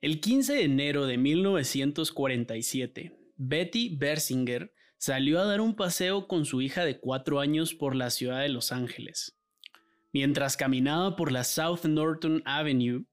El 0.00 0.20
15 0.20 0.52
de 0.52 0.62
enero 0.62 1.06
de 1.06 1.18
1947, 1.18 3.18
Betty 3.36 3.96
Bersinger 3.96 4.72
salió 4.96 5.40
a 5.40 5.44
dar 5.44 5.60
un 5.60 5.74
paseo 5.74 6.28
con 6.28 6.44
su 6.44 6.62
hija 6.62 6.84
de 6.84 7.00
cuatro 7.00 7.40
años 7.40 7.74
por 7.74 7.96
la 7.96 8.10
ciudad 8.10 8.42
de 8.42 8.48
Los 8.48 8.70
Ángeles. 8.70 9.36
Mientras 10.12 10.56
caminaba 10.56 11.16
por 11.16 11.32
la 11.32 11.42
South 11.42 11.80
Norton 11.82 12.42
Avenue, 12.44 13.06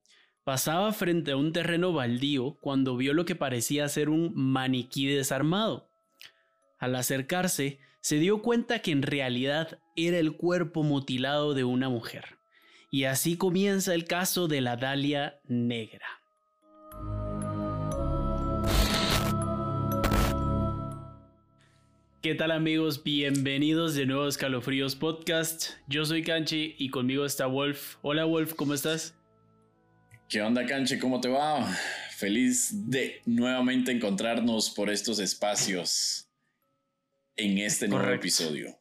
pasaba 0.44 0.94
frente 0.94 1.32
a 1.32 1.38
un 1.38 1.54
terreno 1.54 1.92
baldío 1.92 2.55
cuando 2.61 2.95
vio 2.95 3.15
lo 3.15 3.25
que 3.25 3.36
parecía 3.36 3.89
ser 3.89 4.09
un 4.09 4.31
maniquí 4.36 5.07
desarmado. 5.07 5.89
Al 6.77 6.95
acercarse, 6.95 7.79
se 7.99 8.20
dio 8.20 8.43
cuenta 8.43 8.83
que 8.83 8.91
en 8.91 9.02
realidad 9.02 9.79
era 9.95 10.20
el 10.20 10.38
cuerpo 10.38 10.83
mutilado 10.83 11.55
de 11.55 11.63
una 11.63 11.89
mujer. 11.89 12.38
Y 12.91 13.05
así 13.05 13.38
comienza 13.38 13.95
el 13.95 14.05
caso 14.05 14.47
de 14.47 14.61
la 14.61 14.77
Dalia 14.77 15.39
Negra. 15.45 16.05
¿Qué 22.25 22.34
tal 22.34 22.49
amigos? 22.49 23.03
Bienvenidos 23.03 23.93
de 23.93 24.07
nuevo 24.07 24.25
a 24.25 24.29
Escalofríos 24.29 24.95
Podcast. 24.95 25.73
Yo 25.88 26.05
soy 26.05 26.23
Canchi 26.23 26.73
y 26.79 26.89
conmigo 26.89 27.23
está 27.23 27.45
Wolf. 27.45 27.98
Hola 28.01 28.25
Wolf, 28.25 28.55
¿cómo 28.55 28.73
estás? 28.73 29.13
¿Qué 30.27 30.41
onda 30.41 30.65
Canchi? 30.65 30.98
¿Cómo 30.98 31.21
te 31.21 31.29
va? 31.29 31.71
Feliz 32.17 32.89
de 32.89 33.21
nuevamente 33.27 33.91
encontrarnos 33.91 34.71
por 34.71 34.89
estos 34.89 35.20
espacios 35.20 36.27
en 37.35 37.59
este 37.59 37.88
nuevo 37.88 38.09
episodio. 38.09 38.76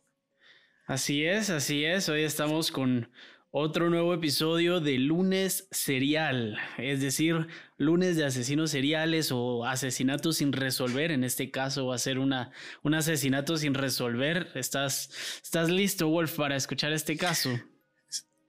Así 0.87 1.27
es, 1.27 1.51
así 1.51 1.85
es. 1.85 2.09
Hoy 2.09 2.23
estamos 2.23 2.71
con 2.71 3.11
otro 3.57 3.89
nuevo 3.89 4.13
episodio 4.13 4.81
de 4.81 4.99
lunes 4.99 5.69
serial, 5.71 6.59
es 6.77 7.01
decir, 7.01 7.47
lunes 7.77 8.17
de 8.17 8.25
asesinos 8.25 8.73
seriales 8.73 9.31
o 9.31 9.65
asesinatos 9.65 10.39
sin 10.39 10.53
resolver. 10.53 11.13
En 11.13 11.23
este 11.23 11.53
caso 11.53 11.87
va 11.87 11.95
a 11.95 11.99
ser 11.99 12.19
una, 12.19 12.51
un 12.83 12.95
asesinato 12.95 13.57
sin 13.57 13.75
resolver. 13.75 14.51
¿Estás, 14.57 15.09
¿Estás 15.41 15.71
listo, 15.71 16.09
Wolf, 16.09 16.35
para 16.35 16.57
escuchar 16.57 16.93
este 16.93 17.17
caso? 17.17 17.51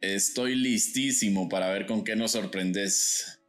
Estoy 0.02 0.56
listísimo 0.56 1.50
para 1.50 1.70
ver 1.70 1.86
con 1.86 2.04
qué 2.04 2.16
nos 2.16 2.32
sorprendes. 2.32 3.40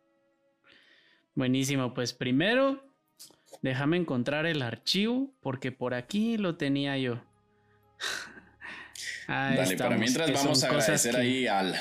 Buenísimo, 1.35 1.95
pues 1.95 2.13
primero 2.13 2.83
déjame 3.63 3.97
encontrar 3.97 4.45
el 4.45 4.61
archivo 4.61 5.35
porque 5.41 5.73
por 5.73 5.95
aquí 5.95 6.37
lo 6.37 6.59
tenía 6.59 6.99
yo. 6.99 7.23
Dale, 9.27 9.77
para 9.77 9.97
mientras 9.97 10.33
vamos 10.33 10.63
a 10.63 10.69
agradecer 10.69 11.17
ahí 11.17 11.47
al, 11.47 11.75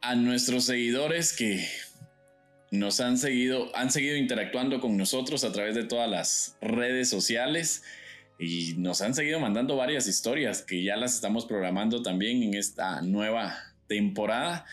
a 0.00 0.14
nuestros 0.14 0.64
seguidores 0.64 1.32
que 1.32 1.66
nos 2.70 3.00
han 3.00 3.18
seguido, 3.18 3.74
han 3.76 3.90
seguido 3.90 4.16
interactuando 4.16 4.80
con 4.80 4.96
nosotros 4.96 5.44
a 5.44 5.52
través 5.52 5.74
de 5.74 5.84
todas 5.84 6.10
las 6.10 6.56
redes 6.60 7.08
sociales 7.08 7.82
y 8.38 8.74
nos 8.78 9.02
han 9.02 9.14
seguido 9.14 9.40
mandando 9.40 9.76
varias 9.76 10.06
historias 10.06 10.62
que 10.62 10.82
ya 10.82 10.96
las 10.96 11.14
estamos 11.14 11.46
programando 11.46 12.02
también 12.02 12.42
en 12.42 12.54
esta 12.54 13.00
nueva 13.02 13.56
temporada. 13.86 14.66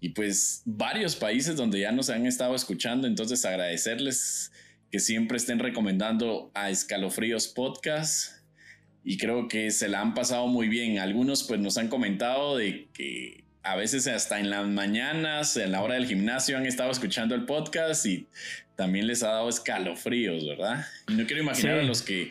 Y 0.00 0.10
pues 0.10 0.62
varios 0.64 1.16
países 1.16 1.56
donde 1.56 1.80
ya 1.80 1.92
nos 1.92 2.10
han 2.10 2.26
estado 2.26 2.54
escuchando, 2.54 3.06
entonces 3.06 3.44
agradecerles 3.44 4.52
que 4.90 5.00
siempre 5.00 5.38
estén 5.38 5.58
recomendando 5.58 6.50
a 6.54 6.70
Escalofríos 6.70 7.48
Podcast 7.48 8.36
y 9.08 9.18
creo 9.18 9.46
que 9.46 9.70
se 9.70 9.88
la 9.88 10.00
han 10.00 10.14
pasado 10.14 10.48
muy 10.48 10.68
bien. 10.68 10.98
Algunos 10.98 11.44
pues 11.44 11.60
nos 11.60 11.78
han 11.78 11.86
comentado 11.86 12.56
de 12.56 12.88
que 12.92 13.44
a 13.62 13.76
veces 13.76 14.08
hasta 14.08 14.40
en 14.40 14.50
las 14.50 14.66
mañanas, 14.66 15.56
en 15.56 15.70
la 15.70 15.80
hora 15.80 15.94
del 15.94 16.06
gimnasio 16.06 16.58
han 16.58 16.66
estado 16.66 16.90
escuchando 16.90 17.36
el 17.36 17.44
podcast 17.44 18.04
y 18.04 18.26
también 18.74 19.06
les 19.06 19.22
ha 19.22 19.28
dado 19.28 19.48
escalofríos, 19.48 20.44
¿verdad? 20.44 20.84
Y 21.06 21.14
no 21.14 21.24
quiero 21.24 21.40
imaginar 21.40 21.78
a 21.78 21.82
los 21.84 22.02
que, 22.02 22.30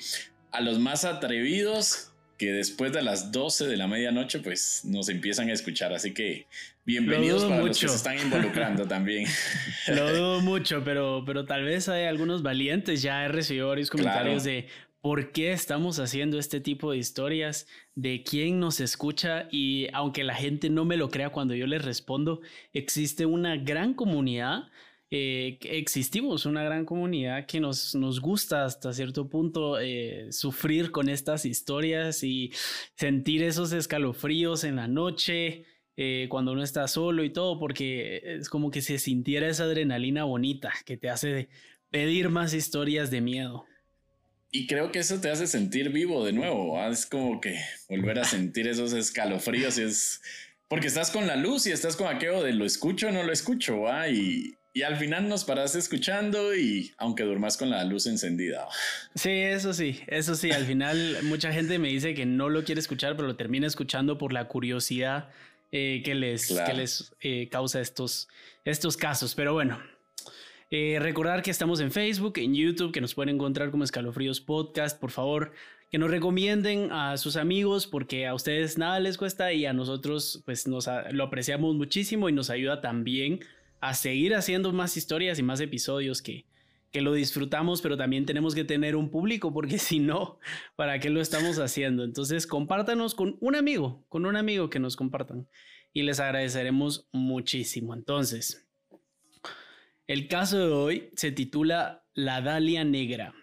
a 0.52 0.59
los 0.59 0.78
más 0.78 1.06
atrevidos 1.06 2.12
que 2.38 2.52
después 2.52 2.92
de 2.92 3.02
las 3.02 3.31
12 3.31 3.68
de 3.68 3.78
la 3.78 3.88
medianoche 3.88 4.40
pues 4.40 4.81
nos 4.84 5.08
empiezan 5.08 5.50
a 5.50 5.53
escuchar. 5.53 5.94
Así 5.94 6.14
que 6.14 6.46
bienvenidos 6.84 7.46
para 7.46 7.62
los 7.62 7.80
que 7.80 7.88
se 7.88 7.96
están 7.96 8.19
involucrando 8.19 8.85
también. 8.88 9.30
Lo 9.88 10.14
dudo 10.14 10.41
mucho, 10.41 10.84
pero, 10.84 11.24
pero 11.25 11.46
tal 11.46 11.64
vez 11.64 11.88
hay 11.88 12.03
algunos 12.03 12.44
valientes. 12.44 13.02
Ya 13.02 13.24
he 13.24 13.30
recibido 13.30 13.69
varios 13.69 13.90
comentarios 13.90 14.44
de 14.44 14.68
por 15.05 15.31
qué 15.31 15.51
estamos 15.51 15.99
haciendo 15.99 16.39
este 16.39 16.59
tipo 16.59 16.89
de 16.89 16.97
historias, 16.97 17.67
de 17.93 18.23
quién 18.23 18.59
nos 18.59 18.79
escucha 18.79 19.47
y 19.51 19.88
aunque 19.93 20.23
la 20.23 20.33
gente 20.33 20.71
no 20.71 20.83
me 20.83 20.97
lo 20.97 21.11
crea 21.11 21.29
cuando 21.29 21.53
yo 21.53 21.67
les 21.67 21.85
respondo, 21.85 22.41
existe 22.73 23.27
una 23.27 23.55
gran 23.55 23.93
comunidad. 23.93 24.63
Eh, 25.11 25.59
existimos 25.61 26.47
una 26.47 26.63
gran 26.63 26.85
comunidad 26.85 27.45
que 27.45 27.59
nos, 27.59 27.93
nos 27.93 28.19
gusta 28.19 28.66
hasta 28.66 28.93
cierto 28.93 29.29
punto 29.29 29.79
eh, 29.79 30.31
sufrir 30.31 30.89
con 30.89 31.07
estas 31.07 31.45
historias 31.45 32.23
y 32.23 32.51
sentir 32.95 33.43
esos 33.43 33.73
escalofríos 33.73 34.63
en 34.63 34.77
la 34.77 34.87
noche, 34.87 35.66
eh, 35.97 36.25
cuando 36.31 36.53
uno 36.53 36.63
está 36.63 36.87
solo 36.87 37.23
y 37.23 37.29
todo, 37.29 37.59
porque 37.59 38.23
es 38.23 38.49
como 38.49 38.72
que 38.72 38.81
se 38.81 38.97
sintiera 38.97 39.47
esa 39.49 39.66
adrenalina 39.66 40.23
bonita 40.23 40.73
que 40.83 40.97
te 40.97 41.11
hace 41.11 41.47
pedir 41.91 42.29
más 42.29 42.55
historias 42.55 43.11
de 43.11 43.22
miedo. 43.22 43.67
Y 44.55 44.67
creo 44.67 44.89
que 44.89 44.99
eso 44.99 45.19
te 45.19 45.29
hace 45.29 45.47
sentir 45.47 45.89
vivo 45.89 46.23
de 46.23 46.31
nuevo. 46.31 46.81
Es 46.88 47.05
como 47.05 47.41
que 47.41 47.59
volver 47.89 48.19
a 48.19 48.23
sentir 48.23 48.69
esos 48.69 48.93
escalofríos 48.93 49.77
y 49.77 49.81
es 49.81 50.21
porque 50.69 50.88
estás 50.88 51.11
con 51.11 51.27
la 51.27 51.35
luz 51.35 51.67
y 51.67 51.73
estás 51.73 51.97
con 51.97 52.07
aquello 52.07 52.41
de 52.41 52.53
lo 52.53 52.63
escucho 52.63 53.09
o 53.09 53.11
no 53.11 53.23
lo 53.23 53.33
escucho. 53.33 53.83
Y, 54.09 54.55
y 54.73 54.83
al 54.83 54.95
final 54.95 55.27
nos 55.27 55.43
paras 55.43 55.75
escuchando 55.75 56.55
y 56.55 56.93
aunque 56.97 57.23
durmas 57.23 57.57
con 57.57 57.69
la 57.69 57.83
luz 57.83 58.07
encendida. 58.07 58.66
Sí, 59.13 59.29
eso 59.29 59.73
sí, 59.73 59.99
eso 60.07 60.35
sí. 60.35 60.51
Al 60.51 60.63
final 60.63 61.17
mucha 61.23 61.51
gente 61.51 61.77
me 61.77 61.89
dice 61.89 62.13
que 62.13 62.25
no 62.25 62.47
lo 62.47 62.63
quiere 62.63 62.79
escuchar, 62.79 63.17
pero 63.17 63.27
lo 63.27 63.35
termina 63.35 63.67
escuchando 63.67 64.17
por 64.17 64.31
la 64.31 64.47
curiosidad 64.47 65.31
eh, 65.73 66.01
que 66.05 66.16
les, 66.16 66.47
que 66.66 66.73
les 66.73 67.11
eh, 67.19 67.49
causa 67.51 67.81
estos, 67.81 68.29
estos 68.63 68.95
casos. 68.95 69.35
Pero 69.35 69.53
bueno, 69.53 69.81
eh, 70.72 70.98
recordar 71.00 71.44
que 71.44 71.52
estamos 71.52 71.80
en 71.80 71.92
Facebook, 71.92 72.34
en 72.38 72.56
YouTube, 72.56 72.92
que 72.92 73.02
nos 73.02 73.14
pueden 73.14 73.36
encontrar 73.36 73.72
como 73.72 73.84
Escalofríos 73.84 74.42
Podcast. 74.42 75.00
Por 75.00 75.12
favor, 75.12 75.52
que 75.92 76.00
nos 76.00 76.09
recomienden 76.09 76.92
a 76.92 77.18
sus 77.18 77.36
amigos 77.36 77.88
porque 77.88 78.26
a 78.26 78.34
ustedes 78.34 78.78
nada 78.78 79.00
les 79.00 79.18
cuesta 79.18 79.53
y 79.53 79.66
a 79.66 79.74
nosotros 79.74 80.42
pues 80.46 80.68
nos 80.68 80.90
lo 81.12 81.24
apreciamos 81.24 81.76
muchísimo 81.76 82.30
y 82.30 82.34
nos 82.34 82.50
ayuda 82.50 82.81
también 82.81 83.40
a 83.80 83.94
seguir 83.94 84.34
haciendo 84.34 84.74
más 84.74 84.98
historias 84.98 85.38
y 85.38 85.44
más 85.44 85.59
episodios 85.59 86.22
que, 86.22 86.46
que 86.92 87.02
lo 87.02 87.14
disfrutamos, 87.14 87.82
pero 87.82 87.97
también 87.97 88.26
tenemos 88.26 88.56
que 88.56 88.64
tener 88.64 88.96
un 88.96 89.12
público 89.12 89.53
porque 89.53 89.78
si 89.80 90.00
no, 90.00 90.40
¿para 90.76 91.00
qué 91.00 91.12
lo 91.12 91.22
estamos 91.22 91.59
haciendo? 91.59 92.03
Entonces, 92.03 92.47
compártanos 92.47 93.14
con 93.14 93.38
un 93.40 93.56
amigo, 93.56 94.03
con 94.09 94.26
un 94.26 94.36
amigo 94.36 94.70
que 94.70 94.80
nos 94.80 94.96
compartan 94.96 95.47
y 95.94 96.02
les 96.02 96.20
agradeceremos 96.20 97.08
muchísimo. 97.12 97.94
Entonces, 97.94 98.65
el 100.07 100.27
caso 100.27 100.59
de 100.59 100.71
hoy 100.71 101.09
se 101.16 101.31
titula 101.31 102.03
La 102.13 102.41
Dalia 102.41 102.83
Negra. 102.83 103.33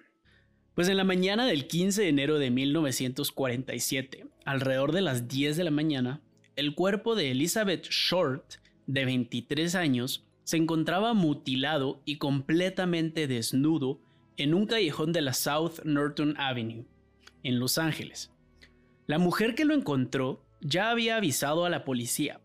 Pues 0.74 0.88
en 0.88 0.96
la 0.96 1.04
mañana 1.04 1.44
del 1.44 1.66
15 1.66 2.02
de 2.02 2.08
enero 2.08 2.38
de 2.38 2.50
1947, 2.50 4.26
alrededor 4.44 4.92
de 4.92 5.00
las 5.00 5.26
10 5.26 5.56
de 5.56 5.64
la 5.64 5.72
mañana, 5.72 6.20
el 6.54 6.76
cuerpo 6.76 7.16
de 7.16 7.32
Elizabeth 7.32 7.88
Short, 7.88 8.54
de 8.86 9.04
23 9.04 9.74
años, 9.74 10.24
se 10.44 10.56
encontraba 10.56 11.14
mutilado 11.14 12.00
y 12.04 12.18
completamente 12.18 13.26
desnudo 13.26 14.00
en 14.36 14.54
un 14.54 14.66
callejón 14.66 15.12
de 15.12 15.22
la 15.22 15.32
South 15.32 15.80
Norton 15.84 16.36
Avenue, 16.38 16.84
en 17.42 17.58
Los 17.58 17.76
Ángeles. 17.76 18.30
La 19.08 19.18
mujer 19.18 19.56
que 19.56 19.64
lo 19.64 19.74
encontró 19.74 20.44
ya 20.60 20.90
había 20.90 21.16
avisado 21.16 21.64
a 21.64 21.70
la 21.70 21.84
policía. 21.84 22.40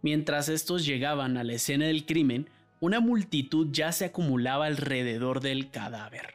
Mientras 0.00 0.48
estos 0.48 0.86
llegaban 0.86 1.36
a 1.36 1.44
la 1.44 1.52
escena 1.52 1.86
del 1.86 2.06
crimen, 2.06 2.48
una 2.84 3.00
multitud 3.00 3.68
ya 3.70 3.92
se 3.92 4.04
acumulaba 4.04 4.66
alrededor 4.66 5.40
del 5.40 5.70
cadáver. 5.70 6.34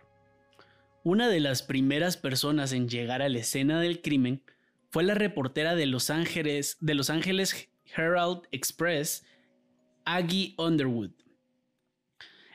Una 1.03 1.29
de 1.29 1.39
las 1.39 1.61
primeras 1.61 2.17
personas 2.17 2.73
en 2.73 2.89
llegar 2.89 3.21
a 3.21 3.29
la 3.29 3.37
escena 3.37 3.79
del 3.79 4.01
crimen 4.01 4.41
fue 4.89 5.03
la 5.03 5.13
reportera 5.13 5.75
de 5.75 5.85
Los 5.85 6.09
Ángeles, 6.09 6.77
de 6.81 6.95
Los 6.95 7.11
Ángeles 7.11 7.69
Herald 7.95 8.47
Express, 8.49 9.27
Aggie 10.05 10.55
Underwood. 10.57 11.11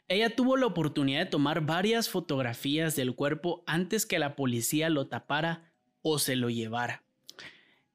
Ella 0.09 0.35
tuvo 0.35 0.57
la 0.57 0.67
oportunidad 0.67 1.21
de 1.21 1.31
tomar 1.31 1.65
varias 1.65 2.09
fotografías 2.09 2.97
del 2.97 3.15
cuerpo 3.15 3.63
antes 3.65 4.07
que 4.07 4.19
la 4.19 4.35
policía 4.35 4.91
lo 4.91 5.07
tapara 5.07 5.71
o 6.03 6.19
se 6.19 6.35
lo 6.35 6.51
llevara. 6.51 7.05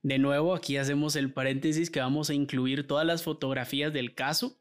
De 0.02 0.18
nuevo, 0.18 0.56
aquí 0.56 0.78
hacemos 0.78 1.18
el 1.18 1.34
paréntesis 1.34 1.90
que 1.90 2.00
vamos 2.00 2.30
a 2.30 2.34
incluir 2.34 2.88
todas 2.88 3.06
las 3.06 3.22
fotografías 3.22 3.92
del 3.92 4.16
caso 4.16 4.60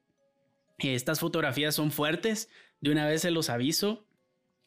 estas 0.79 1.21
fotografías 1.21 1.75
son 1.75 1.91
fuertes, 1.91 2.49
de 2.81 2.91
una 2.93 3.07
vez 3.07 3.23
se 3.23 3.31
los 3.31 3.51
aviso. 3.51 4.07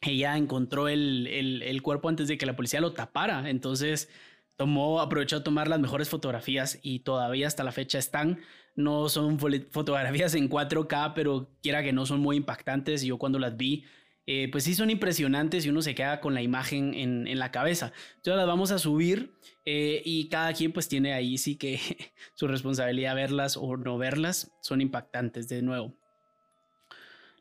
Ella 0.00 0.36
encontró 0.36 0.88
el, 0.88 1.80
cuerpo 1.82 2.08
antes 2.08 2.28
de 2.28 2.36
que 2.36 2.46
la 2.46 2.56
policía 2.56 2.80
lo 2.80 2.92
tapara, 2.92 3.48
entonces 3.48 4.08
tomó, 4.56 5.00
aprovechó 5.00 5.36
a 5.36 5.44
tomar 5.44 5.68
las 5.68 5.80
mejores 5.80 6.08
fotografías 6.08 6.78
y 6.82 7.00
todavía 7.00 7.46
hasta 7.46 7.64
la 7.64 7.72
fecha 7.72 7.98
están 7.98 8.40
no 8.74 9.08
son 9.08 9.38
fotografías 9.38 10.34
en 10.34 10.48
4K, 10.48 11.12
pero 11.14 11.50
quiera 11.62 11.82
que 11.82 11.92
no 11.92 12.06
son 12.06 12.20
muy 12.20 12.36
impactantes. 12.36 13.02
Yo 13.02 13.18
cuando 13.18 13.38
las 13.38 13.56
vi, 13.56 13.84
eh, 14.26 14.48
pues 14.50 14.64
sí 14.64 14.74
son 14.74 14.90
impresionantes 14.90 15.66
y 15.66 15.68
uno 15.68 15.82
se 15.82 15.94
queda 15.94 16.20
con 16.20 16.34
la 16.34 16.42
imagen 16.42 16.94
en, 16.94 17.38
la 17.38 17.50
cabeza. 17.50 17.92
Entonces 18.16 18.36
las 18.36 18.46
vamos 18.46 18.70
a 18.70 18.78
subir 18.78 19.34
eh, 19.64 20.00
y 20.04 20.28
cada 20.28 20.52
quien 20.54 20.72
pues 20.72 20.88
tiene 20.88 21.12
ahí 21.12 21.38
sí 21.38 21.56
que 21.56 21.80
su 22.34 22.48
responsabilidad 22.48 23.14
verlas 23.14 23.56
o 23.56 23.76
no 23.76 23.98
verlas. 23.98 24.52
Son 24.62 24.80
impactantes 24.80 25.48
de 25.48 25.62
nuevo. 25.62 25.94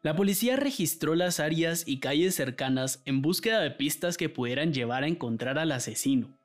La 0.03 0.15
policía 0.15 0.55
registró 0.55 1.15
las 1.15 1.39
áreas 1.39 1.83
y 1.85 1.99
calles 1.99 2.33
cercanas 2.35 3.01
en 3.05 3.21
búsqueda 3.21 3.59
de 3.61 3.71
pistas 3.71 4.17
que 4.17 4.29
pudieran 4.29 4.73
llevar 4.73 5.03
a 5.03 5.07
encontrar 5.07 5.59
al 5.59 5.71
asesino. 5.71 6.35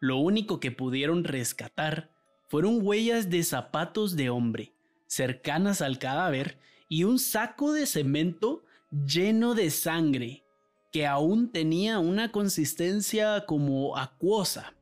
Lo 0.00 0.18
único 0.18 0.58
que 0.58 0.72
pudieron 0.72 1.24
rescatar 1.24 2.10
fueron 2.48 2.80
huellas 2.82 3.30
de 3.30 3.42
zapatos 3.44 4.16
de 4.16 4.30
hombre 4.30 4.72
cercanas 5.06 5.80
al 5.80 5.98
cadáver 5.98 6.58
y 6.88 7.04
un 7.04 7.18
saco 7.18 7.72
de 7.72 7.86
cemento 7.86 8.64
lleno 8.90 9.54
de 9.54 9.70
sangre 9.70 10.44
que 10.92 11.06
aún 11.06 11.50
tenía 11.50 11.98
una 11.98 12.32
consistencia 12.32 13.44
como 13.46 13.96
acuosa. 13.96 14.75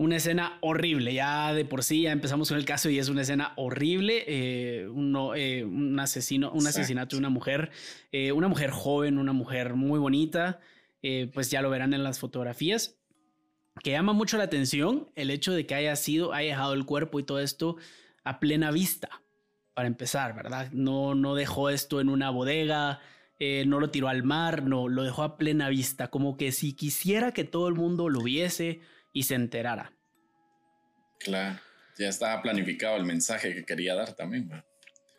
Una 0.00 0.16
escena 0.16 0.56
horrible, 0.62 1.12
ya 1.12 1.52
de 1.52 1.66
por 1.66 1.84
sí 1.84 2.04
ya 2.04 2.12
empezamos 2.12 2.48
con 2.48 2.56
el 2.56 2.64
caso 2.64 2.88
y 2.88 2.98
es 2.98 3.10
una 3.10 3.20
escena 3.20 3.52
horrible, 3.56 4.24
eh, 4.26 4.86
eh, 5.36 5.64
un 5.66 6.00
asesino, 6.00 6.50
un 6.52 6.66
asesinato 6.66 7.16
de 7.16 7.20
una 7.20 7.28
mujer, 7.28 7.70
eh, 8.10 8.32
una 8.32 8.48
mujer 8.48 8.70
joven, 8.70 9.18
una 9.18 9.34
mujer 9.34 9.74
muy 9.74 9.98
bonita, 9.98 10.60
pues 11.34 11.50
ya 11.50 11.60
lo 11.60 11.68
verán 11.68 11.92
en 11.92 12.02
las 12.02 12.18
fotografías. 12.18 12.98
Que 13.84 13.90
llama 13.90 14.14
mucho 14.14 14.38
la 14.38 14.44
atención 14.44 15.10
el 15.16 15.30
hecho 15.30 15.52
de 15.52 15.66
que 15.66 15.74
haya 15.74 15.94
sido, 15.96 16.32
haya 16.32 16.52
dejado 16.52 16.72
el 16.72 16.86
cuerpo 16.86 17.20
y 17.20 17.24
todo 17.24 17.38
esto 17.38 17.76
a 18.24 18.40
plena 18.40 18.70
vista, 18.70 19.20
para 19.74 19.86
empezar, 19.86 20.34
¿verdad? 20.34 20.70
No, 20.72 21.14
no 21.14 21.34
dejó 21.34 21.68
esto 21.68 22.00
en 22.00 22.08
una 22.08 22.30
bodega, 22.30 23.00
eh, 23.42 23.64
no 23.66 23.80
lo 23.80 23.90
tiró 23.90 24.08
al 24.08 24.22
mar, 24.22 24.62
no, 24.64 24.88
lo 24.88 25.02
dejó 25.02 25.22
a 25.22 25.38
plena 25.38 25.70
vista, 25.70 26.08
como 26.08 26.36
que 26.36 26.52
si 26.52 26.74
quisiera 26.74 27.32
que 27.32 27.44
todo 27.44 27.68
el 27.68 27.74
mundo 27.74 28.10
lo 28.10 28.22
viese 28.22 28.80
y 29.12 29.24
se 29.24 29.34
enterara. 29.34 29.92
Claro, 31.18 31.60
ya 31.98 32.08
estaba 32.08 32.40
planificado 32.42 32.96
el 32.96 33.04
mensaje 33.04 33.54
que 33.54 33.64
quería 33.64 33.94
dar 33.94 34.14
también. 34.14 34.50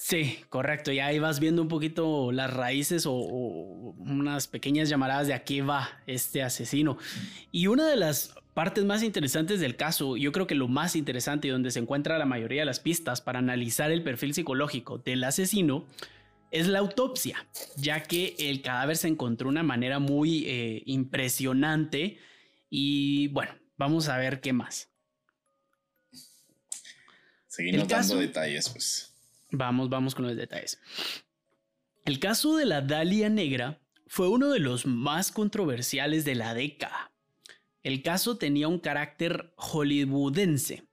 Sí, 0.03 0.39
correcto. 0.49 0.91
Ya 0.91 1.05
ahí 1.05 1.19
vas 1.19 1.39
viendo 1.39 1.61
un 1.61 1.67
poquito 1.67 2.31
las 2.31 2.51
raíces 2.51 3.05
o, 3.05 3.13
unas 3.13 4.47
pequeñas 4.47 4.89
llamaradas 4.89 5.27
de 5.27 5.35
a 5.35 5.43
qué 5.43 5.61
va 5.61 6.01
este 6.07 6.41
asesino. 6.41 6.97
Y 7.51 7.67
una 7.67 7.87
de 7.87 7.97
las 7.97 8.33
partes 8.55 8.83
más 8.83 9.03
interesantes 9.03 9.59
del 9.59 9.75
caso, 9.75 10.17
yo 10.17 10.31
creo 10.31 10.47
que 10.47 10.55
lo 10.55 10.67
más 10.67 10.95
interesante 10.95 11.47
y 11.47 11.51
donde 11.51 11.69
se 11.69 11.77
encuentra 11.77 12.17
la 12.17 12.25
mayoría 12.25 12.63
de 12.63 12.65
las 12.65 12.79
pistas 12.79 13.21
para 13.21 13.37
analizar 13.37 13.91
el 13.91 14.01
perfil 14.01 14.33
psicológico 14.33 14.97
del 14.97 15.23
asesino, 15.23 15.85
es 16.49 16.67
la 16.67 16.79
autopsia, 16.79 17.45
ya 17.77 18.01
que 18.01 18.35
el 18.39 18.63
cadáver 18.63 18.97
se 18.97 19.07
encontró 19.07 19.49
de 19.49 19.51
una 19.51 19.63
manera 19.63 19.99
muy 19.99 20.45
eh, 20.47 20.81
impresionante. 20.87 22.17
Y 22.71 23.27
bueno, 23.27 23.53
vamos 23.81 24.09
a 24.09 24.17
ver 24.17 24.41
qué 24.41 24.53
más. 24.53 24.91
Seguimos 27.47 27.87
dando 27.87 28.17
detalles, 28.17 28.69
pues. 28.69 29.11
Vamos, 29.49 29.89
vamos 29.89 30.13
con 30.13 30.27
los 30.27 30.37
detalles. 30.37 30.79
El 32.05 32.19
caso 32.19 32.55
de 32.57 32.65
la 32.65 32.81
Dalia 32.81 33.27
Negra 33.29 33.81
fue 34.05 34.29
uno 34.29 34.51
de 34.51 34.59
los 34.59 34.85
más 34.85 35.31
controversiales 35.31 36.25
de 36.25 36.35
la 36.35 36.53
década. 36.53 37.11
El 37.81 38.03
caso 38.03 38.37
tenía 38.37 38.67
un 38.67 38.77
carácter 38.77 39.51
hollywoodense 39.55 40.87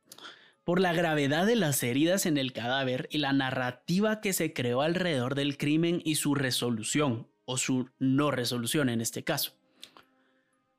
por 0.64 0.80
la 0.80 0.94
gravedad 0.94 1.44
de 1.44 1.56
las 1.56 1.82
heridas 1.82 2.24
en 2.24 2.38
el 2.38 2.54
cadáver 2.54 3.06
y 3.12 3.18
la 3.18 3.34
narrativa 3.34 4.22
que 4.22 4.32
se 4.32 4.54
creó 4.54 4.80
alrededor 4.80 5.34
del 5.34 5.58
crimen 5.58 6.00
y 6.06 6.14
su 6.14 6.34
resolución, 6.34 7.30
o 7.44 7.58
su 7.58 7.90
no 7.98 8.30
resolución 8.30 8.88
en 8.88 9.02
este 9.02 9.24
caso. 9.24 9.57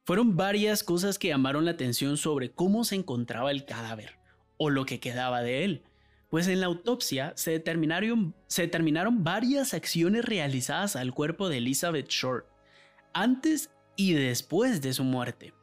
Fueron 0.10 0.36
varias 0.36 0.84
cosas 0.84 1.20
que 1.20 1.28
llamaron 1.28 1.66
la 1.66 1.72
atención 1.72 2.18
sobre 2.18 2.50
cómo 2.50 2.84
se 2.84 2.96
encontraba 2.96 3.52
el 3.52 3.66
cadáver, 3.66 4.16
o 4.58 4.72
lo 4.72 4.84
que 4.84 5.00
quedaba 5.00 5.44
de 5.44 5.64
él, 5.64 5.84
pues 6.32 6.48
en 6.48 6.62
la 6.62 6.66
autopsia 6.66 7.32
se 7.36 7.52
determinaron, 7.52 8.34
se 8.48 8.64
determinaron 8.64 9.24
varias 9.24 9.76
acciones 9.76 10.26
realizadas 10.26 10.96
al 10.96 11.14
cuerpo 11.14 11.48
de 11.48 11.58
Elizabeth 11.58 12.08
Short, 12.08 12.48
antes 13.14 13.70
y 13.96 14.14
después 14.14 14.82
de 14.82 14.94
su 14.94 15.04
muerte. 15.04 15.54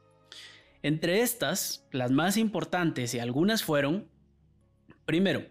Entre 0.80 1.22
estas, 1.22 1.84
las 1.90 2.12
más 2.12 2.36
importantes 2.36 3.14
y 3.14 3.18
algunas 3.18 3.64
fueron, 3.64 4.06
primero, 5.06 5.44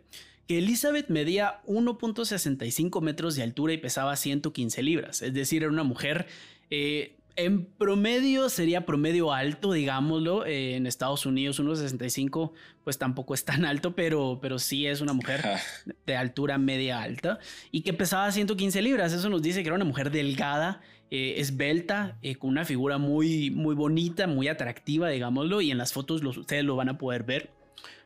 que 0.47 0.59
Elizabeth 0.59 1.09
medía 1.09 1.61
1.65 1.65 3.01
metros 3.01 3.35
de 3.35 3.43
altura 3.43 3.73
y 3.73 3.77
pesaba 3.77 4.15
115 4.15 4.81
libras, 4.83 5.21
es 5.21 5.33
decir, 5.33 5.63
era 5.63 5.71
una 5.73 5.83
mujer 5.83 6.27
eh, 6.69 7.17
en 7.35 7.65
promedio 7.65 8.49
sería 8.49 8.85
promedio 8.85 9.33
alto, 9.33 9.73
digámoslo. 9.73 10.45
Eh, 10.45 10.75
en 10.75 10.87
Estados 10.87 11.25
Unidos, 11.25 11.59
1,65, 11.59 12.51
pues 12.83 12.97
tampoco 12.97 13.33
es 13.33 13.43
tan 13.43 13.65
alto, 13.65 13.95
pero, 13.95 14.39
pero 14.41 14.59
sí 14.59 14.87
es 14.87 15.01
una 15.01 15.13
mujer 15.13 15.43
de 16.05 16.15
altura 16.15 16.57
media 16.57 17.01
alta 17.01 17.39
y 17.71 17.81
que 17.81 17.93
pesaba 17.93 18.31
115 18.31 18.81
libras. 18.81 19.13
Eso 19.13 19.29
nos 19.29 19.41
dice 19.41 19.61
que 19.61 19.67
era 19.67 19.75
una 19.75 19.85
mujer 19.85 20.11
delgada, 20.11 20.81
eh, 21.11 21.35
esbelta, 21.37 22.17
eh, 22.21 22.35
con 22.35 22.51
una 22.51 22.65
figura 22.65 22.97
muy, 22.97 23.51
muy 23.51 23.75
bonita, 23.75 24.27
muy 24.27 24.47
atractiva, 24.47 25.09
digámoslo. 25.09 25.61
Y 25.61 25.71
en 25.71 25.77
las 25.77 25.93
fotos 25.93 26.23
ustedes 26.23 26.63
lo 26.63 26.75
van 26.75 26.89
a 26.89 26.97
poder 26.97 27.23
ver. 27.23 27.51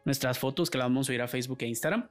Nuestras 0.05 0.39
fotos 0.39 0.69
que 0.69 0.77
las 0.77 0.85
vamos 0.85 1.05
a 1.05 1.07
subir 1.07 1.21
a 1.21 1.27
Facebook 1.27 1.59
e 1.61 1.67
Instagram. 1.67 2.07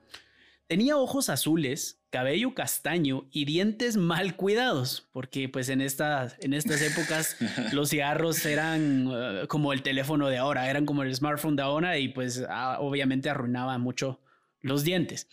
Tenía 0.69 0.99
ojos 0.99 1.31
azules, 1.31 1.99
cabello 2.11 2.55
castaño 2.55 3.27
y 3.31 3.47
dientes 3.47 3.97
mal 3.97 4.37
cuidados, 4.37 5.09
porque 5.13 5.49
pues 5.49 5.71
en 5.71 5.81
estas, 5.81 6.37
en 6.41 6.53
estas 6.53 6.83
épocas 6.83 7.37
los 7.73 7.89
cigarros 7.89 8.45
eran 8.45 9.09
eh, 9.11 9.47
como 9.49 9.73
el 9.73 9.83
teléfono 9.83 10.29
de 10.29 10.37
ahora, 10.37 10.69
eran 10.69 10.85
como 10.85 11.03
el 11.03 11.15
smartphone 11.15 11.57
de 11.57 11.63
ahora 11.63 11.97
y 11.97 12.09
pues 12.09 12.45
ah, 12.51 12.77
obviamente 12.81 13.31
arruinaba 13.31 13.79
mucho 13.79 14.21
los 14.61 14.85
dientes. 14.85 15.27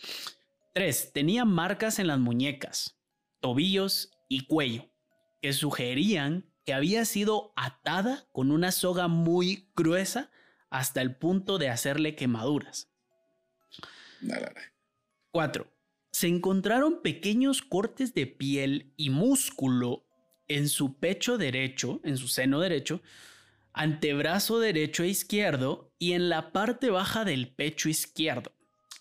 Tres, 0.72 1.12
tenía 1.12 1.44
marcas 1.44 1.98
en 1.98 2.06
las 2.06 2.18
muñecas, 2.18 2.98
tobillos 3.40 4.12
y 4.30 4.46
cuello, 4.46 4.88
que 5.42 5.52
sugerían 5.52 6.50
que 6.64 6.72
había 6.72 7.04
sido 7.04 7.52
atada 7.56 8.26
con 8.32 8.50
una 8.50 8.72
soga 8.72 9.06
muy 9.06 9.70
gruesa 9.76 10.30
hasta 10.70 11.02
el 11.02 11.14
punto 11.14 11.58
de 11.58 11.68
hacerle 11.68 12.16
quemaduras. 12.16 12.90
4. 15.36 15.70
Se 16.12 16.28
encontraron 16.28 17.02
pequeños 17.02 17.60
cortes 17.60 18.14
de 18.14 18.26
piel 18.26 18.94
y 18.96 19.10
músculo 19.10 20.06
en 20.48 20.66
su 20.66 20.98
pecho 20.98 21.36
derecho, 21.36 22.00
en 22.04 22.16
su 22.16 22.26
seno 22.26 22.58
derecho, 22.58 23.02
antebrazo 23.74 24.60
derecho 24.60 25.02
e 25.02 25.08
izquierdo 25.08 25.92
y 25.98 26.12
en 26.12 26.30
la 26.30 26.52
parte 26.52 26.88
baja 26.88 27.26
del 27.26 27.48
pecho 27.48 27.90
izquierdo. 27.90 28.50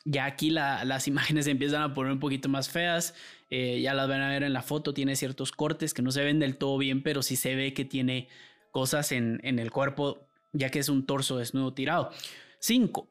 Ya 0.03 0.25
aquí 0.25 0.49
las 0.49 1.07
imágenes 1.07 1.47
empiezan 1.47 1.83
a 1.83 1.93
poner 1.93 2.11
un 2.11 2.19
poquito 2.19 2.49
más 2.49 2.67
feas, 2.67 3.15
eh, 3.49 3.79
ya 3.79 3.93
las 3.93 4.09
van 4.09 4.19
a 4.19 4.27
ver 4.27 4.43
en 4.43 4.51
la 4.51 4.61
foto, 4.61 4.93
tiene 4.93 5.15
ciertos 5.15 5.53
cortes 5.53 5.93
que 5.93 6.01
no 6.01 6.11
se 6.11 6.21
ven 6.21 6.39
del 6.39 6.57
todo 6.57 6.77
bien, 6.77 7.01
pero 7.01 7.23
sí 7.23 7.37
se 7.37 7.55
ve 7.55 7.73
que 7.73 7.85
tiene 7.85 8.27
cosas 8.71 9.13
en, 9.13 9.39
en 9.43 9.57
el 9.57 9.71
cuerpo, 9.71 10.27
ya 10.51 10.69
que 10.69 10.79
es 10.79 10.89
un 10.89 11.05
torso 11.05 11.37
desnudo 11.37 11.73
tirado. 11.73 12.11
5. 12.59 13.07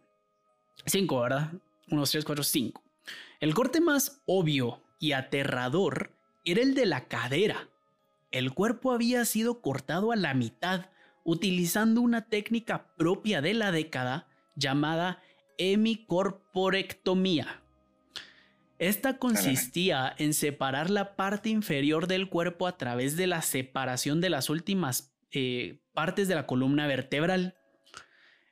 5, 0.85 1.21
¿verdad? 1.23 1.53
1, 1.91 2.05
3, 2.05 2.23
4, 2.23 2.45
5. 2.45 2.84
El 3.41 3.55
corte 3.55 3.81
más 3.81 4.23
obvio 4.27 4.83
y 4.99 5.13
aterrador 5.13 6.13
era 6.45 6.63
el 6.63 6.75
de 6.75 6.87
la 6.87 7.09
cadera. 7.09 7.69
El 8.31 8.53
cuerpo 8.53 8.93
había 8.93 9.25
sido 9.25 9.61
cortado 9.61 10.13
a 10.13 10.17
la 10.17 10.35
mitad 10.35 10.87
utilizando 11.25 12.01
una 12.01 12.29
técnica 12.29 12.95
propia 12.97 13.41
de 13.41 13.55
la 13.55 13.73
década 13.73 14.29
llamada 14.57 15.23
hemicorporectomía. 15.59 17.61
Esta 18.79 19.19
consistía 19.19 20.15
en 20.19 20.35
separar 20.35 20.91
la 20.91 21.17
parte 21.17 21.49
inferior 21.49 22.07
del 22.07 22.29
cuerpo 22.29 22.67
a 22.67 22.77
través 22.77 23.17
de 23.17 23.27
la 23.27 23.41
separación 23.41 24.21
de 24.21 24.31
las 24.31 24.51
últimas 24.51 25.15
eh, 25.31 25.79
partes 25.95 26.29
de 26.29 26.35
la 26.35 26.47
columna 26.47 26.87
vertebral. 26.87 27.57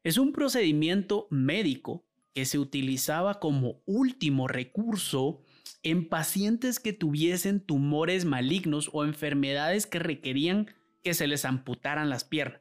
Es 0.04 0.18
un 0.18 0.32
procedimiento 0.32 1.26
médico 1.30 2.04
que 2.34 2.44
se 2.44 2.58
utilizaba 2.58 3.40
como 3.40 3.82
último 3.86 4.48
recurso 4.48 5.40
en 5.82 6.08
pacientes 6.08 6.80
que 6.80 6.92
tuviesen 6.92 7.60
tumores 7.60 8.24
malignos 8.24 8.90
o 8.92 9.04
enfermedades 9.04 9.86
que 9.86 9.98
requerían 9.98 10.74
que 11.02 11.14
se 11.14 11.26
les 11.26 11.44
amputaran 11.44 12.08
las 12.08 12.24
piernas. 12.24 12.60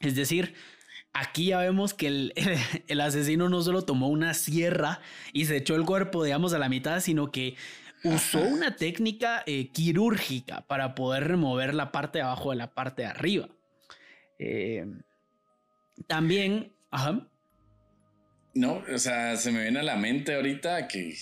Es 0.00 0.14
decir, 0.14 0.54
aquí 1.12 1.46
ya 1.46 1.58
vemos 1.58 1.94
que 1.94 2.06
el, 2.08 2.32
asesino 3.00 3.48
no 3.48 3.62
solo 3.62 3.82
tomó 3.82 4.08
una 4.08 4.34
sierra 4.34 5.00
y 5.32 5.44
se 5.44 5.58
echó 5.58 5.76
el 5.76 5.84
cuerpo, 5.84 6.24
digamos, 6.24 6.52
a 6.54 6.58
la 6.58 6.68
mitad, 6.68 7.00
sino 7.00 7.30
que 7.30 7.56
usó 8.02 8.40
una 8.40 8.76
técnica 8.76 9.42
eh, 9.46 9.68
quirúrgica 9.68 10.62
para 10.62 10.94
poder 10.94 11.28
remover 11.28 11.74
la 11.74 11.92
parte 11.92 12.18
de 12.18 12.24
abajo 12.24 12.50
de 12.50 12.56
la 12.56 12.74
parte 12.74 13.02
de 13.02 13.08
arriba. 13.08 13.48
Eh, 14.38 14.86
también, 16.06 16.72
ajá. 16.90 17.26
No, 18.54 18.82
o 18.92 18.98
sea, 18.98 19.36
se 19.36 19.50
me 19.52 19.62
viene 19.62 19.80
a 19.80 19.82
la 19.82 19.96
mente 19.96 20.34
ahorita 20.34 20.88
que 20.88 21.16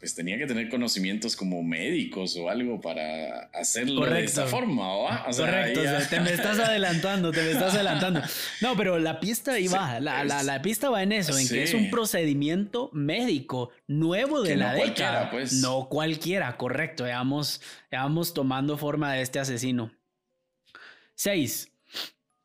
pues 0.00 0.14
tenía 0.14 0.38
que 0.38 0.46
tener 0.46 0.70
conocimientos 0.70 1.36
como 1.36 1.62
médicos 1.62 2.34
o 2.36 2.48
algo 2.48 2.80
para 2.80 3.50
hacerlo 3.52 4.06
de 4.06 4.24
esa 4.24 4.46
forma, 4.46 4.84
Correcto, 5.36 5.82
te 6.08 6.20
me 6.20 6.32
estás 6.32 6.58
adelantando, 6.58 7.30
te 7.30 7.42
me 7.42 7.50
estás 7.50 7.74
adelantando. 7.74 8.22
No, 8.62 8.76
pero 8.76 8.98
la 8.98 9.20
pista 9.20 9.58
iba, 9.58 10.00
la, 10.00 10.24
la, 10.24 10.62
pista 10.62 10.88
va 10.88 11.02
en 11.02 11.12
eso, 11.12 11.36
en 11.36 11.46
que 11.46 11.62
es 11.62 11.74
un 11.74 11.90
procedimiento 11.90 12.88
médico 12.94 13.70
nuevo 13.86 14.40
de 14.40 14.56
la 14.56 14.72
década. 14.72 15.30
Pues. 15.30 15.52
No 15.52 15.88
cualquiera, 15.90 16.56
correcto, 16.56 17.06
ya 17.06 17.16
vamos, 17.16 17.60
ya 17.92 18.02
vamos 18.02 18.32
tomando 18.32 18.78
forma 18.78 19.12
de 19.12 19.20
este 19.20 19.38
asesino. 19.38 19.92
6. 21.16 21.70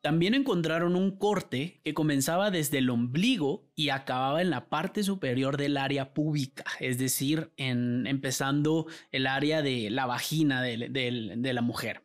También 0.06 0.34
encontraron 0.34 0.94
un 0.94 1.10
corte 1.10 1.80
que 1.82 1.92
comenzaba 1.92 2.52
desde 2.52 2.78
el 2.78 2.90
ombligo 2.90 3.66
y 3.74 3.88
acababa 3.88 4.40
en 4.40 4.50
la 4.50 4.68
parte 4.68 5.02
superior 5.02 5.56
del 5.56 5.76
área 5.76 6.14
pública, 6.14 6.62
es 6.78 6.96
decir, 6.96 7.50
en, 7.56 8.06
empezando 8.06 8.86
el 9.10 9.26
área 9.26 9.62
de 9.62 9.90
la 9.90 10.06
vagina 10.06 10.62
de, 10.62 11.50
la 11.52 11.60
mujer. 11.60 12.04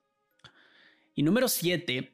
Y 1.13 1.21
número 1.21 1.47
7, 1.47 2.11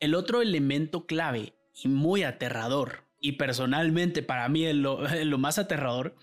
el 0.00 0.14
otro 0.14 0.40
elemento 0.40 1.04
clave 1.04 1.52
y 1.74 1.88
muy 1.88 2.22
aterrador, 2.22 3.04
y 3.20 3.32
personalmente 3.32 4.22
para 4.22 4.48
mí 4.48 4.72
lo, 4.72 5.06
lo 5.22 5.36
más 5.36 5.58
aterrador, 5.58 6.16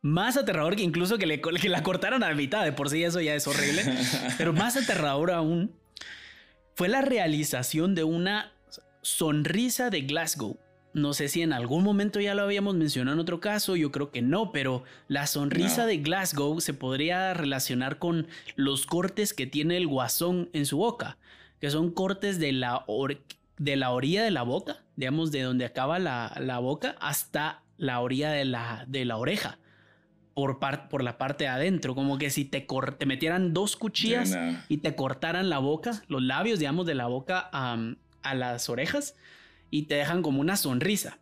más 0.00 0.36
aterrador 0.36 0.76
que 0.76 0.84
incluso 0.84 1.18
que, 1.18 1.26
le, 1.26 1.40
que 1.40 1.68
la 1.68 1.82
cortaran 1.82 2.22
a 2.22 2.28
la 2.28 2.36
mitad, 2.36 2.62
de 2.62 2.70
por 2.70 2.88
sí 2.88 3.02
eso 3.02 3.20
ya 3.20 3.34
es 3.34 3.48
horrible, 3.48 3.82
pero 4.38 4.52
más 4.52 4.76
aterrador 4.76 5.32
aún 5.32 5.74
fue 6.76 6.88
la 6.88 7.00
realización 7.00 7.94
de 7.94 8.04
una 8.04 8.52
sonrisa 9.00 9.88
de 9.88 10.02
Glasgow. 10.02 10.58
No 10.92 11.14
sé 11.14 11.28
si 11.28 11.40
en 11.40 11.54
algún 11.54 11.82
momento 11.82 12.20
ya 12.20 12.34
lo 12.34 12.42
habíamos 12.42 12.74
mencionado 12.74 13.14
en 13.14 13.20
otro 13.20 13.40
caso, 13.40 13.76
yo 13.76 13.90
creo 13.90 14.10
que 14.10 14.20
no, 14.20 14.52
pero 14.52 14.84
la 15.08 15.26
sonrisa 15.26 15.86
de 15.86 15.96
Glasgow 15.96 16.60
se 16.60 16.74
podría 16.74 17.32
relacionar 17.32 17.98
con 17.98 18.26
los 18.56 18.84
cortes 18.84 19.32
que 19.32 19.46
tiene 19.46 19.78
el 19.78 19.86
guasón 19.86 20.50
en 20.52 20.66
su 20.66 20.76
boca, 20.76 21.16
que 21.60 21.70
son 21.70 21.90
cortes 21.92 22.38
de 22.38 22.52
la, 22.52 22.84
de 23.56 23.76
la 23.76 23.90
orilla 23.90 24.22
de 24.22 24.30
la 24.30 24.42
boca, 24.42 24.82
digamos, 24.96 25.32
de 25.32 25.42
donde 25.42 25.64
acaba 25.64 25.98
la, 25.98 26.58
boca 26.60 26.94
hasta 27.00 27.62
la 27.78 28.00
orilla 28.00 28.30
de 28.32 28.44
la, 28.44 28.84
de 28.86 29.06
la 29.06 29.16
oreja 29.16 29.58
por, 30.36 30.58
por 30.90 31.02
la 31.02 31.16
parte 31.16 31.44
de 31.44 31.48
adentro, 31.48 31.94
como 31.94 32.18
que 32.18 32.28
si 32.28 32.44
te, 32.44 32.66
te 32.98 33.06
metieran 33.06 33.54
dos 33.54 33.74
cuchillas 33.74 34.36
y 34.68 34.76
te 34.78 34.94
cortaran 34.94 35.48
la 35.48 35.58
boca, 35.58 36.02
los 36.08 36.22
labios, 36.22 36.58
digamos, 36.58 36.84
de 36.84 36.94
la 36.94 37.06
boca 37.06 37.38
a 37.40 38.34
las 38.34 38.68
orejas 38.68 39.14
y 39.70 39.84
te 39.84 39.94
dejan 39.94 40.20
como 40.20 40.42
una 40.42 40.56
sonrisa. 40.56 41.18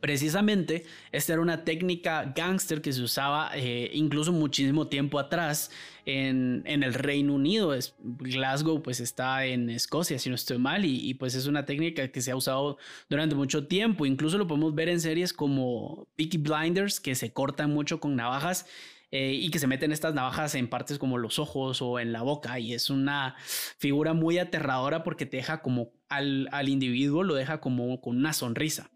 Precisamente, 0.00 0.84
esta 1.12 1.34
era 1.34 1.42
una 1.42 1.64
técnica 1.64 2.32
gángster 2.34 2.80
que 2.80 2.92
se 2.92 3.02
usaba 3.02 3.50
eh, 3.54 3.90
incluso 3.92 4.32
muchísimo 4.32 4.88
tiempo 4.88 5.18
atrás 5.18 5.70
en, 6.06 6.62
el 6.64 6.94
Reino 6.94 7.34
Unido. 7.34 7.74
Glasgow 8.00 8.82
pues 8.82 9.00
está 9.00 9.44
en 9.44 9.68
Escocia, 9.68 10.18
si 10.18 10.30
no 10.30 10.34
estoy 10.34 10.56
mal, 10.58 10.86
y, 10.86 11.12
pues 11.14 11.34
es 11.34 11.46
una 11.46 11.66
técnica 11.66 12.08
que 12.08 12.22
se 12.22 12.30
ha 12.30 12.36
usado 12.36 12.78
durante 13.10 13.34
mucho 13.34 13.66
tiempo. 13.66 14.06
Incluso 14.06 14.38
lo 14.38 14.46
podemos 14.46 14.74
ver 14.74 14.88
en 14.88 15.00
series 15.00 15.32
como 15.34 16.08
Peaky 16.16 16.38
Blinders, 16.38 16.98
que 16.98 17.14
se 17.14 17.32
cortan 17.32 17.70
mucho 17.70 18.00
con 18.00 18.16
navajas. 18.16 18.66
Eh, 19.14 19.34
y 19.34 19.50
que 19.50 19.58
se 19.58 19.66
meten 19.66 19.92
estas 19.92 20.14
navajas 20.14 20.54
en 20.54 20.68
partes 20.68 20.98
como 20.98 21.18
los 21.18 21.38
ojos 21.38 21.82
o 21.82 22.00
en 22.00 22.12
la 22.14 22.22
boca 22.22 22.58
y 22.58 22.72
es 22.72 22.88
una 22.88 23.36
figura 23.76 24.14
muy 24.14 24.38
aterradora 24.38 25.04
porque 25.04 25.26
te 25.26 25.36
deja 25.36 25.60
como 25.60 25.92
al, 26.08 26.48
al 26.50 26.70
individuo 26.70 27.22
lo 27.22 27.34
deja 27.34 27.60
como 27.60 28.00
con 28.00 28.16
una 28.16 28.32
sonrisa. 28.32 28.90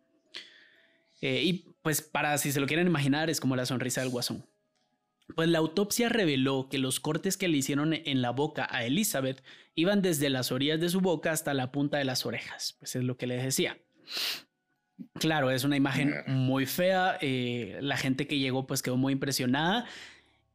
Eh, 1.21 1.43
y 1.45 1.77
pues 1.83 2.03
para 2.03 2.37
si 2.39 2.53
se 2.53 2.61
lo 2.61 2.67
quieren 2.67 2.87
imaginar 2.87 3.31
es 3.31 3.41
como 3.41 3.57
la 3.57 3.67
sonrisa 3.67 4.01
del 4.01 4.11
guasón. 4.11 4.45
Pues 5.35 5.49
la 5.49 5.59
autopsia 5.59 6.09
reveló 6.09 6.69
que 6.69 6.79
los 6.79 7.01
cortes 7.01 7.37
que 7.37 7.49
le 7.49 7.57
hicieron 7.57 7.95
en 7.95 8.23
la 8.23 8.31
boca 8.31 8.69
a 8.71 8.85
Elizabeth 8.85 9.43
iban 9.75 10.01
desde 10.01 10.31
las 10.31 10.53
orillas 10.53 10.81
de 10.81 10.89
su 10.89 11.01
boca 11.01 11.33
hasta 11.33 11.53
la 11.53 11.73
punta 11.73 11.99
de 11.99 12.05
las 12.05 12.25
orejas. 12.27 12.77
Pues 12.79 12.95
es 12.95 13.03
lo 13.03 13.17
que 13.17 13.27
les 13.27 13.43
decía. 13.43 13.79
Claro, 15.15 15.51
es 15.51 15.65
una 15.65 15.77
imagen 15.77 16.15
muy 16.29 16.65
fea. 16.65 17.19
Eh, 17.21 17.79
la 17.81 17.97
gente 17.97 18.27
que 18.27 18.39
llegó 18.39 18.67
pues 18.67 18.83
quedó 18.83 18.97
muy 18.97 19.13
impresionada. 19.15 19.87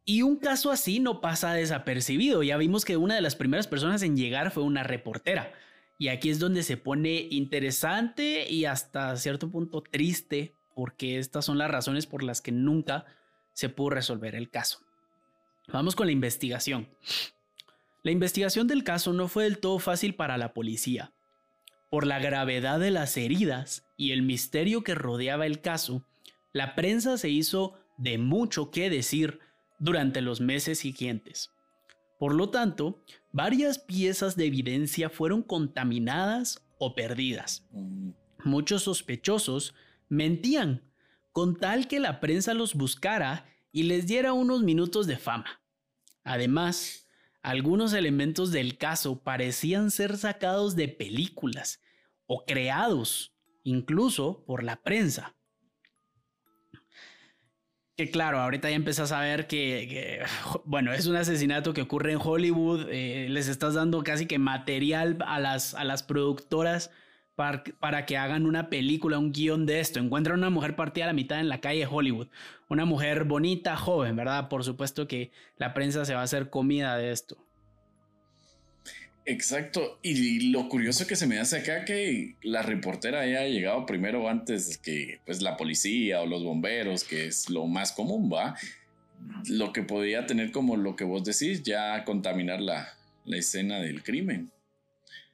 Y 0.05 0.21
un 0.23 0.37
caso 0.37 0.71
así 0.71 0.99
no 0.99 1.21
pasa 1.21 1.53
desapercibido. 1.53 2.41
Ya 2.41 2.57
vimos 2.57 2.85
que 2.85 2.97
una 2.97 3.15
de 3.15 3.21
las 3.21 3.35
primeras 3.35 3.67
personas 3.67 4.01
en 4.03 4.17
llegar 4.17 4.51
fue 4.51 4.63
una 4.63 4.83
reportera. 4.83 5.53
Y 6.01 6.07
aquí 6.07 6.31
es 6.31 6.39
donde 6.39 6.63
se 6.63 6.77
pone 6.77 7.27
interesante 7.29 8.51
y 8.51 8.65
hasta 8.65 9.15
cierto 9.17 9.51
punto 9.51 9.83
triste, 9.83 10.55
porque 10.73 11.19
estas 11.19 11.45
son 11.45 11.59
las 11.59 11.69
razones 11.69 12.07
por 12.07 12.23
las 12.23 12.41
que 12.41 12.51
nunca 12.51 13.05
se 13.53 13.69
pudo 13.69 13.91
resolver 13.91 14.33
el 14.33 14.49
caso. 14.49 14.79
Vamos 15.71 15.95
con 15.95 16.07
la 16.07 16.11
investigación. 16.11 16.89
La 18.01 18.09
investigación 18.09 18.65
del 18.65 18.83
caso 18.83 19.13
no 19.13 19.27
fue 19.27 19.43
del 19.43 19.59
todo 19.59 19.77
fácil 19.77 20.15
para 20.15 20.39
la 20.39 20.55
policía. 20.55 21.13
Por 21.91 22.07
la 22.07 22.17
gravedad 22.17 22.79
de 22.79 22.89
las 22.89 23.15
heridas 23.15 23.85
y 23.95 24.11
el 24.11 24.23
misterio 24.23 24.83
que 24.83 24.95
rodeaba 24.95 25.45
el 25.45 25.61
caso, 25.61 26.03
la 26.51 26.73
prensa 26.73 27.19
se 27.19 27.29
hizo 27.29 27.75
de 27.99 28.17
mucho 28.17 28.71
que 28.71 28.89
decir 28.89 29.39
durante 29.77 30.21
los 30.21 30.41
meses 30.41 30.79
siguientes. 30.79 31.51
Por 32.21 32.35
lo 32.35 32.51
tanto, 32.51 33.03
varias 33.31 33.79
piezas 33.79 34.35
de 34.35 34.45
evidencia 34.45 35.09
fueron 35.09 35.41
contaminadas 35.41 36.63
o 36.77 36.93
perdidas. 36.93 37.67
Muchos 38.43 38.83
sospechosos 38.83 39.73
mentían 40.07 40.83
con 41.31 41.57
tal 41.57 41.87
que 41.87 41.99
la 41.99 42.19
prensa 42.19 42.53
los 42.53 42.75
buscara 42.75 43.47
y 43.71 43.83
les 43.83 44.05
diera 44.05 44.33
unos 44.33 44.61
minutos 44.61 45.07
de 45.07 45.17
fama. 45.17 45.63
Además, 46.23 47.07
algunos 47.41 47.91
elementos 47.91 48.51
del 48.51 48.77
caso 48.77 49.23
parecían 49.23 49.89
ser 49.89 50.15
sacados 50.15 50.75
de 50.75 50.89
películas 50.89 51.81
o 52.27 52.45
creados 52.45 53.33
incluso 53.63 54.43
por 54.45 54.63
la 54.63 54.83
prensa 54.83 55.35
claro, 58.09 58.39
ahorita 58.39 58.69
ya 58.69 58.75
empiezas 58.75 59.11
a 59.11 59.19
ver 59.19 59.47
que, 59.47 60.23
bueno, 60.65 60.93
es 60.93 61.07
un 61.07 61.15
asesinato 61.15 61.73
que 61.73 61.81
ocurre 61.81 62.13
en 62.13 62.19
Hollywood, 62.21 62.87
eh, 62.89 63.27
les 63.29 63.47
estás 63.47 63.73
dando 63.73 64.03
casi 64.03 64.25
que 64.25 64.39
material 64.39 65.17
a 65.25 65.39
las, 65.39 65.73
a 65.73 65.83
las 65.83 66.03
productoras 66.03 66.91
para, 67.35 67.63
para, 67.79 68.05
que 68.05 68.17
hagan 68.17 68.45
una 68.45 68.69
película, 68.69 69.17
un 69.17 69.31
guion 69.31 69.65
de 69.65 69.79
esto. 69.79 69.99
Encuentran 69.99 70.39
una 70.39 70.49
mujer 70.49 70.75
partida 70.75 71.05
a 71.05 71.07
la 71.07 71.13
mitad 71.13 71.39
en 71.39 71.49
la 71.49 71.59
calle 71.59 71.81
de 71.81 71.87
Hollywood, 71.87 72.27
una 72.69 72.85
mujer 72.85 73.25
bonita, 73.25 73.75
joven, 73.77 74.15
¿verdad? 74.15 74.49
Por 74.49 74.63
supuesto 74.63 75.07
que 75.07 75.31
la 75.57 75.73
prensa 75.73 76.05
se 76.05 76.13
va 76.13 76.21
a 76.21 76.23
hacer 76.23 76.49
comida 76.49 76.97
de 76.97 77.11
esto. 77.11 77.37
Exacto. 79.25 79.99
Y 80.01 80.51
lo 80.51 80.67
curioso 80.67 81.05
que 81.05 81.15
se 81.15 81.27
me 81.27 81.39
hace 81.39 81.57
acá 81.57 81.85
que 81.85 82.35
la 82.41 82.61
reportera 82.61 83.21
haya 83.21 83.43
llegado 83.47 83.85
primero 83.85 84.27
antes 84.27 84.77
que 84.77 85.19
pues 85.25 85.41
la 85.41 85.57
policía 85.57 86.21
o 86.21 86.25
los 86.25 86.43
bomberos, 86.43 87.03
que 87.03 87.27
es 87.27 87.49
lo 87.49 87.67
más 87.67 87.91
común, 87.91 88.31
va. 88.33 88.55
Lo 89.47 89.71
que 89.71 89.83
podía 89.83 90.25
tener 90.25 90.51
como 90.51 90.75
lo 90.75 90.95
que 90.95 91.03
vos 91.03 91.23
decís, 91.23 91.61
ya 91.61 92.03
contaminar 92.03 92.61
la, 92.61 92.89
la 93.25 93.37
escena 93.37 93.79
del 93.79 94.03
crimen. 94.03 94.51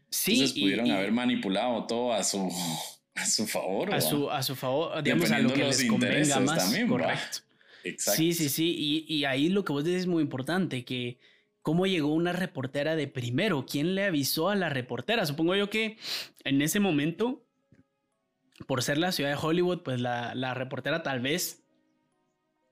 Sí. 0.10 0.34
Entonces 0.34 0.60
pudieron 0.60 0.92
haber 0.92 1.12
manipulado 1.12 1.86
todo 1.86 2.14
a 2.14 2.24
su, 2.24 2.52
a 3.16 3.26
su 3.26 3.48
favor. 3.48 3.94
A 3.94 4.02
su, 4.02 4.30
a 4.30 4.44
su 4.44 4.56
favor, 4.56 5.02
digamos, 5.02 5.32
a 5.32 5.40
lo 5.40 5.54
que 5.54 5.64
les 5.64 5.86
convenga 5.86 6.40
más. 6.42 6.66
También, 6.66 6.88
correcto. 6.88 7.40
Exacto. 7.84 8.18
Sí, 8.18 8.34
sí, 8.34 8.50
sí. 8.50 9.06
Y, 9.08 9.16
y 9.16 9.24
ahí 9.24 9.48
lo 9.48 9.64
que 9.64 9.72
vos 9.72 9.86
decís 9.86 10.02
es 10.02 10.08
muy 10.08 10.22
importante, 10.22 10.84
que 10.84 11.18
¿Cómo 11.68 11.86
llegó 11.86 12.14
una 12.14 12.32
reportera 12.32 12.96
de 12.96 13.10
primero? 13.10 13.66
¿Quién 13.70 13.94
le 13.94 14.06
avisó 14.06 14.48
a 14.48 14.56
la 14.56 14.70
reportera? 14.70 15.26
Supongo 15.26 15.54
yo 15.54 15.70
que 15.70 15.98
en 16.46 16.62
ese 16.62 16.80
momento, 16.80 17.46
por 18.68 18.82
ser 18.84 18.98
la 18.98 19.12
ciudad 19.12 19.32
de 19.32 19.36
Hollywood, 19.36 19.80
pues 19.84 20.00
la, 20.00 20.54
reportera 20.54 21.04
tal 21.04 21.20
vez 21.20 21.66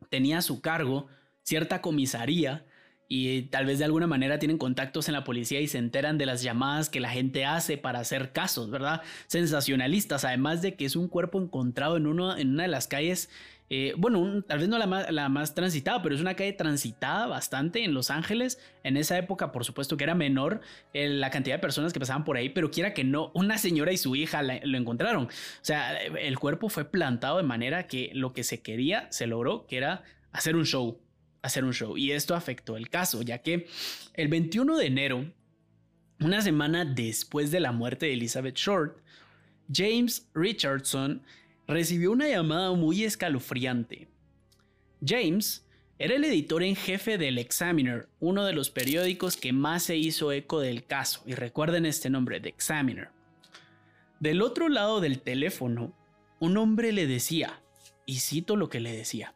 tenía 0.09 0.37
a 0.37 0.41
su 0.41 0.61
cargo 0.61 1.07
cierta 1.43 1.81
comisaría 1.81 2.65
y 3.09 3.41
tal 3.49 3.65
vez 3.65 3.79
de 3.79 3.83
alguna 3.83 4.07
manera 4.07 4.39
tienen 4.39 4.57
contactos 4.57 5.09
en 5.09 5.13
la 5.15 5.25
policía 5.25 5.59
y 5.59 5.67
se 5.67 5.77
enteran 5.77 6.17
de 6.17 6.25
las 6.25 6.41
llamadas 6.41 6.87
que 6.87 7.01
la 7.01 7.09
gente 7.09 7.43
hace 7.43 7.77
para 7.77 7.99
hacer 7.99 8.31
casos, 8.31 8.71
¿verdad? 8.71 9.01
Sensacionalistas, 9.27 10.23
además 10.23 10.61
de 10.61 10.75
que 10.75 10.85
es 10.85 10.95
un 10.95 11.09
cuerpo 11.09 11.41
encontrado 11.41 11.97
en, 11.97 12.07
uno, 12.07 12.37
en 12.37 12.51
una 12.51 12.63
de 12.63 12.69
las 12.69 12.87
calles 12.87 13.29
eh, 13.69 13.93
bueno, 13.97 14.43
tal 14.43 14.59
vez 14.59 14.69
no 14.69 14.77
la 14.77 15.29
más, 15.29 15.55
transitada, 15.55 16.01
pero 16.03 16.13
es 16.13 16.21
una 16.21 16.35
calle 16.35 16.53
transitada 16.53 17.25
bastante 17.25 17.83
en 17.83 17.93
Los 17.93 18.11
Ángeles. 18.11 18.59
En 18.83 18.95
esa 18.95 19.17
época, 19.17 19.51
por 19.51 19.65
supuesto 19.65 19.97
que 19.97 20.03
era 20.03 20.13
menor 20.13 20.61
eh, 20.93 21.09
la 21.09 21.31
cantidad 21.31 21.55
de 21.55 21.59
personas 21.59 21.91
que 21.91 21.99
pasaban 21.99 22.23
por 22.23 22.37
ahí, 22.37 22.49
pero 22.49 22.69
quiera 22.69 22.93
que 22.93 23.03
no, 23.03 23.31
una 23.33 23.57
señora 23.57 23.91
y 23.91 23.97
su 23.97 24.15
hija 24.15 24.43
lo 24.43 24.77
encontraron. 24.77 25.25
O 25.25 25.29
sea, 25.61 25.97
el 25.97 26.37
cuerpo 26.37 26.69
fue 26.69 26.85
plantado 26.85 27.37
de 27.37 27.43
manera 27.43 27.87
que 27.87 28.11
lo 28.13 28.33
que 28.33 28.43
se 28.43 28.61
quería 28.61 29.07
se 29.11 29.25
logró, 29.25 29.65
que 29.65 29.77
era 29.77 30.03
hacer 30.31 30.55
un 30.55 30.65
show, 30.65 31.01
hacer 31.41 31.63
un 31.63 31.73
show. 31.73 31.97
Y 31.97 32.11
esto 32.11 32.35
afectó 32.35 32.77
el 32.77 32.89
caso, 32.89 33.23
ya 33.23 33.39
que 33.39 33.67
el 34.13 34.27
21 34.27 34.77
de 34.77 34.85
enero, 34.85 35.25
una 36.19 36.41
semana 36.41 36.85
después 36.85 37.49
de 37.49 37.59
la 37.59 37.71
muerte 37.71 38.05
de 38.05 38.13
Elizabeth 38.13 38.55
Short, 38.55 38.99
James 39.71 40.29
Richardson 40.35 41.23
recibió 41.67 42.11
una 42.11 42.27
llamada 42.27 42.71
muy 42.73 43.03
escalofriante. 43.03 44.07
James 45.05 45.65
era 45.97 46.15
el 46.15 46.23
editor 46.25 46.63
en 46.63 46.75
jefe 46.75 47.17
del 47.17 47.37
Examiner, 47.37 48.09
uno 48.19 48.43
de 48.45 48.53
los 48.53 48.69
periódicos 48.69 49.37
que 49.37 49.53
más 49.53 49.83
se 49.83 49.95
hizo 49.95 50.31
eco 50.31 50.59
del 50.59 50.85
caso, 50.85 51.23
y 51.25 51.35
recuerden 51.35 51.85
este 51.85 52.09
nombre, 52.09 52.39
The 52.39 52.49
Examiner. 52.49 53.09
Del 54.19 54.41
otro 54.41 54.69
lado 54.69 54.99
del 54.99 55.21
teléfono, 55.21 55.93
un 56.39 56.57
hombre 56.57 56.91
le 56.91 57.07
decía, 57.07 57.61
y 58.05 58.19
cito 58.19 58.55
lo 58.55 58.69
que 58.69 58.79
le 58.79 58.91
decía, 58.91 59.35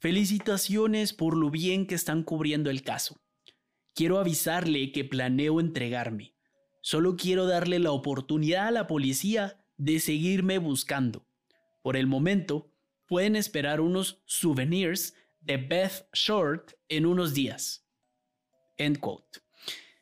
Felicitaciones 0.00 1.12
por 1.12 1.36
lo 1.36 1.50
bien 1.50 1.84
que 1.86 1.96
están 1.96 2.22
cubriendo 2.22 2.70
el 2.70 2.82
caso. 2.82 3.20
Quiero 3.94 4.20
avisarle 4.20 4.92
que 4.92 5.04
planeo 5.04 5.58
entregarme. 5.58 6.34
Solo 6.82 7.16
quiero 7.16 7.46
darle 7.46 7.80
la 7.80 7.90
oportunidad 7.90 8.68
a 8.68 8.70
la 8.70 8.86
policía 8.86 9.58
de 9.78 10.00
seguirme 10.00 10.58
buscando. 10.58 11.24
Por 11.82 11.96
el 11.96 12.06
momento, 12.06 12.70
pueden 13.06 13.36
esperar 13.36 13.80
unos 13.80 14.22
souvenirs 14.26 15.14
de 15.40 15.56
Beth 15.56 16.06
Short 16.12 16.72
en 16.88 17.06
unos 17.06 17.32
días. 17.32 17.86
End 18.76 18.98
quote. 18.98 19.40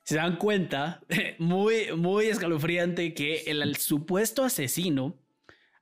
Se 0.03 0.17
dan 0.17 0.37
cuenta, 0.37 1.03
muy, 1.39 1.93
muy 1.97 2.27
escalofriante 2.27 3.15
que 3.15 3.45
el 3.47 3.77
supuesto 3.77 4.45
asesino 4.45 5.19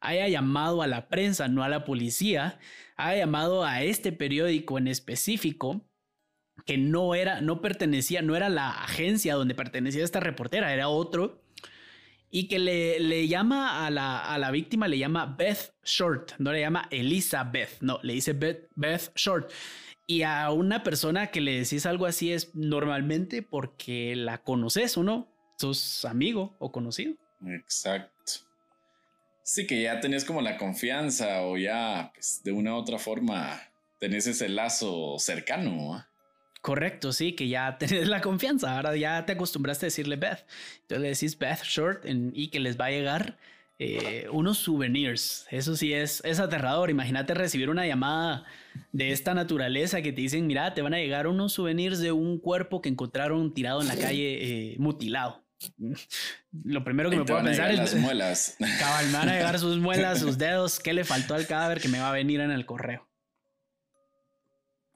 haya 0.00 0.28
llamado 0.28 0.82
a 0.82 0.86
la 0.86 1.08
prensa, 1.08 1.48
no 1.48 1.62
a 1.62 1.68
la 1.68 1.84
policía, 1.84 2.58
haya 2.96 3.20
llamado 3.20 3.64
a 3.64 3.82
este 3.82 4.12
periódico 4.12 4.76
en 4.78 4.88
específico 4.88 5.86
que 6.66 6.78
no 6.78 7.14
era, 7.14 7.40
no 7.40 7.60
pertenecía, 7.60 8.22
no 8.22 8.36
era 8.36 8.48
la 8.48 8.70
agencia 8.70 9.34
donde 9.34 9.54
pertenecía 9.54 10.04
esta 10.04 10.20
reportera, 10.20 10.72
era 10.72 10.88
otro, 10.88 11.43
y 12.34 12.48
que 12.48 12.58
le, 12.58 12.98
le 12.98 13.28
llama 13.28 13.86
a 13.86 13.90
la, 13.90 14.18
a 14.18 14.36
la, 14.38 14.50
víctima, 14.50 14.88
le 14.88 14.98
llama 14.98 15.24
Beth 15.24 15.72
Short, 15.84 16.32
no 16.38 16.50
le 16.50 16.62
llama 16.62 16.88
Elizabeth, 16.90 17.80
no, 17.80 18.00
le 18.02 18.14
dice 18.14 18.32
Beth, 18.32 18.70
Beth 18.74 19.12
Short. 19.14 19.52
Y 20.08 20.22
a 20.22 20.50
una 20.50 20.82
persona 20.82 21.28
que 21.28 21.40
le 21.40 21.60
decís 21.60 21.86
algo 21.86 22.06
así 22.06 22.32
es 22.32 22.52
normalmente 22.52 23.42
porque 23.42 24.16
la 24.16 24.38
conoces 24.38 24.98
o 24.98 25.04
no, 25.04 25.32
sos 25.60 26.04
amigo 26.04 26.56
o 26.58 26.72
conocido. 26.72 27.14
Exacto. 27.46 28.32
Sí, 29.44 29.68
que 29.68 29.82
ya 29.82 30.00
tenés 30.00 30.24
como 30.24 30.42
la 30.42 30.56
confianza 30.56 31.42
o 31.42 31.56
ya 31.56 32.10
pues, 32.14 32.42
de 32.42 32.50
una 32.50 32.74
u 32.74 32.78
otra 32.78 32.98
forma 32.98 33.62
tenés 34.00 34.26
ese 34.26 34.48
lazo 34.48 35.20
cercano. 35.20 36.04
Correcto, 36.64 37.12
sí, 37.12 37.33
que 37.33 37.47
ya 37.47 37.76
tenés 37.78 38.09
la 38.09 38.23
confianza, 38.23 38.75
ahora 38.75 38.97
ya 38.97 39.26
te 39.26 39.33
acostumbraste 39.33 39.85
a 39.85 39.88
decirle 39.88 40.16
Beth. 40.16 40.47
Entonces 40.80 41.02
le 41.02 41.09
decís 41.09 41.38
Beth 41.38 41.62
Short 41.62 42.06
y 42.06 42.49
que 42.49 42.59
les 42.59 42.80
va 42.80 42.87
a 42.87 42.90
llegar 42.90 43.37
eh, 43.78 44.28
unos 44.33 44.56
souvenirs. 44.56 45.47
Eso 45.50 45.76
sí 45.76 45.92
es, 45.92 46.23
es 46.25 46.40
aterrador. 46.40 46.88
Imagínate 46.88 47.35
recibir 47.35 47.68
una 47.68 47.87
llamada 47.87 48.44
de 48.92 49.12
esta 49.12 49.35
naturaleza 49.35 50.00
que 50.00 50.11
te 50.11 50.23
dicen, 50.23 50.47
mira, 50.47 50.73
te 50.73 50.80
van 50.80 50.94
a 50.94 50.97
llegar 50.97 51.26
unos 51.26 51.52
souvenirs 51.52 51.99
de 51.99 52.12
un 52.12 52.38
cuerpo 52.38 52.80
que 52.80 52.88
encontraron 52.88 53.52
tirado 53.52 53.83
en 53.83 53.88
la 53.88 53.97
calle 53.97 54.73
eh, 54.73 54.76
mutilado. 54.78 55.44
Lo 56.64 56.83
primero 56.83 57.11
que 57.11 57.18
me 57.18 57.25
puedo 57.26 57.44
pensar 57.44 57.73
es 57.73 57.76
las 57.76 57.94
muelas. 57.97 58.56
Cabal, 58.78 59.06
me 59.09 59.18
van 59.18 59.28
a 59.28 59.33
llegar 59.35 59.59
sus 59.59 59.76
muelas, 59.76 60.21
sus 60.21 60.38
dedos, 60.38 60.80
qué 60.80 60.94
le 60.94 61.04
faltó 61.04 61.35
al 61.35 61.47
cadáver 61.47 61.83
que 61.83 61.88
me 61.88 62.00
va 62.00 62.09
a 62.09 62.12
venir 62.12 62.40
en 62.40 62.52
el 62.52 62.64
correo. 62.64 63.06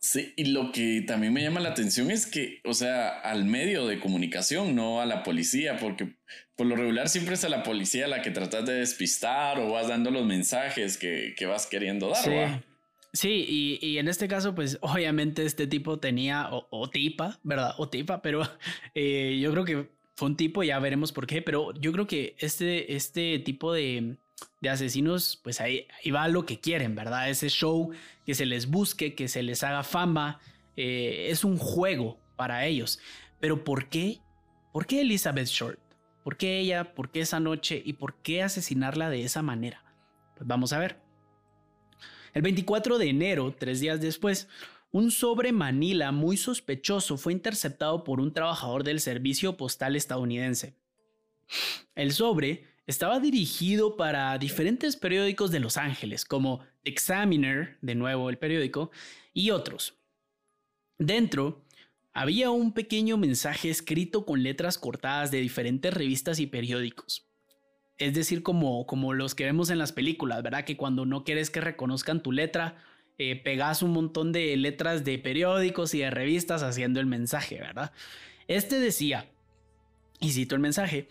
Sí, 0.09 0.33
y 0.37 0.47
lo 0.47 0.73
que 0.73 1.03
también 1.07 1.35
me 1.35 1.43
llama 1.43 1.61
la 1.61 1.69
atención 1.69 2.11
es 2.11 2.25
que, 2.25 2.63
o 2.65 2.73
sea, 2.73 3.11
al 3.11 3.45
medio 3.45 3.87
de 3.87 4.01
comunicación, 4.01 4.75
no 4.75 5.03
a 5.03 5.05
la 5.05 5.23
policía, 5.23 5.77
porque 5.77 6.17
por 6.57 6.67
lo 6.67 6.77
regular 6.77 7.11
siempre 7.11 7.35
es 7.35 7.45
a 7.45 7.51
la 7.51 7.63
policía 7.63 8.09
la 8.09 8.23
que 8.23 8.31
tratas 8.31 8.65
de 8.65 8.73
despistar 8.73 9.59
o 9.59 9.71
vas 9.71 9.89
dando 9.89 10.11
los 10.11 10.25
mensajes 10.25 10.97
que, 10.97 11.35
vas 11.47 11.67
queriendo 11.67 12.09
dar. 12.09 12.25
Sí, 12.25 12.65
sí 13.13 13.79
y, 13.83 13.99
en 13.99 14.09
este 14.09 14.29
caso, 14.29 14.55
pues 14.55 14.79
obviamente 14.81 15.45
este 15.45 15.67
tipo 15.67 15.99
tenía, 15.99 16.49
o, 16.51 16.89
tipa, 16.89 17.39
¿verdad? 17.43 17.75
O 17.77 17.91
tipa, 17.91 18.23
pero 18.23 18.49
eh, 18.95 19.39
yo 19.43 19.53
creo 19.53 19.67
que 19.67 19.91
fue 20.17 20.29
un 20.29 20.39
tipo, 20.39 20.63
ya 20.63 20.79
veremos 20.79 21.13
por 21.13 21.27
qué, 21.27 21.43
pero 21.43 21.75
yo 21.75 21.93
creo 21.93 22.07
que 22.07 22.35
este, 22.39 22.97
este 22.97 23.41
tipo 23.41 23.75
de 23.75 24.17
de 24.61 24.69
asesinos, 24.69 25.41
pues 25.43 25.61
ahí, 25.61 25.87
va 26.15 26.29
lo 26.29 26.47
que 26.47 26.61
quieren, 26.61 26.95
¿verdad? 26.95 27.31
Ese 27.31 27.49
show 27.49 27.91
que 28.25 28.35
se 28.35 28.47
les 28.47 28.69
busque, 28.69 29.15
que 29.15 29.29
se 29.29 29.43
les 29.43 29.63
haga 29.63 29.83
fama, 29.83 30.41
eh, 30.77 31.29
es 31.31 31.45
un 31.45 31.59
juego 31.59 32.19
para 32.37 32.67
ellos. 32.67 33.01
Pero 33.41 33.65
¿por 33.65 33.89
qué? 33.89 34.21
¿Por 34.73 34.87
qué 34.87 35.03
Elizabeth 35.03 35.47
Short? 35.49 35.79
¿Por 36.25 36.37
qué 36.37 36.59
ella? 36.59 36.95
¿Por 36.95 37.11
qué 37.11 37.21
esa 37.21 37.41
noche? 37.41 37.83
¿Y 37.85 37.95
por 37.95 38.17
qué 38.23 38.43
asesinarla 38.43 39.11
de 39.11 39.23
esa 39.23 39.43
manera? 39.43 39.83
Pues 40.37 40.47
vamos 40.47 40.73
a 40.73 40.79
ver. 40.79 41.01
El 42.35 42.43
24 42.43 42.99
de 42.99 43.09
enero, 43.09 43.55
tres 43.59 43.81
días 43.81 44.01
después, 44.01 44.49
un 44.91 45.11
sobre 45.11 45.53
Manila 45.53 46.13
muy 46.13 46.37
sospechoso 46.37 47.17
fue 47.17 47.33
interceptado 47.33 48.05
por 48.05 48.21
un 48.21 48.33
trabajador 48.33 48.85
del 48.85 49.01
servicio 49.01 49.57
postal 49.57 49.97
estadounidense. 49.97 50.75
El 51.95 52.13
sobre 52.13 52.65
estaba 52.89 53.21
dirigido 53.21 53.97
para 53.99 54.39
diferentes 54.39 54.97
periódicos 54.97 55.51
de 55.51 55.61
Los 55.61 55.77
Ángeles, 55.77 56.25
como 56.25 56.61
Examiner, 56.85 57.77
de 57.83 57.95
nuevo 57.95 58.31
el 58.31 58.39
periódico, 58.39 58.91
y 59.35 59.51
otros. 59.51 59.99
Dentro 60.97 61.67
había 62.15 62.51
un 62.51 62.73
pequeño 62.73 63.19
mensaje 63.19 63.69
escrito 63.69 64.25
con 64.25 64.43
letras 64.43 64.79
cortadas 64.79 65.31
de 65.31 65.39
diferentes 65.39 65.93
revistas 65.93 66.41
y 66.41 66.47
periódicos. 66.47 67.29
Es 67.99 68.15
decir, 68.15 68.43
como, 68.43 68.87
como 68.87 69.13
los 69.13 69.35
que 69.35 69.45
vemos 69.45 69.69
en 69.69 69.79
las 69.79 69.93
películas, 69.93 70.43
¿verdad? 70.43 70.65
Que 70.65 70.79
cuando 70.79 71.05
no 71.05 71.25
quieres 71.25 71.51
que 71.51 71.61
reconozcan 71.61 72.23
tu 72.23 72.33
letra, 72.33 72.83
eh, 73.19 73.37
pegas 73.37 73.83
un 73.83 73.91
montón 73.91 74.33
de 74.33 74.57
letras 74.57 75.05
de 75.05 75.19
periódicos 75.19 75.93
y 75.93 75.99
de 75.99 76.11
revistas 76.11 76.63
haciendo 76.63 77.01
el 77.01 77.07
mensaje, 77.07 77.61
¿verdad? 77.61 77.93
Este 78.47 78.81
decía, 78.81 79.29
y 80.21 80.31
cito 80.31 80.55
el 80.55 80.63
mensaje, 80.63 81.09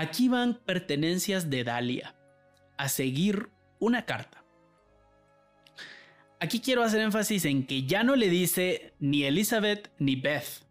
Aquí 0.00 0.28
van 0.28 0.54
pertenencias 0.54 1.50
de 1.50 1.64
Dalia. 1.64 2.14
A 2.76 2.88
seguir 2.88 3.48
una 3.80 4.06
carta. 4.06 4.44
Aquí 6.38 6.60
quiero 6.60 6.84
hacer 6.84 7.00
énfasis 7.00 7.44
en 7.46 7.66
que 7.66 7.82
ya 7.82 8.04
no 8.04 8.14
le 8.14 8.30
dice 8.30 8.94
ni 9.00 9.24
Elizabeth 9.24 9.90
ni 9.98 10.14
Beth. 10.14 10.64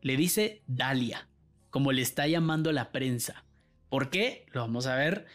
Le 0.00 0.16
dice 0.16 0.62
Dalia, 0.66 1.28
como 1.68 1.92
le 1.92 2.00
está 2.00 2.26
llamando 2.26 2.72
la 2.72 2.90
prensa. 2.90 3.44
¿Por 3.90 4.08
qué? 4.08 4.46
Lo 4.52 4.62
vamos 4.62 4.86
a 4.86 4.96
ver 4.96 5.26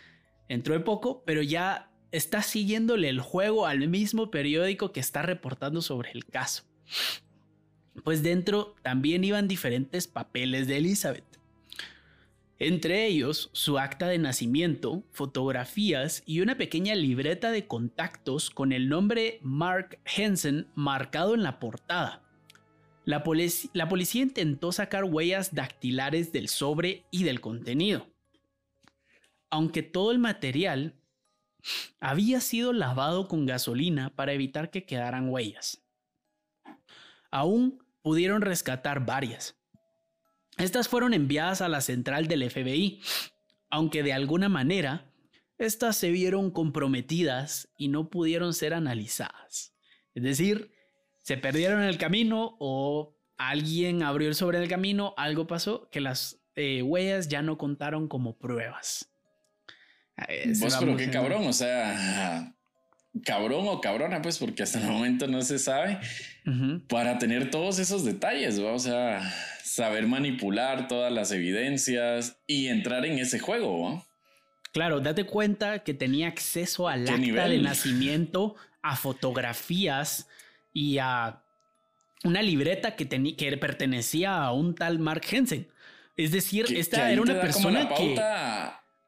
dentro 0.49 0.73
de 0.73 0.79
poco, 0.79 1.23
pero 1.23 1.43
ya 1.43 1.91
está 2.11 2.41
siguiéndole 2.41 3.09
el 3.09 3.21
juego 3.21 3.67
al 3.67 3.87
mismo 3.87 4.31
periódico 4.31 4.91
que 4.91 5.01
está 5.01 5.21
reportando 5.21 5.83
sobre 5.83 6.09
el 6.13 6.25
caso. 6.25 6.63
Pues 8.03 8.23
dentro 8.23 8.73
también 8.81 9.23
iban 9.23 9.47
diferentes 9.47 10.07
papeles 10.07 10.65
de 10.65 10.77
Elizabeth 10.77 11.34
entre 12.57 13.05
ellos 13.05 13.49
su 13.51 13.77
acta 13.77 14.07
de 14.07 14.17
nacimiento, 14.17 15.03
fotografías 15.11 16.23
y 16.25 16.39
una 16.39 16.57
pequeña 16.57 16.95
libreta 16.95 17.51
de 17.51 17.67
contactos 17.67 18.49
con 18.49 18.71
el 18.71 18.87
nombre 18.87 19.39
Mark 19.41 19.99
Hensen 20.05 20.67
marcado 20.73 21.35
en 21.35 21.43
la 21.43 21.59
portada. 21.59 22.21
La, 23.03 23.23
policía 23.23 24.23
intentó 24.23 24.71
sacar 24.71 25.03
huellas 25.03 25.53
dactilares 25.53 26.31
del 26.31 26.47
sobre 26.47 27.05
y 27.11 27.23
del 27.23 27.39
contenido. 27.39 28.07
Aunque 29.51 29.83
todo 29.83 30.11
el 30.11 30.17
material 30.17 30.95
había 31.99 32.39
sido 32.39 32.73
lavado 32.73 33.27
con 33.27 33.45
gasolina 33.45 34.15
para 34.15 34.33
evitar 34.33 34.71
que 34.71 34.85
quedaran 34.85 35.29
huellas. 35.29 35.83
Aún 37.29 37.83
pudieron 38.01 38.41
rescatar 38.41 39.05
varias, 39.05 39.55
estas 40.57 40.87
fueron 40.87 41.13
enviadas 41.13 41.61
a 41.61 41.69
la 41.69 41.81
central 41.81 42.27
del 42.27 42.49
FBI, 42.49 43.01
aunque 43.69 44.03
de 44.03 44.13
alguna 44.13 44.49
manera 44.49 45.11
estas 45.57 45.97
se 45.97 46.11
vieron 46.11 46.51
comprometidas 46.51 47.69
y 47.77 47.87
no 47.87 48.09
pudieron 48.09 48.53
ser 48.53 48.73
analizadas. 48.73 49.73
Es 50.13 50.23
decir, 50.23 50.71
se 51.21 51.37
perdieron 51.37 51.81
en 51.81 51.89
el 51.89 51.97
camino 51.97 52.55
o 52.59 53.17
alguien 53.37 54.03
abrió 54.03 54.27
el 54.27 54.35
sobre 54.35 54.59
del 54.59 54.69
camino, 54.69 55.13
algo 55.17 55.47
pasó 55.47 55.89
que 55.89 56.01
las 56.01 56.41
eh, 56.55 56.81
huellas 56.81 57.27
ya 57.27 57.41
no 57.41 57.57
contaron 57.57 58.07
como 58.07 58.37
pruebas. 58.37 59.11
Vos, 60.61 60.77
pero 60.79 60.95
qué 60.95 61.09
cabrón, 61.09 61.45
o 61.45 61.51
sea, 61.51 62.55
cabrón 63.25 63.65
o 63.67 63.81
cabrona, 63.81 64.21
pues, 64.21 64.37
porque 64.37 64.63
hasta 64.63 64.79
el 64.79 64.87
momento 64.87 65.27
no 65.27 65.41
se 65.41 65.59
sabe, 65.59 65.99
para 66.87 67.17
tener 67.17 67.49
todos 67.49 67.79
esos 67.79 68.05
detalles, 68.05 68.57
o 68.59 68.79
sea, 68.79 69.21
saber 69.65 70.05
manipular 70.05 70.87
todas 70.87 71.11
las 71.11 71.31
evidencias 71.31 72.37
y 72.45 72.67
entrar 72.67 73.03
en 73.05 73.17
ese 73.17 73.39
juego. 73.39 74.05
Claro, 74.71 74.99
date 74.99 75.25
cuenta 75.25 75.79
que 75.79 75.95
tenía 75.95 76.27
acceso 76.27 76.87
al 76.87 77.07
acta 77.07 77.47
de 77.47 77.57
nacimiento, 77.57 78.55
a 78.83 78.95
fotografías 78.95 80.27
y 80.71 80.99
a 80.99 81.41
una 82.23 82.43
libreta 82.43 82.95
que, 82.95 83.07
que 83.35 83.57
pertenecía 83.57 84.35
a 84.35 84.51
un 84.51 84.75
tal 84.75 84.99
Mark 84.99 85.23
Hensen. 85.29 85.67
Es 86.15 86.31
decir, 86.31 86.65
esta 86.69 87.11
era 87.11 87.21
una 87.21 87.41
persona 87.41 87.89
que 87.89 88.15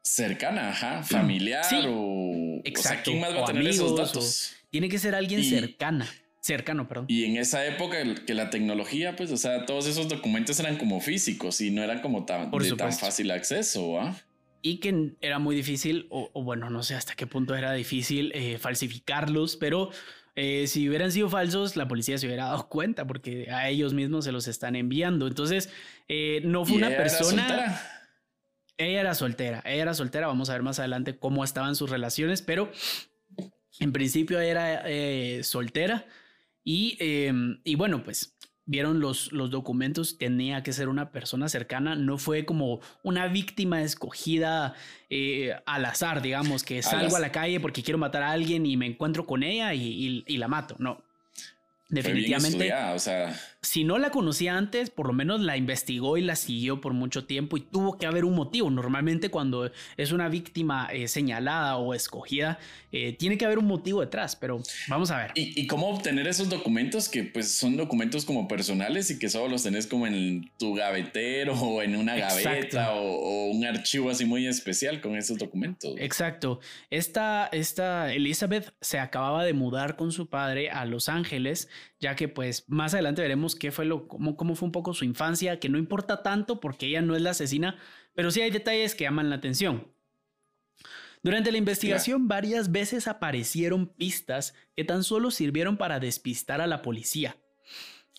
cercana, 0.02 0.72
familiar 1.04 1.64
o 1.86 2.60
Exacto. 2.64 3.10
¿quién 3.10 3.20
más 3.20 3.34
va 3.34 3.42
a 3.42 3.44
tener 3.44 3.66
esos 3.66 3.96
datos? 3.96 4.54
tiene 4.70 4.88
que 4.88 4.98
ser 4.98 5.14
alguien 5.14 5.44
cercana. 5.44 6.08
Cercano, 6.48 6.88
perdón. 6.88 7.04
Y 7.08 7.24
en 7.24 7.36
esa 7.36 7.66
época 7.66 7.98
que 8.24 8.32
la 8.32 8.48
tecnología, 8.48 9.14
pues, 9.16 9.30
o 9.32 9.36
sea, 9.36 9.66
todos 9.66 9.86
esos 9.86 10.08
documentos 10.08 10.58
eran 10.58 10.78
como 10.78 10.98
físicos 10.98 11.60
y 11.60 11.70
no 11.70 11.82
eran 11.82 12.00
como 12.00 12.24
tan, 12.24 12.50
de 12.50 12.72
tan 12.72 12.94
fácil 12.94 13.30
acceso, 13.32 14.00
¿ah? 14.00 14.16
Y 14.62 14.78
que 14.78 15.12
era 15.20 15.38
muy 15.38 15.54
difícil, 15.54 16.06
o, 16.08 16.30
bueno, 16.42 16.70
no 16.70 16.82
sé 16.82 16.94
hasta 16.94 17.14
qué 17.14 17.26
punto 17.26 17.54
era 17.54 17.74
difícil 17.74 18.32
eh, 18.34 18.56
falsificarlos, 18.56 19.56
pero 19.56 19.90
eh, 20.36 20.66
si 20.68 20.88
hubieran 20.88 21.12
sido 21.12 21.28
falsos, 21.28 21.76
la 21.76 21.86
policía 21.86 22.16
se 22.16 22.24
hubiera 22.24 22.46
dado 22.46 22.66
cuenta 22.70 23.06
porque 23.06 23.50
a 23.50 23.68
ellos 23.68 23.92
mismos 23.92 24.24
se 24.24 24.32
los 24.32 24.48
están 24.48 24.74
enviando. 24.74 25.26
Entonces, 25.26 25.68
eh, 26.08 26.40
no 26.44 26.64
fue 26.64 26.78
una 26.78 26.88
persona. 26.88 27.78
ella 28.78 29.00
era 29.00 29.14
soltera, 29.14 29.62
ella 29.66 29.82
era 29.82 29.92
soltera. 29.92 30.28
Vamos 30.28 30.48
a 30.48 30.54
ver 30.54 30.62
más 30.62 30.78
adelante 30.78 31.18
cómo 31.18 31.44
estaban 31.44 31.76
sus 31.76 31.90
relaciones, 31.90 32.40
pero 32.40 32.72
en 33.80 33.92
principio 33.92 34.40
era 34.40 34.82
soltera. 35.42 36.06
Em, 36.68 37.60
y, 37.64 37.74
bueno, 37.76 38.02
pues 38.04 38.36
vieron 38.66 39.00
los, 39.00 39.32
los 39.32 39.50
documentos, 39.50 40.18
tenía 40.18 40.62
que 40.62 40.74
ser 40.74 40.90
una 40.90 41.10
persona 41.10 41.48
cercana, 41.48 41.94
no 41.94 42.18
fue 42.18 42.44
como 42.44 42.80
una 43.02 43.26
víctima 43.28 43.82
escogida 43.82 44.74
eh, 45.08 45.54
al 45.64 45.86
azar, 45.86 46.20
digamos, 46.20 46.64
que 46.64 46.82
salgo 46.82 47.16
a 47.16 47.20
la 47.20 47.32
calle 47.32 47.60
porque 47.60 47.82
quiero 47.82 47.96
matar 47.96 48.22
a 48.22 48.32
alguien 48.32 48.66
y 48.66 48.76
me 48.76 48.84
encuentro 48.84 49.24
con 49.24 49.42
ella 49.42 49.72
y 49.72 50.36
la 50.36 50.48
mato, 50.48 50.76
no. 50.78 51.07
Definitivamente. 51.88 52.72
o 52.72 52.98
sea. 52.98 53.34
Si 53.62 53.82
no 53.82 53.98
la 53.98 54.10
conocía 54.10 54.56
antes, 54.56 54.90
por 54.90 55.06
lo 55.06 55.12
menos 55.12 55.40
la 55.40 55.56
investigó 55.56 56.16
y 56.16 56.22
la 56.22 56.36
siguió 56.36 56.80
por 56.80 56.92
mucho 56.92 57.24
tiempo 57.24 57.56
y 57.56 57.60
tuvo 57.60 57.98
que 57.98 58.06
haber 58.06 58.24
un 58.24 58.34
motivo. 58.34 58.70
Normalmente 58.70 59.30
cuando 59.30 59.70
es 59.96 60.12
una 60.12 60.28
víctima 60.28 60.88
eh, 60.92 61.08
señalada 61.08 61.76
o 61.76 61.92
escogida, 61.92 62.58
eh, 62.92 63.14
tiene 63.14 63.36
que 63.36 63.44
haber 63.44 63.58
un 63.58 63.66
motivo 63.66 64.00
detrás, 64.00 64.36
pero 64.36 64.62
vamos 64.88 65.10
a 65.10 65.18
ver. 65.18 65.32
¿Y, 65.34 65.66
cómo 65.66 65.88
obtener 65.88 66.28
esos 66.28 66.48
documentos 66.48 67.08
que 67.08 67.24
pues 67.24 67.50
son 67.50 67.76
documentos 67.76 68.24
como 68.24 68.46
personales 68.48 69.10
y 69.10 69.18
que 69.18 69.28
solo 69.28 69.48
los 69.48 69.64
tenés 69.64 69.86
como 69.86 70.06
en 70.06 70.50
tu 70.58 70.74
gavetero 70.74 71.54
o 71.54 71.82
en 71.82 71.96
una 71.96 72.16
gaveta 72.16 72.94
o, 72.94 73.50
un 73.50 73.64
archivo 73.64 74.10
así 74.10 74.24
muy 74.24 74.46
especial 74.46 75.00
con 75.00 75.16
esos 75.16 75.36
documentos? 75.36 75.94
Exacto. 75.98 76.60
Esta, 76.90 77.48
esta 77.50 78.12
Elizabeth 78.12 78.72
se 78.80 78.98
acababa 78.98 79.44
de 79.44 79.52
mudar 79.52 79.96
con 79.96 80.12
su 80.12 80.28
padre 80.28 80.70
a 80.70 80.84
Los 80.84 81.08
Ángeles 81.08 81.68
ya 82.00 82.16
que 82.16 82.28
pues 82.28 82.64
más 82.68 82.94
adelante 82.94 83.22
veremos 83.22 83.54
qué 83.56 83.70
fue 83.70 83.84
lo, 83.84 84.08
cómo, 84.08 84.36
cómo 84.36 84.54
fue 84.54 84.66
un 84.66 84.72
poco 84.72 84.94
su 84.94 85.04
infancia, 85.04 85.60
que 85.60 85.68
no 85.68 85.78
importa 85.78 86.22
tanto 86.22 86.60
porque 86.60 86.86
ella 86.86 87.02
no 87.02 87.16
es 87.16 87.22
la 87.22 87.30
asesina, 87.30 87.76
pero 88.14 88.30
sí 88.30 88.40
hay 88.40 88.50
detalles 88.50 88.94
que 88.94 89.04
llaman 89.04 89.30
la 89.30 89.36
atención. 89.36 89.86
Durante 91.22 91.50
la 91.50 91.58
investigación 91.58 92.28
varias 92.28 92.70
veces 92.70 93.08
aparecieron 93.08 93.86
pistas 93.86 94.54
que 94.76 94.84
tan 94.84 95.02
solo 95.02 95.30
sirvieron 95.30 95.76
para 95.76 95.98
despistar 95.98 96.60
a 96.60 96.66
la 96.66 96.82
policía. 96.82 97.36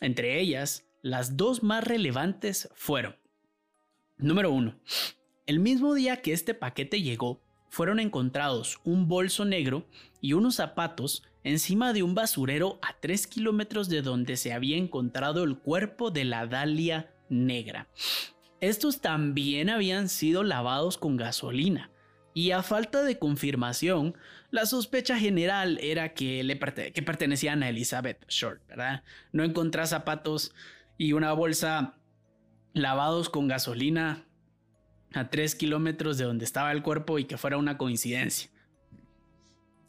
Entre 0.01 0.39
ellas, 0.39 0.85
las 1.01 1.37
dos 1.37 1.63
más 1.63 1.83
relevantes 1.83 2.69
fueron, 2.75 3.15
número 4.17 4.51
uno, 4.51 4.79
el 5.45 5.59
mismo 5.59 5.93
día 5.93 6.21
que 6.21 6.33
este 6.33 6.53
paquete 6.53 7.01
llegó, 7.01 7.41
fueron 7.69 7.99
encontrados 7.99 8.79
un 8.83 9.07
bolso 9.07 9.45
negro 9.45 9.87
y 10.21 10.33
unos 10.33 10.55
zapatos 10.55 11.23
encima 11.43 11.93
de 11.93 12.03
un 12.03 12.15
basurero 12.15 12.79
a 12.81 12.95
3 12.99 13.27
kilómetros 13.27 13.89
de 13.89 14.01
donde 14.01 14.37
se 14.37 14.53
había 14.53 14.77
encontrado 14.77 15.43
el 15.43 15.57
cuerpo 15.57 16.11
de 16.11 16.25
la 16.25 16.47
Dalia 16.47 17.13
negra. 17.29 17.87
Estos 18.61 19.01
también 19.01 19.69
habían 19.69 20.09
sido 20.09 20.43
lavados 20.43 20.97
con 20.97 21.15
gasolina, 21.15 21.91
y 22.33 22.51
a 22.51 22.63
falta 22.63 23.03
de 23.03 23.17
confirmación, 23.17 24.15
la 24.51 24.65
sospecha 24.65 25.17
general 25.17 25.77
era 25.81 26.13
que, 26.13 26.43
le 26.43 26.55
pertenecían 26.55 27.63
a 27.63 27.69
Elizabeth 27.69 28.25
Short, 28.29 28.65
¿verdad? 28.67 29.03
No 29.31 29.43
encontrar 29.43 29.87
zapatos 29.87 30.53
y 30.97 31.13
una 31.13 31.33
bolsa 31.33 31.97
lavados 32.73 33.29
con 33.29 33.47
gasolina 33.47 34.25
a 35.13 35.29
3 35.29 35.55
kilómetros 35.55 36.17
de 36.17 36.25
donde 36.25 36.45
estaba 36.45 36.71
el 36.71 36.83
cuerpo 36.83 37.19
y 37.19 37.25
que 37.25 37.37
fuera 37.37 37.57
una 37.57 37.77
coincidencia. 37.77 38.49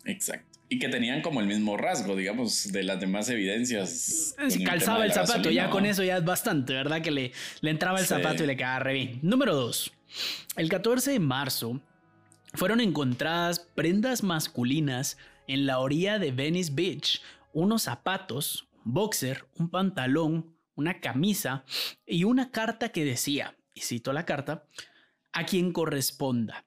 Exacto. 0.04 0.49
Y 0.70 0.78
que 0.78 0.88
tenían 0.88 1.20
como 1.20 1.40
el 1.40 1.46
mismo 1.46 1.76
rasgo, 1.76 2.16
digamos, 2.16 2.72
de 2.72 2.85
las 2.85 2.98
demás 3.00 3.28
evidencias. 3.28 4.35
calzaba 4.64 5.04
el, 5.04 5.12
zapato, 5.12 5.50
ya 5.50 5.68
con 5.68 5.85
eso 5.85 6.02
ya 6.02 6.16
es 6.16 6.24
bastante, 6.24 6.72
¿verdad? 6.72 7.02
Que 7.02 7.11
le, 7.11 7.33
le 7.61 7.70
entraba 7.70 7.98
el 7.98 8.06
zapato 8.06 8.44
y 8.44 8.46
le 8.46 8.56
quedaba 8.56 8.78
re 8.78 8.94
bien. 8.94 9.18
Número 9.20 9.54
2. 9.54 9.92
El 10.56 10.68
14 10.68 11.11
de 11.11 11.20
marzo 11.20 11.80
fueron 12.54 12.80
encontradas 12.80 13.68
prendas 13.74 14.22
masculinas 14.22 15.18
en 15.46 15.66
la 15.66 15.80
orilla 15.80 16.18
de 16.18 16.30
Venice 16.30 16.70
Beach, 16.72 17.20
unos 17.52 17.83
zapatos, 17.83 18.68
un 18.85 18.94
boxer, 18.94 19.46
un 19.59 19.68
pantalón, 19.70 20.54
una 20.76 21.00
camisa 21.00 21.64
y 22.06 22.24
una 22.24 22.50
carta 22.50 22.90
que 22.90 23.04
decía, 23.04 23.56
y 23.74 23.80
cito 23.80 24.12
la 24.12 24.24
carta, 24.24 24.64
a 25.33 25.44
quien 25.44 25.72
corresponda. 25.72 26.64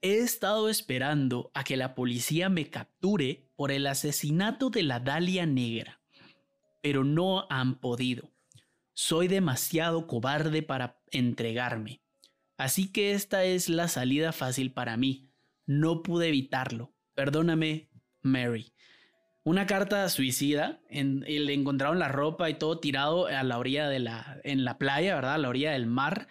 He 0.00 0.18
estado 0.18 0.68
esperando 0.68 1.50
a 1.54 1.64
que 1.64 1.76
la 1.76 1.96
policía 1.96 2.48
me 2.48 2.70
capture 2.70 3.50
por 3.56 3.72
el 3.72 3.84
asesinato 3.84 4.70
de 4.70 4.84
la 4.84 5.00
Dalia 5.00 5.44
Negra, 5.44 6.00
pero 6.80 7.02
no 7.02 7.48
han 7.50 7.80
podido. 7.80 8.30
Soy 8.94 9.26
demasiado 9.26 10.06
cobarde 10.06 10.62
para 10.62 11.00
entregarme. 11.10 12.00
Así 12.56 12.92
que 12.92 13.12
esta 13.12 13.42
es 13.42 13.68
la 13.68 13.88
salida 13.88 14.32
fácil 14.32 14.72
para 14.72 14.96
mí. 14.96 15.32
No 15.66 16.04
pude 16.04 16.28
evitarlo. 16.28 16.94
Perdóname, 17.14 17.90
Mary. 18.22 18.72
Una 19.42 19.66
carta 19.66 20.08
suicida, 20.10 20.80
en, 20.88 21.20
le 21.20 21.54
encontraron 21.54 21.98
la 21.98 22.08
ropa 22.08 22.50
y 22.50 22.54
todo 22.54 22.78
tirado 22.78 23.26
a 23.26 23.42
la 23.42 23.58
orilla 23.58 23.88
de 23.88 23.98
la, 23.98 24.40
en 24.44 24.64
la 24.64 24.78
playa, 24.78 25.16
¿verdad? 25.16 25.34
A 25.34 25.38
la 25.38 25.48
orilla 25.48 25.72
del 25.72 25.86
mar 25.86 26.28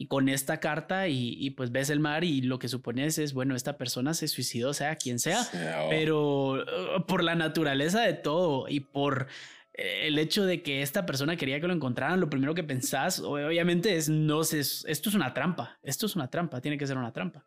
y 0.00 0.06
con 0.06 0.30
esta 0.30 0.60
carta 0.60 1.08
y, 1.08 1.50
pues 1.50 1.72
ves 1.72 1.90
el 1.90 2.00
mar 2.00 2.24
y 2.24 2.40
lo 2.40 2.58
que 2.58 2.68
supones 2.68 3.18
es, 3.18 3.34
bueno, 3.34 3.54
esta 3.54 3.76
persona 3.76 4.14
se 4.14 4.28
suicidó, 4.28 4.72
sea 4.72 4.96
quien 4.96 5.18
sea, 5.18 5.42
oh. 5.42 5.88
pero 5.90 6.52
uh, 6.52 7.04
por 7.06 7.22
la 7.22 7.34
naturaleza 7.34 8.00
de 8.00 8.14
todo 8.14 8.66
y 8.66 8.80
por 8.80 9.26
eh, 9.74 10.06
el 10.06 10.18
hecho 10.18 10.46
de 10.46 10.62
que 10.62 10.80
esta 10.80 11.04
persona 11.04 11.36
quería 11.36 11.60
que 11.60 11.66
lo 11.66 11.74
encontraran, 11.74 12.18
lo 12.18 12.30
primero 12.30 12.54
que 12.54 12.64
pensás, 12.64 13.20
obviamente, 13.20 13.94
es, 13.94 14.08
no 14.08 14.42
sé, 14.42 14.60
esto 14.60 15.10
es 15.10 15.14
una 15.14 15.34
trampa, 15.34 15.78
esto 15.82 16.06
es 16.06 16.16
una 16.16 16.30
trampa, 16.30 16.62
tiene 16.62 16.78
que 16.78 16.86
ser 16.86 16.96
una 16.96 17.12
trampa. 17.12 17.44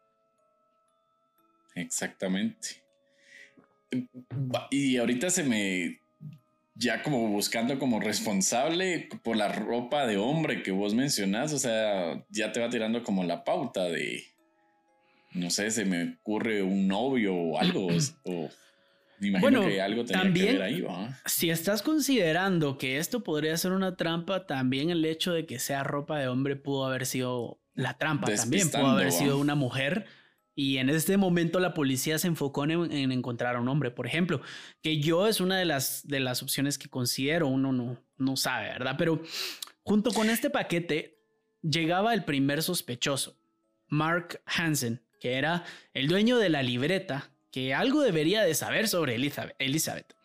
Exactamente. 1.74 2.84
Y 4.70 4.98
ahorita 4.98 5.32
se 5.32 5.44
me 5.44 6.03
ya 6.76 7.04
como 7.04 7.28
buscando 7.28 7.78
como 7.78 8.00
responsable 8.00 9.10
por 9.24 9.38
la 9.38 9.50
ropa 9.50 10.08
de 10.08 10.18
hombre 10.18 10.64
que 10.64 10.72
vos 10.72 10.94
mencionás, 10.94 11.54
o 11.54 11.60
sea, 11.60 12.26
ya 12.30 12.52
te 12.52 12.60
va 12.60 12.70
tirando 12.70 13.04
como 13.04 13.24
la 13.24 13.44
pauta 13.44 13.84
de, 13.86 14.24
no 15.34 15.50
sé, 15.50 15.70
se 15.72 15.86
me 15.86 16.16
ocurre 16.20 16.64
un 16.64 16.88
novio 16.88 17.36
o 17.36 17.60
algo, 17.60 17.88
o 18.24 18.50
me 19.20 19.28
imagino 19.28 19.62
que 19.62 19.82
algo 19.82 20.04
tendría 20.04 20.46
que 20.46 20.54
ver 20.54 20.62
ahí, 20.62 20.86
Si 21.26 21.50
estás 21.50 21.82
considerando 21.82 22.78
que 22.78 22.98
esto 22.98 23.24
podría 23.24 23.56
ser 23.58 23.72
una 23.72 23.96
trampa, 23.96 24.48
también 24.48 24.90
el 24.90 25.06
hecho 25.06 25.32
de 25.32 25.46
que 25.46 25.60
sea 25.60 25.84
ropa 25.84 26.18
de 26.20 26.28
hombre 26.28 26.56
pudo 26.56 26.86
haber 26.86 27.06
sido 27.06 27.60
la 27.76 27.98
trampa, 27.98 28.34
también 28.34 28.70
pudo 28.70 28.88
haber 28.88 29.12
sido 29.12 29.38
una 29.38 29.56
mujer 29.56 30.06
y 30.56 30.78
en 30.78 30.90
este 30.90 31.18
momento 31.18 31.60
la 31.60 31.74
policía 31.74 32.20
se 32.20 32.28
enfocó 32.28 32.66
en, 32.66 33.12
encontrar 33.12 33.56
a 33.56 33.62
un 33.62 33.68
hombre, 33.68 33.92
por 33.92 34.06
ejemplo, 34.06 34.42
que 34.82 35.00
yo 35.00 35.28
es 35.28 35.42
una 35.42 35.58
de 35.58 35.66
las, 35.66 36.08
de 36.08 36.20
las 36.20 36.44
opciones 36.44 36.78
que 36.78 36.90
considero, 36.90 37.48
uno 37.48 37.72
no, 37.72 37.98
no 38.18 38.36
sabe, 38.38 38.68
¿verdad? 38.68 38.96
Pero 38.98 39.22
junto 39.84 40.12
con 40.12 40.30
este 40.30 40.50
paquete 40.50 41.18
llegaba 41.62 42.14
el 42.14 42.24
primer 42.24 42.62
sospechoso, 42.62 43.36
Mark 43.88 44.42
Hansen, 44.46 45.02
que 45.20 45.34
era 45.34 45.64
el 45.94 46.08
dueño 46.08 46.38
de 46.38 46.50
la 46.50 46.62
libreta, 46.62 47.32
que 47.52 47.74
algo 47.74 48.02
debería 48.02 48.44
de 48.44 48.54
saber 48.54 48.88
sobre 48.88 49.16
Elizabeth. 49.16 50.16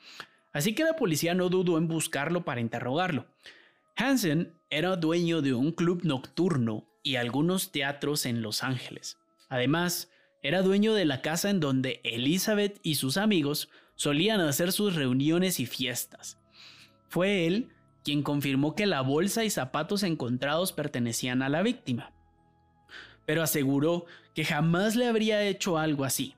Así 0.52 0.74
que 0.74 0.84
la 0.84 0.96
policía 0.96 1.34
no 1.34 1.48
dudó 1.48 1.78
en 1.78 1.88
buscarlo 1.88 2.44
para 2.44 2.60
interrogarlo. 2.60 3.26
Hansen 3.96 4.54
era 4.70 4.96
dueño 4.96 5.42
de 5.42 5.54
un 5.54 5.72
club 5.72 6.00
nocturno 6.04 6.88
y 7.02 7.16
algunos 7.16 7.70
teatros 7.70 8.26
en 8.26 8.42
Los 8.42 8.62
Ángeles. 8.62 9.18
Además, 9.48 10.10
era 10.42 10.62
dueño 10.62 10.94
de 10.94 11.05
la 11.05 11.22
casa 11.22 11.51
en 11.51 11.61
donde 11.61 12.01
Elizabeth 12.05 12.79
y 12.83 12.94
sus 12.94 13.16
amigos 13.16 13.70
solían 13.94 14.40
hacer 14.40 14.72
sus 14.72 14.94
reuniones 14.94 15.61
y 15.61 15.66
fiestas. 15.66 16.38
Fue 17.09 17.46
él 17.46 17.70
quien 18.05 18.22
confirmó 18.22 18.74
que 18.74 18.87
la 18.87 19.01
bolsa 19.01 19.44
y 19.44 19.51
zapatos 19.51 20.03
encontrados 20.03 20.72
pertenecían 20.72 21.42
a 21.42 21.48
la 21.48 21.62
víctima, 21.62 22.12
pero 23.27 23.42
aseguró 23.42 24.07
que 24.35 24.44
jamás 24.44 24.96
le 24.96 25.07
habría 25.07 25.42
hecho 25.42 25.79
algo 25.79 26.05
así. 26.05 26.35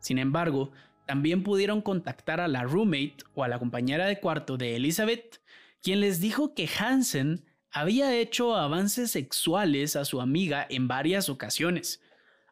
Sin 0.00 0.18
embargo, 0.18 0.72
también 1.06 1.42
pudieron 1.42 1.80
contactar 1.80 2.40
a 2.40 2.48
la 2.48 2.64
roommate 2.64 3.16
o 3.34 3.44
a 3.44 3.48
la 3.48 3.58
compañera 3.58 4.06
de 4.06 4.20
cuarto 4.20 4.56
de 4.56 4.76
Elizabeth, 4.76 5.40
quien 5.82 6.00
les 6.00 6.20
dijo 6.20 6.54
que 6.54 6.68
Hansen 6.78 7.44
había 7.70 8.16
hecho 8.16 8.56
avances 8.56 9.12
sexuales 9.12 9.96
a 9.96 10.04
su 10.04 10.20
amiga 10.20 10.66
en 10.68 10.88
varias 10.88 11.28
ocasiones, 11.28 12.02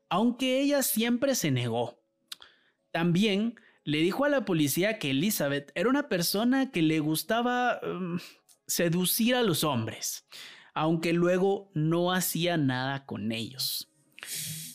aunque 0.09 0.61
ella 0.61 0.83
siempre 0.83 1.35
se 1.35 1.51
negó. 1.51 1.99
también 2.90 3.55
le 3.85 3.99
dijo 3.99 4.25
a 4.25 4.29
la 4.29 4.44
policía 4.44 4.99
que 4.99 5.11
Elizabeth 5.11 5.73
era 5.75 5.88
una 5.88 6.09
persona 6.09 6.71
que 6.71 6.83
le 6.83 7.01
gustaba 7.01 7.81
em, 7.83 8.18
seducir 8.66 9.35
a 9.35 9.42
los 9.42 9.64
hombres, 9.64 10.27
aunque 10.75 11.12
luego 11.14 11.71
no 11.75 12.12
hacía 12.12 12.57
nada 12.59 13.07
con 13.07 13.33
ellos. 13.33 13.90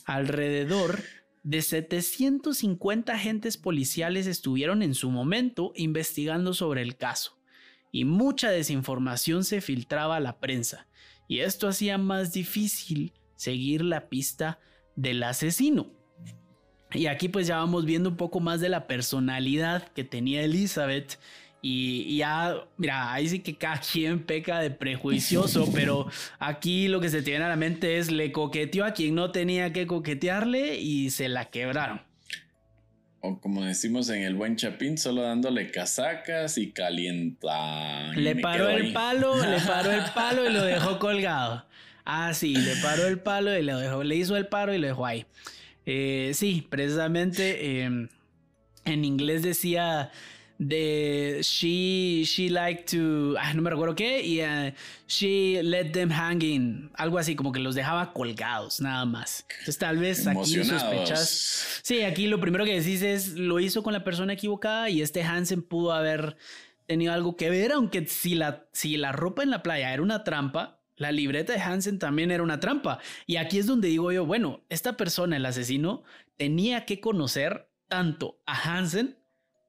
Alrededor 0.04 1.02
de 1.44 1.62
750 1.62 3.12
agentes 3.12 3.56
policiales 3.56 4.26
estuvieron 4.26 4.82
en 4.82 4.94
su 4.94 5.10
momento 5.10 5.72
investigando 5.76 6.52
sobre 6.52 6.82
el 6.82 6.96
caso 6.96 7.38
y 7.92 8.04
mucha 8.04 8.50
desinformación 8.50 9.44
se 9.44 9.60
filtraba 9.60 10.16
a 10.16 10.20
la 10.20 10.40
prensa 10.40 10.88
y 11.28 11.40
esto 11.40 11.68
hacía 11.68 11.98
más 11.98 12.32
difícil 12.32 13.12
seguir 13.36 13.84
la 13.84 14.08
pista 14.08 14.58
del 14.96 15.22
asesino. 15.22 15.86
Y 16.92 17.06
aquí 17.06 17.28
pues 17.28 17.46
ya 17.46 17.56
vamos 17.56 17.84
viendo 17.84 18.10
un 18.10 18.16
poco 18.16 18.40
más 18.40 18.60
de 18.60 18.68
la 18.68 18.86
personalidad 18.86 19.88
que 19.88 20.04
tenía 20.04 20.42
Elizabeth 20.42 21.18
y, 21.66 22.18
ya, 22.18 22.56
mira, 22.76 23.10
ahí 23.10 23.26
sí 23.26 23.38
que 23.38 23.56
cada 23.56 23.80
quien 23.92 24.22
peca 24.22 24.60
de 24.60 24.70
prejuicioso, 24.70 25.66
pero 25.74 26.06
aquí 26.38 26.88
lo 26.88 27.00
que 27.00 27.08
se 27.08 27.22
tiene 27.22 27.42
a 27.42 27.48
la 27.48 27.56
mente 27.56 27.96
es 27.96 28.10
le 28.10 28.32
coqueteó 28.32 28.84
a 28.84 28.92
quien 28.92 29.14
no 29.14 29.30
tenía 29.30 29.72
que 29.72 29.86
coquetearle 29.86 30.78
y 30.78 31.08
se 31.08 31.30
la 31.30 31.46
quebraron. 31.46 32.02
O 33.20 33.40
como 33.40 33.64
decimos 33.64 34.10
en 34.10 34.20
el 34.20 34.34
buen 34.34 34.56
Chapín, 34.56 34.98
solo 34.98 35.22
dándole 35.22 35.70
casacas 35.70 36.58
y 36.58 36.72
calienta. 36.72 38.12
le 38.12 38.36
paró 38.36 38.68
el 38.68 38.92
palo, 38.92 39.34
le 39.42 39.58
paró 39.60 39.90
el 39.90 40.04
palo 40.14 40.46
y 40.46 40.52
lo 40.52 40.62
dejó 40.64 40.98
colgado. 40.98 41.64
Ah, 42.04 42.34
sí, 42.34 42.54
le 42.54 42.76
paró 42.76 43.06
el 43.06 43.18
palo 43.18 43.56
y 43.56 43.62
lo 43.62 43.78
dejó, 43.78 44.04
le 44.04 44.16
hizo 44.16 44.36
el 44.36 44.46
paro 44.46 44.74
y 44.74 44.78
lo 44.78 44.86
dejó 44.86 45.06
ahí. 45.06 45.26
Eh, 45.86 46.32
sí, 46.34 46.66
precisamente 46.68 47.82
em, 47.82 48.08
en 48.84 49.04
inglés 49.04 49.42
decía 49.42 50.10
de 50.58 51.40
she 51.42 52.22
she 52.24 52.48
like 52.48 52.84
to 52.84 53.34
no 53.54 53.62
me 53.62 53.70
recuerdo 53.70 53.94
qué 53.94 54.22
y 54.22 54.40
uh, 54.40 54.72
she 55.08 55.60
let 55.62 55.90
them 55.90 56.10
hanging 56.10 56.90
algo 56.94 57.18
así 57.18 57.34
como 57.34 57.50
que 57.50 57.58
los 57.58 57.74
dejaba 57.74 58.12
colgados 58.12 58.80
nada 58.80 59.04
más 59.04 59.44
entonces 59.50 59.78
tal 59.78 59.98
vez 59.98 60.26
aquí 60.28 60.62
sospechas 60.64 61.80
sí 61.82 62.02
aquí 62.02 62.28
lo 62.28 62.38
primero 62.38 62.64
que 62.64 62.80
decís 62.80 63.02
es 63.02 63.34
lo 63.34 63.58
hizo 63.58 63.82
con 63.82 63.92
la 63.92 64.04
persona 64.04 64.34
equivocada 64.34 64.88
y 64.90 65.02
este 65.02 65.24
Hansen 65.24 65.62
pudo 65.62 65.92
haber 65.92 66.36
tenido 66.86 67.12
algo 67.12 67.36
que 67.36 67.50
ver 67.50 67.72
aunque 67.72 68.06
si 68.06 68.36
la 68.36 68.68
si 68.72 68.96
la 68.96 69.10
ropa 69.10 69.42
en 69.42 69.50
la 69.50 69.60
playa 69.62 69.92
era 69.92 70.02
una 70.02 70.22
trampa 70.22 70.83
la 70.96 71.12
libreta 71.12 71.52
de 71.52 71.60
Hansen 71.60 71.98
también 71.98 72.30
era 72.30 72.42
una 72.42 72.60
trampa 72.60 72.98
y 73.26 73.36
aquí 73.36 73.58
es 73.58 73.66
donde 73.66 73.88
digo 73.88 74.12
yo 74.12 74.24
bueno 74.26 74.64
esta 74.68 74.96
persona 74.96 75.36
el 75.36 75.46
asesino 75.46 76.04
tenía 76.36 76.84
que 76.84 77.00
conocer 77.00 77.68
tanto 77.88 78.40
a 78.46 78.54
Hansen 78.54 79.18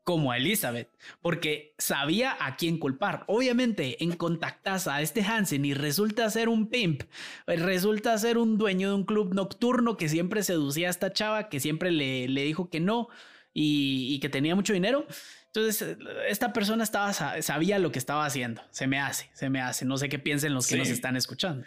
como 0.06 0.32
a 0.32 0.38
Elizabeth, 0.38 0.92
porque 1.20 1.74
sabía 1.80 2.38
a 2.40 2.58
quién 2.58 2.78
culpar. 2.78 3.24
Obviamente, 3.28 4.04
en 4.04 4.16
contactas 4.16 4.88
a 4.88 5.02
este 5.02 5.24
Hansen 5.24 5.66
y 5.66 5.74
resulta 5.74 6.30
ser 6.30 6.48
un 6.48 6.70
pimp, 6.70 7.02
eh, 7.48 7.56
resulta 7.56 8.16
ser 8.20 8.38
un 8.38 8.60
dueño 8.60 8.90
de 8.90 8.96
un 8.96 9.04
club 9.04 9.34
nocturno 9.34 9.98
que 9.98 10.08
siempre 10.08 10.44
seducía 10.44 10.90
a 10.90 10.92
esta 10.92 11.12
chava, 11.12 11.50
que 11.50 11.60
siempre 11.60 11.90
le, 11.92 12.28
le 12.28 12.44
dijo 12.44 12.70
que 12.70 12.80
no 12.80 13.10
y, 13.52 14.20
que 14.20 14.30
tenía 14.30 14.54
mucho 14.54 14.74
dinero. 14.74 15.08
Entonces, 15.56 15.98
esta 16.28 16.52
persona 16.52 16.84
estaba, 16.84 17.14
sabía 17.14 17.80
lo 17.80 17.92
que 17.92 18.00
estaba 18.00 18.26
haciendo. 18.26 18.62
Se 18.72 18.88
me 18.88 19.00
hace, 19.00 19.30
se 19.34 19.50
me 19.50 19.62
hace. 19.62 19.86
No 19.86 19.98
sé 19.98 20.10
qué 20.10 20.20
piensen 20.20 20.54
los 20.54 20.68
que 20.68 20.76
nos 20.76 20.90
están 20.90 21.16
escuchando. 21.16 21.66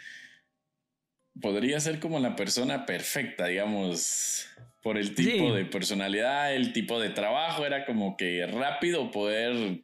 Podría 1.41 1.79
ser 1.79 1.99
como 1.99 2.19
la 2.19 2.35
persona 2.35 2.85
perfecta, 2.85 3.47
digamos 3.47 4.47
por 4.81 4.97
el 4.97 5.13
tipo 5.13 5.53
de 5.53 5.65
personalidad, 5.65 6.53
el 6.53 6.71
tipo 6.71 6.99
de 6.99 7.09
trabajo, 7.09 7.65
era 7.65 7.85
como 7.85 8.15
que 8.15 8.45
rápido 8.47 9.11
poder 9.11 9.53
eh, 9.53 9.83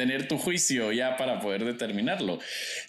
tener 0.00 0.28
tu 0.28 0.38
juicio 0.38 0.92
ya 0.92 1.18
para 1.18 1.40
poder 1.40 1.62
determinarlo. 1.62 2.38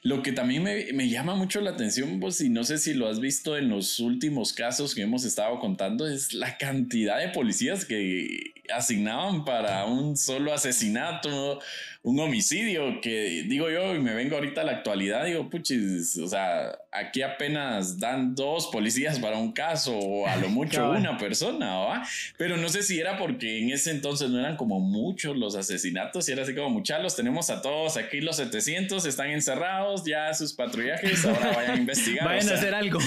Lo 0.01 0.23
que 0.23 0.31
también 0.31 0.63
me, 0.63 1.09
llama 1.09 1.35
mucho 1.35 1.59
la 1.59 1.71
atención, 1.71 2.21
pues, 2.21 2.39
y 2.39 2.47
no 2.47 2.63
sé 2.63 2.77
si 2.77 2.93
lo 2.93 3.09
has 3.09 3.19
visto 3.19 3.57
en 3.57 3.67
los 3.67 3.99
últimos 3.99 4.53
casos 4.53 4.95
que 4.95 5.01
hemos 5.01 5.25
estado 5.25 5.59
contando, 5.59 6.07
es 6.07 6.33
la 6.33 6.57
cantidad 6.57 7.19
de 7.19 7.27
policías 7.27 7.83
que 7.83 8.53
asignaban 8.73 9.43
para 9.43 9.83
un 9.83 10.15
solo 10.15 10.53
asesinato 10.53 11.59
un 12.03 12.19
homicidio 12.19 12.99
que 12.99 13.45
digo 13.47 13.69
yo 13.69 13.93
y 13.93 13.99
me 13.99 14.15
vengo 14.15 14.35
ahorita 14.35 14.61
a 14.61 14.63
la 14.63 14.71
actualidad, 14.71 15.25
digo, 15.25 15.49
puchis, 15.51 16.17
o 16.17 16.27
sea, 16.27 16.75
aquí 16.91 17.21
apenas 17.21 17.99
dan 17.99 18.33
dos 18.33 18.69
policías 18.71 19.19
para 19.19 19.37
un 19.37 19.51
caso 19.51 19.95
o 19.95 20.27
a 20.27 20.35
lo 20.37 20.49
mucho 20.49 20.89
una 20.89 21.17
persona, 21.19 21.77
¿va? 21.77 22.03
Pero 22.37 22.57
no 22.57 22.69
sé 22.69 22.81
si 22.81 22.99
era 22.99 23.17
porque 23.19 23.59
en 23.59 23.69
ese 23.69 23.91
entonces 23.91 24.31
no 24.31 24.39
eran 24.39 24.57
como 24.57 24.79
muchos 24.79 25.37
los 25.37 25.55
asesinatos 25.55 26.27
y 26.27 26.31
era 26.31 26.41
así 26.41 26.55
como, 26.55 26.81
muchachos, 27.01 27.15
tenemos 27.15 27.49
a 27.49 27.61
todos 27.61 27.97
aquí 27.97 28.21
los 28.21 28.35
700, 28.35 29.05
están 29.05 29.29
encerrados, 29.31 30.03
ya 30.05 30.33
sus 30.33 30.53
patrullajes, 30.53 31.25
ahora 31.25 31.51
vayan 31.55 31.71
a 31.71 31.77
investigar. 31.77 32.25
vayan 32.25 32.49
a 32.49 32.53
hacer 32.53 32.75
algo 32.75 32.99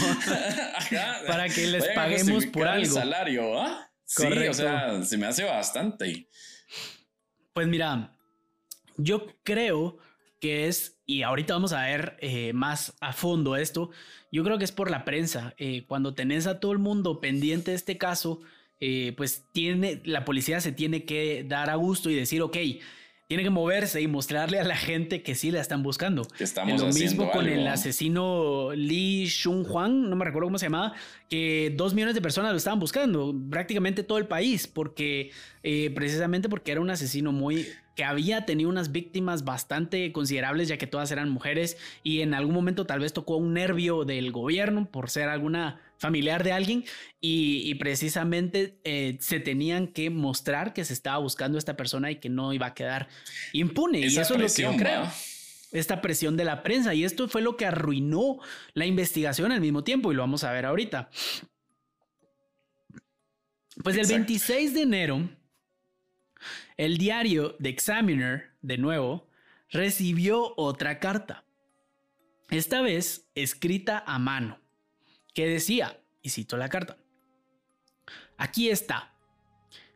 para 1.27 1.49
que 1.49 1.67
les 1.67 1.87
paguemos 1.89 2.47
por 2.47 2.67
algo. 2.67 2.85
El 2.85 2.91
salario, 2.91 3.61
¿ah? 3.61 3.91
Sí, 4.05 4.27
o 4.27 4.55
sea, 4.55 5.03
se 5.03 5.17
me 5.17 5.27
hace 5.27 5.45
bastante. 5.45 6.29
Pues 7.53 7.67
mira, 7.69 8.17
yo 8.97 9.27
creo 9.45 9.99
que 10.41 10.67
es, 10.67 10.99
y 11.07 11.23
ahorita 11.23 11.55
vamos 11.55 11.73
a 11.73 11.83
ver 11.83 12.17
eh, 12.21 12.53
más 12.53 12.95
a 13.01 13.13
fondo 13.13 13.57
esto, 13.57 13.91
yo 14.31 14.43
creo 14.45 14.59
que 14.59 14.65
es 14.65 14.73
por 14.73 14.91
la 14.91 15.05
prensa. 15.05 15.55
Eh, 15.57 15.85
cuando 15.87 16.15
tenés 16.15 16.47
a 16.47 16.61
todo 16.61 16.73
el 16.73 16.79
mundo 16.79 17.21
pendiente 17.21 17.71
de 17.71 17.77
este 17.77 17.97
caso, 17.97 18.41
eh, 18.81 19.15
pues 19.17 19.47
tiene, 19.53 20.03
la 20.05 20.25
policía 20.25 20.61
se 20.61 20.73
tiene 20.73 21.05
que 21.05 21.45
dar 21.49 21.71
a 21.71 21.77
gusto 21.77 22.11
y 22.11 22.15
decir, 22.15 22.43
ok, 22.43 22.57
tiene 23.27 23.43
que 23.43 23.51
moverse 23.51 24.03
y 24.03 24.07
mostrarle 24.07 24.61
a 24.61 24.65
la 24.65 24.77
gente 24.77 25.23
que 25.23 25.35
sí 25.35 25.51
la 25.51 25.61
están 25.61 25.83
buscando. 25.83 26.27
estamos 26.39 26.81
lo 26.81 26.89
mismo 26.89 27.31
con 27.31 27.49
el 27.49 27.67
asesino 27.67 28.73
Lee 28.75 29.27
Shun 29.27 29.65
Huang, 29.67 30.11
no 30.11 30.17
me 30.17 30.25
recuerdo 30.25 30.49
cómo 30.49 30.59
se 30.59 30.67
llamaba, 30.67 30.93
que 31.31 31.73
dos 31.77 31.95
millones 31.95 32.15
de 32.15 32.21
personas 32.21 32.53
lo 32.53 32.59
estaban 32.59 32.79
buscando, 32.79 33.35
prácticamente 33.51 34.03
todo 34.03 34.19
el 34.19 34.27
país, 34.27 34.67
porque 34.67 35.31
precisamente 35.95 36.49
porque 36.49 36.73
era 36.73 36.81
un 36.81 36.91
asesino 36.91 37.33
muy 37.33 37.67
que 37.95 38.05
había 38.05 38.45
tenido 38.45 38.69
unas 38.69 38.91
víctimas 38.91 39.45
bastante 39.45 40.11
considerables, 40.11 40.67
ya 40.69 40.77
que 40.77 40.89
todas 40.89 41.13
eran 41.13 41.31
mujeres, 41.31 41.79
y 42.03 42.21
en 42.21 42.35
algún 42.35 42.53
momento 42.53 42.87
tal 42.87 43.01
vez 43.01 43.13
tocó 43.13 43.37
un 43.37 43.55
nervio 43.55 44.05
del 44.05 44.33
gobierno 44.33 44.91
por 44.91 45.11
ser 45.11 45.29
alguna 45.29 45.81
familiar 46.05 46.45
de 46.45 46.53
alguien, 46.53 46.85
y, 47.21 47.75
precisamente 47.77 48.79
eh, 48.85 49.17
se 49.21 49.41
tenían 49.41 49.89
que 49.89 50.11
mostrar 50.11 50.75
que 50.75 50.85
se 50.85 50.93
estaba 50.93 51.17
buscando 51.19 51.57
a 51.57 51.61
esta 51.61 51.77
persona 51.77 52.11
y 52.11 52.17
que 52.17 52.29
no 52.29 52.53
iba 52.53 52.67
a 52.67 52.75
quedar 52.75 53.09
impune. 53.55 54.01
y 54.01 54.05
eso 54.05 54.35
es 54.35 54.41
lo 54.41 54.47
que 54.47 54.63
yo 54.63 54.77
creo. 54.77 55.11
Esta 55.73 56.01
presión 56.01 56.37
de 56.37 56.45
la 56.45 56.63
prensa, 56.63 56.95
y 56.95 57.05
esto 57.05 57.27
fue 57.27 57.41
lo 57.41 57.57
que 57.57 57.67
arruinó 57.67 58.39
la 58.75 58.85
investigación 58.87 59.51
al 59.51 59.61
mismo 59.61 59.83
tiempo, 59.83 60.13
y 60.13 60.15
lo 60.15 60.23
vamos 60.23 60.45
a 60.45 60.53
ver 60.53 60.67
ahorita. 60.67 61.09
Pues 63.83 63.97
el 63.97 64.07
26 64.07 64.75
de 64.75 64.83
enero 64.83 65.29
el 66.77 66.99
diario 66.99 67.57
The 67.57 67.69
Examiner, 67.69 68.51
de 68.61 68.79
nuevo, 68.79 69.29
recibió 69.71 70.55
otra 70.57 70.99
carta, 70.99 71.45
esta 72.51 72.83
vez 72.83 73.29
escrita 73.35 74.03
a 74.07 74.19
mano, 74.19 74.61
que 75.35 75.47
decía, 75.47 76.01
y 76.23 76.31
cito 76.31 76.57
la 76.57 76.69
carta, 76.69 76.97
aquí 78.39 78.71
está, 78.71 79.15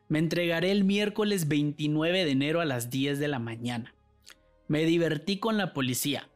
me 0.09 0.19
entregaré 0.19 0.71
el 0.71 0.83
miércoles 0.83 1.47
29 1.47 2.25
de 2.25 2.31
enero 2.31 2.61
a 2.61 2.65
las 2.65 2.89
10 2.89 3.19
de 3.19 3.27
la 3.27 3.39
mañana. 3.39 3.93
Me 4.67 4.83
divertí 4.85 5.37
con 5.37 5.57
la 5.57 5.73
policía. 5.73 6.29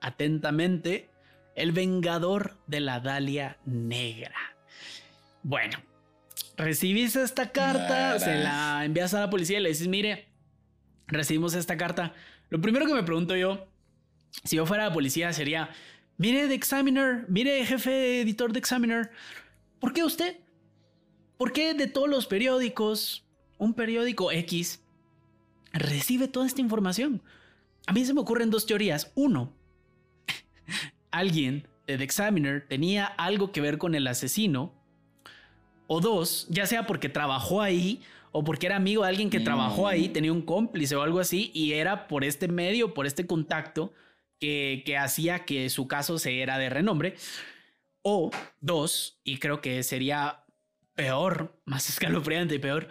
Atentamente, 0.00 1.10
el 1.56 1.72
vengador 1.72 2.56
de 2.68 2.80
la 2.80 3.00
Dalia 3.00 3.58
Negra. 3.64 4.36
Bueno, 5.42 5.78
recibís 6.56 7.16
esta 7.16 7.50
carta, 7.50 8.18
se 8.18 8.36
la 8.36 8.84
envías 8.84 9.14
a 9.14 9.20
la 9.20 9.30
policía 9.30 9.58
y 9.58 9.62
le 9.62 9.70
dices, 9.70 9.88
mire, 9.88 10.28
recibimos 11.08 11.54
esta 11.54 11.76
carta. 11.76 12.14
Lo 12.50 12.60
primero 12.60 12.86
que 12.86 12.94
me 12.94 13.02
pregunto 13.02 13.36
yo, 13.36 13.66
si 14.44 14.56
yo 14.56 14.66
fuera 14.66 14.84
la 14.88 14.92
policía, 14.92 15.32
sería, 15.32 15.70
mire 16.18 16.48
The 16.48 16.54
Examiner, 16.54 17.24
mire 17.28 17.64
jefe 17.64 18.20
editor 18.20 18.52
de 18.52 18.58
Examiner, 18.58 19.10
¿por 19.80 19.92
qué 19.92 20.04
usted? 20.04 20.36
¿Por 21.38 21.52
qué 21.52 21.72
de 21.72 21.86
todos 21.86 22.08
los 22.08 22.26
periódicos, 22.26 23.24
un 23.56 23.72
periódico 23.72 24.30
X 24.32 24.82
recibe 25.72 26.28
toda 26.28 26.46
esta 26.46 26.60
información? 26.60 27.22
A 27.86 27.92
mí 27.92 28.04
se 28.04 28.12
me 28.12 28.20
ocurren 28.20 28.50
dos 28.50 28.66
teorías. 28.66 29.12
Uno, 29.14 29.52
alguien 31.10 31.68
de 31.86 31.96
The 31.96 32.04
Examiner 32.04 32.66
tenía 32.68 33.06
algo 33.06 33.52
que 33.52 33.60
ver 33.60 33.78
con 33.78 33.94
el 33.94 34.06
asesino 34.08 34.74
o 35.86 36.00
dos, 36.00 36.46
ya 36.50 36.66
sea 36.66 36.86
porque 36.86 37.08
trabajó 37.08 37.62
ahí 37.62 38.02
o 38.32 38.44
porque 38.44 38.66
era 38.66 38.76
amigo 38.76 39.02
de 39.02 39.08
alguien 39.08 39.30
que 39.30 39.40
trabajó 39.40 39.88
ahí, 39.88 40.08
mm. 40.08 40.12
tenía 40.12 40.32
un 40.32 40.42
cómplice 40.42 40.94
o 40.96 41.02
algo 41.02 41.18
así, 41.18 41.50
y 41.54 41.72
era 41.72 42.08
por 42.08 42.24
este 42.24 42.46
medio, 42.46 42.92
por 42.92 43.06
este 43.06 43.26
contacto 43.26 43.92
que, 44.38 44.82
que 44.84 44.96
hacía 44.96 45.44
que 45.44 45.68
su 45.70 45.88
caso 45.88 46.18
se 46.18 46.40
era 46.40 46.58
de 46.58 46.70
renombre. 46.70 47.14
O 48.02 48.30
dos, 48.60 49.20
y 49.24 49.38
creo 49.38 49.60
que 49.60 49.82
sería 49.82 50.44
peor, 50.94 51.60
más 51.64 51.88
escalofriante 51.88 52.56
y 52.56 52.58
peor, 52.58 52.88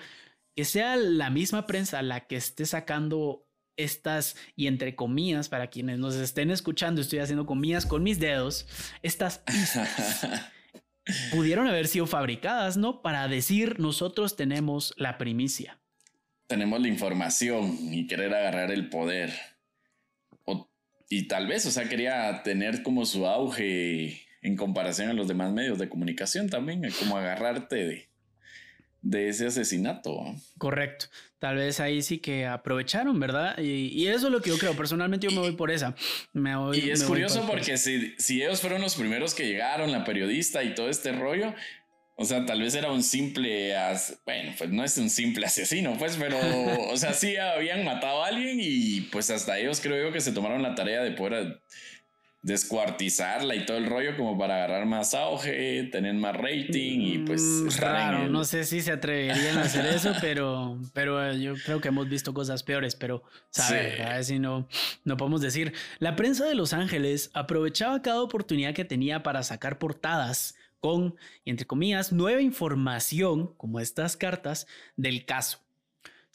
que 0.56 0.66
sea 0.66 0.96
la 0.96 1.30
misma 1.30 1.68
prensa 1.68 2.02
la 2.02 2.22
que 2.22 2.36
esté 2.36 2.66
sacando 2.66 3.48
estas, 3.78 4.36
y 4.56 4.68
entre 4.68 4.96
comillas, 4.96 5.50
para 5.50 5.68
quienes 5.68 6.00
nos 6.00 6.16
estén 6.16 6.50
escuchando, 6.50 7.00
estoy 7.00 7.20
haciendo 7.20 7.46
comillas 7.46 7.86
con 7.86 8.02
mis 8.02 8.20
dedos, 8.20 8.66
estas 9.04 9.44
pudieron 11.32 11.68
haber 11.68 11.88
sido 11.88 12.08
fabricadas, 12.08 12.76
¿no? 12.76 13.02
Para 13.02 13.28
decir, 13.28 13.80
nosotros 13.80 14.36
tenemos 14.36 14.94
la 14.98 15.18
primicia. 15.18 15.80
Tenemos 16.48 16.82
la 16.82 16.88
información 16.88 17.78
y 17.94 18.08
querer 18.08 18.34
agarrar 18.34 18.72
el 18.72 18.90
poder. 18.90 19.34
Y 21.10 21.28
tal 21.28 21.48
vez, 21.48 21.66
o 21.66 21.72
sea, 21.72 21.88
quería 21.88 22.44
tener 22.44 22.84
como 22.84 23.06
su 23.06 23.26
auge 23.28 24.22
en 24.42 24.56
comparación 24.56 25.10
a 25.10 25.14
los 25.14 25.28
demás 25.28 25.52
medios 25.54 25.80
de 25.80 25.90
comunicación 25.90 26.50
también, 26.50 26.82
como 27.00 27.18
agarrarte 27.18 27.76
de, 27.76 28.10
de 29.02 29.30
ese 29.30 29.48
asesinato. 29.48 30.18
Correcto. 30.58 31.08
Tal 31.40 31.56
vez 31.58 31.80
ahí 31.80 32.02
sí 32.02 32.18
que 32.18 32.46
aprovecharon, 32.46 33.20
¿verdad? 33.20 33.58
Y, 33.60 34.08
eso 34.08 34.28
es 34.28 34.34
lo 34.34 34.42
que 34.42 34.50
yo 34.50 34.58
creo. 34.58 34.76
Personalmente 34.76 35.28
yo 35.28 35.32
me 35.32 35.40
voy 35.40 35.52
por 35.54 35.72
esa. 35.72 35.96
Me 36.34 36.56
voy, 36.56 36.80
y 36.80 36.90
es 36.90 37.04
curioso 37.04 37.46
porque 37.48 37.78
si, 37.78 38.16
si 38.18 38.42
ellos 38.42 38.60
fueron 38.60 38.82
los 38.82 38.96
primeros 38.96 39.34
que 39.36 39.48
llegaron, 39.48 39.92
la 39.92 40.04
periodista 40.04 40.64
y 40.64 40.74
todo 40.74 40.90
este 40.90 41.12
rollo, 41.12 41.54
o 42.20 42.26
sea, 42.26 42.44
tal 42.48 42.62
vez 42.62 42.74
era 42.74 42.92
un 42.92 43.04
simple, 43.04 43.76
bueno, 44.26 44.52
pues 44.58 44.70
no 44.72 44.84
es 44.84 44.98
un 44.98 45.08
simple 45.08 45.46
asesino, 45.46 45.96
pues, 46.00 46.18
pero, 46.18 46.38
o 46.90 46.98
sea, 46.98 47.14
sí 47.14 47.38
habían 47.38 47.86
matado 47.86 48.24
a 48.24 48.28
alguien 48.28 48.58
y 48.60 49.02
pues 49.12 49.30
hasta 49.30 49.60
ellos 49.60 49.80
creo 49.82 50.08
yo 50.08 50.12
que 50.12 50.20
se 50.20 50.32
tomaron 50.32 50.64
la 50.64 50.74
tarea 50.74 51.04
de 51.04 51.12
poder 51.12 51.62
descuartizarla 52.42 53.56
y 53.56 53.68
todo 53.68 53.78
el 53.78 53.86
rollo 53.86 54.16
como 54.18 54.36
para 54.36 54.56
agarrar 54.56 54.88
más 54.88 55.14
auge, 55.14 55.84
tener 55.92 56.16
más 56.16 56.36
rating 56.36 57.02
y 57.02 57.18
pues 57.20 57.42
mm, 57.42 57.70
raro, 57.80 58.30
no 58.30 58.46
sé 58.46 58.64
si 58.64 58.82
se 58.82 58.94
atreverían 58.94 59.58
a 59.58 59.64
hacer 59.64 59.86
eso, 59.86 60.14
pero 60.22 60.80
pero 60.94 61.34
yo 61.34 61.54
creo 61.66 61.82
que 61.82 61.90
hemos 61.90 62.10
visto 62.10 62.34
cosas 62.34 62.64
peores, 62.64 62.96
pero 62.96 63.22
sabe, 63.52 64.02
a 64.02 64.16
ver 64.16 64.24
si 64.24 64.40
no 64.40 64.68
no 65.04 65.18
podemos 65.18 65.42
decir. 65.42 65.74
La 66.00 66.16
prensa 66.16 66.46
de 66.46 66.56
Los 66.56 66.74
Ángeles 66.74 67.30
aprovechaba 67.34 68.02
cada 68.02 68.22
oportunidad 68.22 68.74
que 68.74 68.86
tenía 68.86 69.24
para 69.24 69.44
sacar 69.44 69.78
portadas 69.78 70.56
con 70.80 71.16
entre 71.46 71.66
comillas 71.66 72.12
nueva 72.12 72.42
información 72.42 73.54
como 73.58 73.80
estas 73.80 74.18
cartas 74.18 74.68
del 74.96 75.26
caso. 75.26 75.60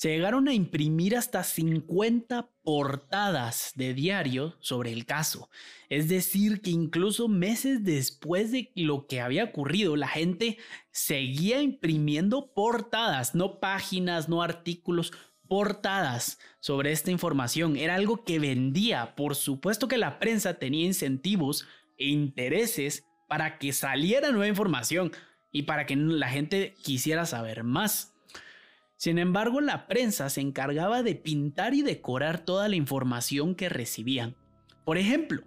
Se 0.03 0.09
llegaron 0.09 0.49
a 0.49 0.53
imprimir 0.53 1.17
hasta 1.17 1.45
50 1.45 2.51
portadas 2.65 3.71
de 3.77 3.95
diario 3.95 4.57
sobre 4.59 4.93
el 4.93 5.07
caso. 5.07 5.49
Es 5.89 6.09
decir, 6.09 6.61
que 6.61 6.71
incluso 6.71 7.29
meses 7.29 7.85
después 7.85 8.51
de 8.51 8.73
lo 8.75 9.07
que 9.07 9.21
había 9.21 9.45
ocurrido, 9.45 9.95
la 9.95 10.09
gente 10.09 10.59
seguía 10.91 11.63
imprimiendo 11.63 12.53
portadas, 12.53 13.37
no 13.37 13.61
páginas, 13.61 14.29
no 14.29 14.43
artículos, 14.43 15.13
portadas 15.47 16.39
sobre 16.59 16.91
esta 16.91 17.11
información. 17.11 17.77
Era 17.77 17.95
algo 17.95 18.25
que 18.25 18.39
vendía. 18.39 19.15
Por 19.15 19.37
supuesto 19.37 19.87
que 19.87 19.99
la 19.99 20.19
prensa 20.19 20.55
tenía 20.55 20.87
incentivos 20.87 21.69
e 21.97 22.09
intereses 22.09 23.05
para 23.33 23.57
que 23.57 23.73
saliera 23.73 24.31
nueva 24.31 24.47
información 24.47 25.11
y 25.53 25.63
para 25.63 25.87
que 25.87 25.97
la 25.97 26.29
gente 26.29 26.75
quisiera 26.83 27.25
saber 27.25 27.65
más. 27.65 28.13
Sin 28.99 29.19
embargo, 29.19 29.63
la 29.63 29.87
prensa 29.87 30.29
se 30.29 30.43
encargaba 30.43 31.03
de 31.03 31.15
pintar 31.15 31.73
y 31.73 31.81
decorar 31.81 32.45
toda 32.45 32.69
la 32.69 32.77
información 32.77 33.55
que 33.55 33.71
recibían. 33.71 34.37
Por 34.85 34.99
ejemplo, 34.99 35.45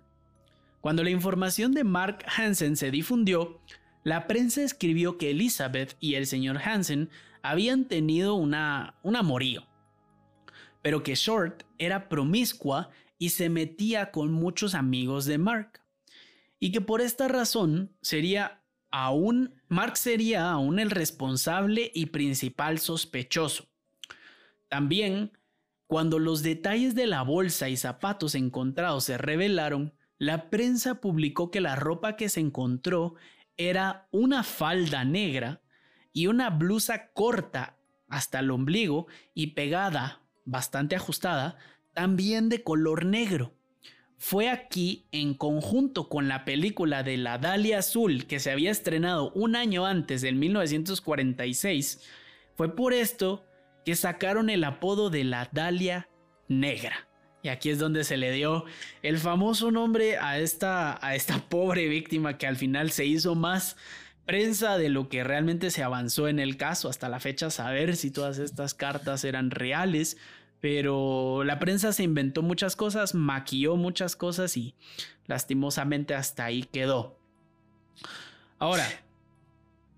cuando 0.81 1.03
la 1.03 1.11
información 1.11 1.73
de 1.73 1.83
Mark 1.83 2.25
Hansen 2.35 2.75
se 2.75 2.89
difundió, 2.89 3.61
la 4.03 4.25
prensa 4.25 4.63
escribió 4.63 5.19
que 5.19 5.29
Elizabeth 5.29 5.95
y 5.99 6.15
el 6.15 6.25
señor 6.25 6.57
Hansen 6.57 7.11
habían 7.43 7.85
tenido 7.85 8.33
una, 8.33 8.95
un 9.03 9.15
amorío, 9.15 9.67
pero 10.81 11.03
que 11.03 11.13
Short 11.13 11.61
era 11.77 12.09
promiscua 12.09 12.89
y 13.19 13.29
se 13.29 13.49
metía 13.49 14.09
con 14.09 14.31
muchos 14.31 14.73
amigos 14.73 15.25
de 15.25 15.37
Mark, 15.37 15.84
y 16.65 16.71
que 16.71 16.81
por 16.81 16.99
esta 16.99 17.27
razón 17.27 17.95
sería 18.01 18.63
aún 18.89 19.53
Mark 19.67 19.97
sería 19.97 20.49
aún 20.49 20.79
el 20.79 20.89
responsable 20.89 21.91
y 21.93 22.07
principal 22.07 22.79
sospechoso. 22.79 23.67
También, 24.67 25.37
cuando 25.85 26.17
los 26.17 26.41
detalles 26.41 26.95
de 26.95 27.05
la 27.05 27.21
bolsa 27.21 27.69
y 27.69 27.77
zapatos 27.77 28.33
encontrados 28.33 29.03
se 29.03 29.19
revelaron, 29.19 29.93
la 30.17 30.49
prensa 30.49 31.01
publicó 31.01 31.51
que 31.51 31.61
la 31.61 31.75
ropa 31.75 32.15
que 32.15 32.29
se 32.29 32.39
encontró 32.39 33.13
era 33.57 34.07
una 34.09 34.41
falda 34.41 35.05
negra 35.05 35.61
y 36.13 36.25
una 36.25 36.49
blusa 36.49 37.11
corta 37.11 37.77
hasta 38.07 38.39
el 38.39 38.49
ombligo 38.49 39.05
y 39.35 39.53
pegada, 39.53 40.23
bastante 40.45 40.95
ajustada, 40.95 41.59
también 41.93 42.49
de 42.49 42.63
color 42.63 43.05
negro. 43.05 43.53
Fue 44.17 44.49
aquí, 44.49 45.05
en 45.11 45.33
conjunto 45.33 46.07
con 46.07 46.27
la 46.27 46.45
película 46.45 47.03
de 47.03 47.17
La 47.17 47.37
Dalia 47.37 47.79
Azul, 47.79 48.25
que 48.25 48.39
se 48.39 48.51
había 48.51 48.71
estrenado 48.71 49.31
un 49.33 49.55
año 49.55 49.85
antes, 49.85 50.21
del 50.21 50.35
1946, 50.35 52.01
fue 52.55 52.75
por 52.75 52.93
esto 52.93 53.45
que 53.85 53.95
sacaron 53.95 54.49
el 54.49 54.63
apodo 54.63 55.09
de 55.09 55.23
la 55.25 55.49
Dalia 55.51 56.09
Negra. 56.47 57.07
Y 57.43 57.49
aquí 57.49 57.69
es 57.69 57.77
donde 57.77 58.03
se 58.03 58.17
le 58.17 58.31
dio 58.31 58.65
el 59.03 59.19
famoso 59.19 59.69
nombre 59.69 60.17
a 60.17 60.39
esta, 60.39 60.97
a 61.05 61.13
esta 61.13 61.37
pobre 61.49 61.87
víctima 61.87 62.37
que 62.37 62.47
al 62.47 62.55
final 62.55 62.89
se 62.91 63.05
hizo 63.05 63.35
más 63.35 63.77
prensa 64.25 64.79
de 64.79 64.89
lo 64.89 65.07
que 65.09 65.23
realmente 65.23 65.69
se 65.69 65.83
avanzó 65.83 66.27
en 66.27 66.39
el 66.39 66.57
caso 66.57 66.89
hasta 66.89 67.09
la 67.09 67.19
fecha 67.19 67.51
saber 67.51 67.95
si 67.95 68.09
todas 68.09 68.39
estas 68.39 68.73
cartas 68.73 69.23
eran 69.23 69.51
reales 69.51 70.17
pero 70.61 71.43
la 71.43 71.59
prensa 71.59 71.93
se 71.93 72.03
inventó 72.03 72.41
muchas 72.41 72.75
cosas, 72.75 73.13
maquilló 73.13 73.75
muchas 73.75 74.15
cosas 74.15 74.57
y 74.57 74.73
lastimosamente 75.27 76.15
hasta 76.15 76.45
ahí 76.45 76.63
quedó. 76.63 77.19
Ahora. 78.59 78.87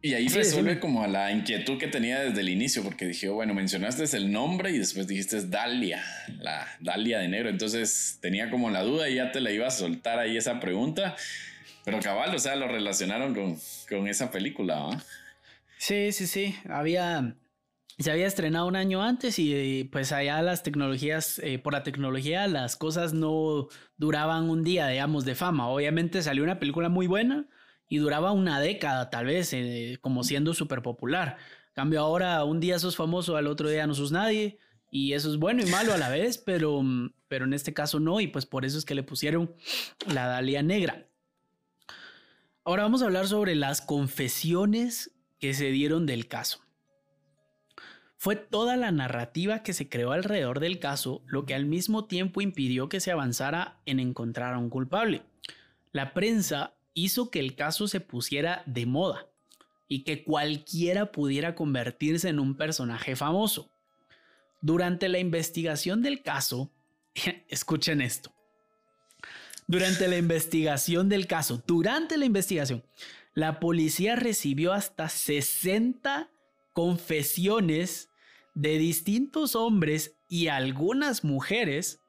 Y 0.01 0.13
ahí 0.13 0.27
resuelve 0.27 0.79
como 0.79 1.03
a 1.03 1.07
la 1.07 1.31
inquietud 1.31 1.77
que 1.77 1.87
tenía 1.87 2.19
desde 2.19 2.41
el 2.41 2.49
inicio, 2.49 2.83
porque 2.83 3.07
dije, 3.07 3.29
bueno, 3.29 3.53
mencionaste 3.53 4.03
el 4.15 4.31
nombre 4.31 4.71
y 4.71 4.77
después 4.77 5.07
dijiste 5.07 5.47
Dalia, 5.47 6.03
la 6.39 6.67
Dalia 6.79 7.19
de 7.19 7.27
negro. 7.27 7.49
Entonces 7.49 8.19
tenía 8.21 8.49
como 8.49 8.69
la 8.69 8.83
duda 8.83 9.09
y 9.09 9.15
ya 9.15 9.31
te 9.31 9.41
la 9.41 9.51
iba 9.51 9.67
a 9.67 9.71
soltar 9.71 10.19
ahí 10.19 10.37
esa 10.37 10.59
pregunta. 10.59 11.15
Pero 11.83 11.99
cabal, 11.99 12.35
o 12.35 12.39
sea, 12.39 12.55
lo 12.55 12.67
relacionaron 12.67 13.33
con, 13.33 13.57
con 13.89 14.07
esa 14.07 14.29
película, 14.29 15.01
Sí, 15.77 16.11
sí, 16.11 16.27
sí. 16.27 16.55
Había 16.67 17.35
se 17.99 18.11
había 18.11 18.27
estrenado 18.27 18.67
un 18.67 18.75
año 18.75 19.01
antes 19.01 19.39
y 19.39 19.85
pues 19.91 20.11
allá 20.11 20.41
las 20.43 20.61
tecnologías, 20.61 21.39
eh, 21.39 21.57
por 21.57 21.73
la 21.73 21.83
tecnología, 21.83 22.47
las 22.47 22.75
cosas 22.75 23.13
no 23.13 23.69
duraban 23.97 24.49
un 24.49 24.63
día, 24.63 24.87
digamos, 24.87 25.25
de 25.25 25.33
fama. 25.33 25.67
Obviamente 25.67 26.21
salió 26.21 26.43
una 26.43 26.59
película 26.59 26.89
muy 26.89 27.07
buena 27.07 27.47
y 27.89 27.97
duraba 27.97 28.33
una 28.33 28.59
década, 28.59 29.09
tal 29.09 29.25
vez, 29.25 29.51
eh, 29.53 29.97
como 30.01 30.23
siendo 30.23 30.53
súper 30.53 30.83
popular. 30.83 31.37
Cambio 31.73 32.01
ahora, 32.01 32.43
un 32.43 32.59
día 32.59 32.77
sos 32.77 32.95
famoso, 32.95 33.35
al 33.35 33.47
otro 33.47 33.69
día 33.69 33.87
no 33.87 33.95
sos 33.95 34.11
nadie. 34.11 34.59
Y 34.91 35.13
eso 35.13 35.29
es 35.31 35.37
bueno 35.37 35.63
y 35.63 35.65
malo 35.69 35.93
a 35.93 35.97
la 35.97 36.09
vez, 36.09 36.37
pero, 36.37 36.81
pero 37.27 37.45
en 37.45 37.53
este 37.53 37.73
caso 37.73 37.99
no, 37.99 38.21
y 38.21 38.27
pues 38.27 38.45
por 38.45 38.63
eso 38.63 38.77
es 38.77 38.85
que 38.85 38.95
le 38.95 39.03
pusieron 39.03 39.53
la 40.07 40.27
Dalia 40.27 40.63
Negra. 40.63 41.07
Ahora 42.63 42.83
vamos 42.83 43.01
a 43.01 43.05
hablar 43.05 43.27
sobre 43.27 43.55
las 43.55 43.81
confesiones 43.81 45.11
que 45.39 45.53
se 45.53 45.71
dieron 45.71 46.05
del 46.05 46.27
caso. 46.27 46.66
Fue 48.17 48.35
toda 48.35 48.77
la 48.77 48.91
narrativa 48.91 49.61
que 49.61 49.73
se 49.73 49.89
creó 49.89 50.11
alrededor 50.11 50.59
del 50.59 50.79
caso 50.79 51.21
lo 51.27 51.45
que 51.45 51.53
al 51.53 51.65
mismo 51.65 52.05
tiempo 52.05 52.41
impidió 52.41 52.89
que 52.89 52.99
se 52.99 53.11
avanzara 53.11 53.79
en 53.85 53.99
encontrar 53.99 54.55
a 54.55 54.57
un 54.57 54.69
culpable. 54.69 55.23
La 55.91 56.13
prensa 56.13 56.73
hizo 56.95 57.29
que 57.29 57.39
el 57.39 57.55
caso 57.55 57.87
se 57.87 57.99
pusiera 57.99 58.63
de 58.65 58.87
moda 58.87 59.27
y 59.87 60.03
que 60.03 60.23
cualquiera 60.23 61.11
pudiera 61.11 61.53
convertirse 61.53 62.29
en 62.29 62.39
un 62.39 62.57
personaje 62.57 63.15
famoso. 63.15 63.69
Durante 64.61 65.07
la 65.09 65.19
investigación 65.19 66.01
del 66.01 66.23
caso, 66.23 66.71
escuchen 67.49 68.01
esto. 68.01 68.33
Durante 69.67 70.07
la 70.07 70.17
investigación 70.17 71.07
del 71.07 71.27
caso, 71.27 71.61
durante 71.67 72.17
la 72.17 72.25
investigación, 72.25 72.83
la 73.35 73.59
policía 73.59 74.15
recibió 74.15 74.73
hasta 74.73 75.07
60 75.07 76.31
confesiones 76.73 78.09
de 78.57 78.79
distintos 78.79 79.55
hombres 79.55 80.17
y 80.27 80.47
algunas 80.47 81.23
mujeres 81.23 82.01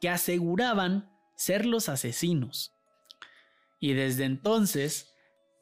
que 0.00 0.08
aseguraban 0.08 1.10
ser 1.34 1.66
los 1.66 1.88
asesinos. 1.88 2.72
Y 3.80 3.94
desde 3.94 4.24
entonces, 4.24 5.12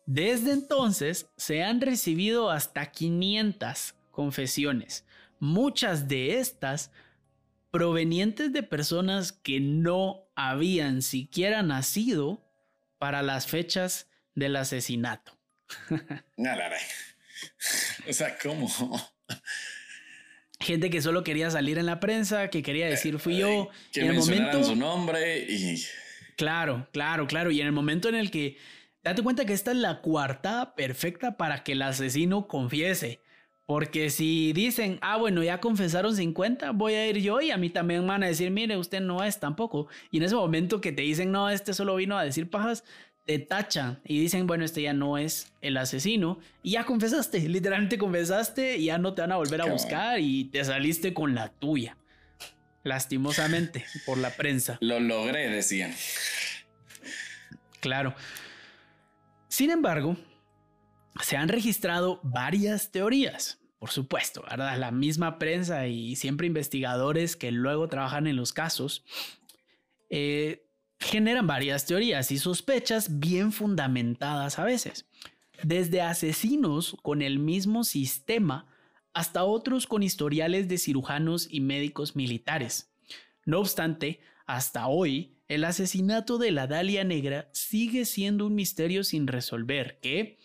desde 0.04 0.52
entonces 0.52 1.30
se 1.38 1.64
han 1.64 1.80
recibido 1.80 2.50
hasta 2.50 2.90
500 2.90 3.94
confesiones, 4.10 5.06
muchas 5.40 6.08
de 6.08 6.38
estas 6.38 6.92
provenientes 7.70 8.52
de 8.52 8.62
personas 8.62 9.32
que 9.32 9.60
no 9.60 10.28
habían 10.36 11.00
siquiera 11.00 11.62
nacido 11.62 12.44
para 12.98 13.22
las 13.22 13.46
fechas 13.46 14.10
del 14.34 14.56
asesinato. 14.56 15.38
o 18.06 18.12
sea, 18.12 18.38
¿cómo? 18.38 18.70
Gente 20.64 20.88
que 20.88 21.02
solo 21.02 21.22
quería 21.22 21.50
salir 21.50 21.76
en 21.76 21.84
la 21.84 22.00
prensa, 22.00 22.48
que 22.48 22.62
quería 22.62 22.86
decir 22.86 23.18
fui 23.18 23.36
yo. 23.36 23.48
Eh, 23.48 23.68
que 23.92 24.00
en 24.00 24.06
el 24.08 24.16
momento 24.16 24.64
su 24.64 24.74
nombre 24.74 25.46
y. 25.46 25.84
Claro, 26.36 26.88
claro, 26.90 27.26
claro. 27.26 27.50
Y 27.50 27.60
en 27.60 27.66
el 27.66 27.72
momento 27.72 28.08
en 28.08 28.14
el 28.14 28.30
que. 28.30 28.56
Date 29.02 29.22
cuenta 29.22 29.44
que 29.44 29.52
esta 29.52 29.72
es 29.72 29.76
la 29.76 30.00
coartada 30.00 30.74
perfecta 30.74 31.36
para 31.36 31.62
que 31.62 31.72
el 31.72 31.82
asesino 31.82 32.48
confiese. 32.48 33.20
Porque 33.66 34.08
si 34.08 34.54
dicen, 34.54 34.98
ah, 35.02 35.18
bueno, 35.18 35.42
ya 35.42 35.60
confesaron 35.60 36.16
50, 36.16 36.70
voy 36.72 36.94
a 36.94 37.06
ir 37.08 37.18
yo 37.18 37.42
y 37.42 37.50
a 37.50 37.58
mí 37.58 37.68
también 37.68 38.00
me 38.00 38.08
van 38.08 38.22
a 38.22 38.26
decir, 38.26 38.50
mire, 38.50 38.78
usted 38.78 39.00
no 39.00 39.22
es 39.22 39.40
tampoco. 39.40 39.88
Y 40.10 40.16
en 40.16 40.22
ese 40.22 40.34
momento 40.34 40.80
que 40.80 40.92
te 40.92 41.02
dicen, 41.02 41.30
no, 41.30 41.50
este 41.50 41.74
solo 41.74 41.96
vino 41.96 42.18
a 42.18 42.24
decir 42.24 42.48
pajas, 42.48 42.84
te 43.24 43.38
tachan 43.38 44.00
y 44.04 44.20
dicen, 44.20 44.46
bueno, 44.46 44.64
este 44.64 44.82
ya 44.82 44.92
no 44.92 45.18
es 45.18 45.52
el 45.60 45.76
asesino. 45.76 46.38
Y 46.62 46.72
ya 46.72 46.84
confesaste, 46.84 47.40
literalmente 47.48 47.98
confesaste 47.98 48.76
y 48.76 48.86
ya 48.86 48.98
no 48.98 49.14
te 49.14 49.22
van 49.22 49.32
a 49.32 49.36
volver 49.36 49.62
a 49.62 49.66
buscar 49.66 50.20
y 50.20 50.44
te 50.44 50.64
saliste 50.64 51.14
con 51.14 51.34
la 51.34 51.48
tuya. 51.48 51.96
Lastimosamente, 52.82 53.86
por 54.04 54.18
la 54.18 54.30
prensa. 54.30 54.76
Lo 54.80 55.00
logré, 55.00 55.48
decían. 55.48 55.94
Claro. 57.80 58.14
Sin 59.48 59.70
embargo, 59.70 60.18
se 61.22 61.36
han 61.36 61.48
registrado 61.48 62.20
varias 62.22 62.90
teorías, 62.90 63.58
por 63.78 63.90
supuesto, 63.90 64.42
¿verdad? 64.42 64.76
La 64.78 64.90
misma 64.90 65.38
prensa 65.38 65.86
y 65.86 66.16
siempre 66.16 66.46
investigadores 66.46 67.36
que 67.36 67.52
luego 67.52 67.88
trabajan 67.88 68.26
en 68.26 68.36
los 68.36 68.52
casos 68.52 69.04
eh, 70.10 70.63
generan 71.04 71.46
varias 71.46 71.86
teorías 71.86 72.30
y 72.30 72.38
sospechas 72.38 73.20
bien 73.20 73.52
fundamentadas 73.52 74.58
a 74.58 74.64
veces. 74.64 75.06
Desde 75.62 76.02
asesinos 76.02 76.96
con 77.02 77.22
el 77.22 77.38
mismo 77.38 77.84
sistema 77.84 78.66
hasta 79.12 79.44
otros 79.44 79.86
con 79.86 80.02
historiales 80.02 80.68
de 80.68 80.78
cirujanos 80.78 81.46
y 81.50 81.60
médicos 81.60 82.16
militares. 82.16 82.90
No 83.44 83.60
obstante, 83.60 84.20
hasta 84.46 84.88
hoy, 84.88 85.36
el 85.46 85.64
asesinato 85.64 86.38
de 86.38 86.50
la 86.50 86.66
Dalia 86.66 87.04
Negra 87.04 87.48
sigue 87.52 88.06
siendo 88.06 88.46
un 88.46 88.54
misterio 88.54 89.04
sin 89.04 89.26
resolver 89.26 90.00
que, 90.00 90.38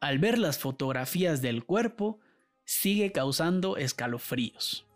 al 0.00 0.18
ver 0.18 0.38
las 0.38 0.58
fotografías 0.58 1.40
del 1.40 1.64
cuerpo, 1.64 2.20
sigue 2.64 3.12
causando 3.12 3.76
escalofríos. 3.76 4.86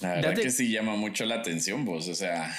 La, 0.00 0.14
verdad 0.14 0.34
que 0.34 0.50
sí 0.50 0.70
llama 0.70 0.96
mucho 0.96 1.24
la 1.24 1.36
atención, 1.36 1.84
vos, 1.84 2.08
o 2.08 2.14
sea, 2.14 2.54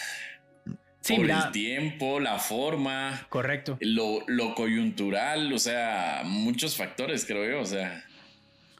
por 1.08 1.30
el 1.30 1.52
tiempo, 1.52 2.20
la 2.20 2.38
forma, 2.38 3.26
correcto, 3.30 3.78
lo, 3.82 4.24
lo 4.28 4.56
coyuntural, 4.56 5.52
o 5.54 5.60
sea, 5.60 6.24
muchos 6.26 6.76
factores, 6.76 7.26
creo 7.26 7.50
yo, 7.50 7.62
o 7.62 7.66
sea. 7.66 8.04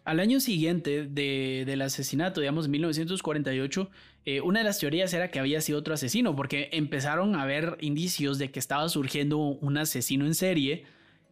Al 0.04 0.20
año 0.20 0.40
siguiente 0.40 1.06
del 1.06 1.82
asesinato, 1.82 2.42
digamos 2.42 2.68
1948, 2.68 3.90
eh, 4.26 4.42
una 4.42 4.60
de 4.60 4.66
las 4.66 4.80
teorías 4.80 5.14
era 5.14 5.30
que 5.30 5.40
había 5.40 5.62
sido 5.62 5.80
otro 5.80 5.94
asesino, 5.94 6.36
porque 6.36 6.70
empezaron 6.72 7.36
a 7.36 7.44
haber 7.44 7.78
indicios 7.80 8.38
de 8.40 8.52
que 8.52 8.60
estaba 8.60 8.90
surgiendo 8.90 9.38
un 9.38 9.78
asesino 9.78 10.26
en 10.26 10.36
serie 10.36 10.84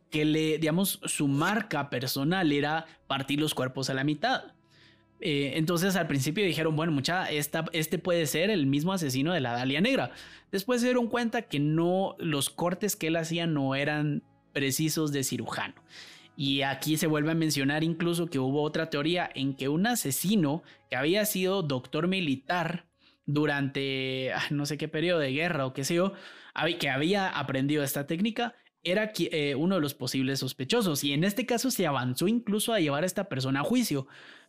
que 0.09 0.25
le, 0.25 0.57
digamos, 0.57 0.99
su 1.03 1.27
marca 1.27 1.89
personal 1.89 2.51
era 2.51 2.85
partir 3.07 3.39
los 3.39 3.53
cuerpos 3.53 3.89
a 3.89 3.93
la 3.93 4.03
mitad. 4.03 4.53
Eh, 5.19 5.53
entonces 5.55 5.95
al 5.95 6.07
principio 6.07 6.45
dijeron, 6.45 6.75
bueno, 6.75 6.91
mucha, 6.91 7.29
este 7.31 7.97
puede 7.97 8.25
ser 8.27 8.49
el 8.49 8.67
mismo 8.67 8.93
asesino 8.93 9.33
de 9.33 9.41
la 9.41 9.53
Dalia 9.53 9.81
Negra. 9.81 10.11
Después 10.51 10.81
se 10.81 10.87
dieron 10.87 11.07
cuenta 11.07 11.43
que 11.43 11.59
no, 11.59 12.15
los 12.19 12.49
cortes 12.49 12.95
que 12.95 13.07
él 13.07 13.15
hacía 13.15 13.47
no 13.47 13.75
eran 13.75 14.23
precisos 14.53 15.11
de 15.11 15.23
cirujano. 15.23 15.75
Y 16.35 16.61
aquí 16.61 16.97
se 16.97 17.07
vuelve 17.07 17.31
a 17.31 17.35
mencionar 17.35 17.83
incluso 17.83 18.27
que 18.27 18.37
hubo 18.37 18.61
otra 18.61 18.91
teoría 18.91 19.27
en 19.33 19.55
que 19.55 19.69
un 19.69 19.87
asesino 19.87 20.61
que 20.89 20.95
había 20.95 21.25
sido 21.25 21.63
doctor 21.63 22.07
militar 22.07 22.85
durante 23.25 24.31
ah, 24.33 24.43
no 24.51 24.67
sé 24.67 24.77
qué 24.77 24.87
periodo 24.87 25.19
de 25.19 25.31
guerra 25.31 25.65
o 25.65 25.73
qué 25.73 25.83
sé 25.83 25.95
yo, 25.95 26.13
que 26.79 26.89
había 26.89 27.27
aprendido 27.27 27.83
esta 27.83 28.05
técnica, 28.05 28.55
era 28.83 29.11
eh, 29.17 29.55
uno 29.55 29.75
de 29.75 29.81
los 29.81 29.93
posibles 29.93 30.39
sospechosos. 30.39 31.03
Y 31.03 31.13
en 31.13 31.23
este 31.23 31.45
caso 31.45 31.71
se 31.71 31.87
avanzó 31.87 32.27
incluso 32.27 32.71
a 32.71 32.79
llevar 32.79 33.03
a 33.03 33.07
esta 33.07 33.25
persona 33.25 33.61
a 33.61 33.63
juicio, 33.63 34.07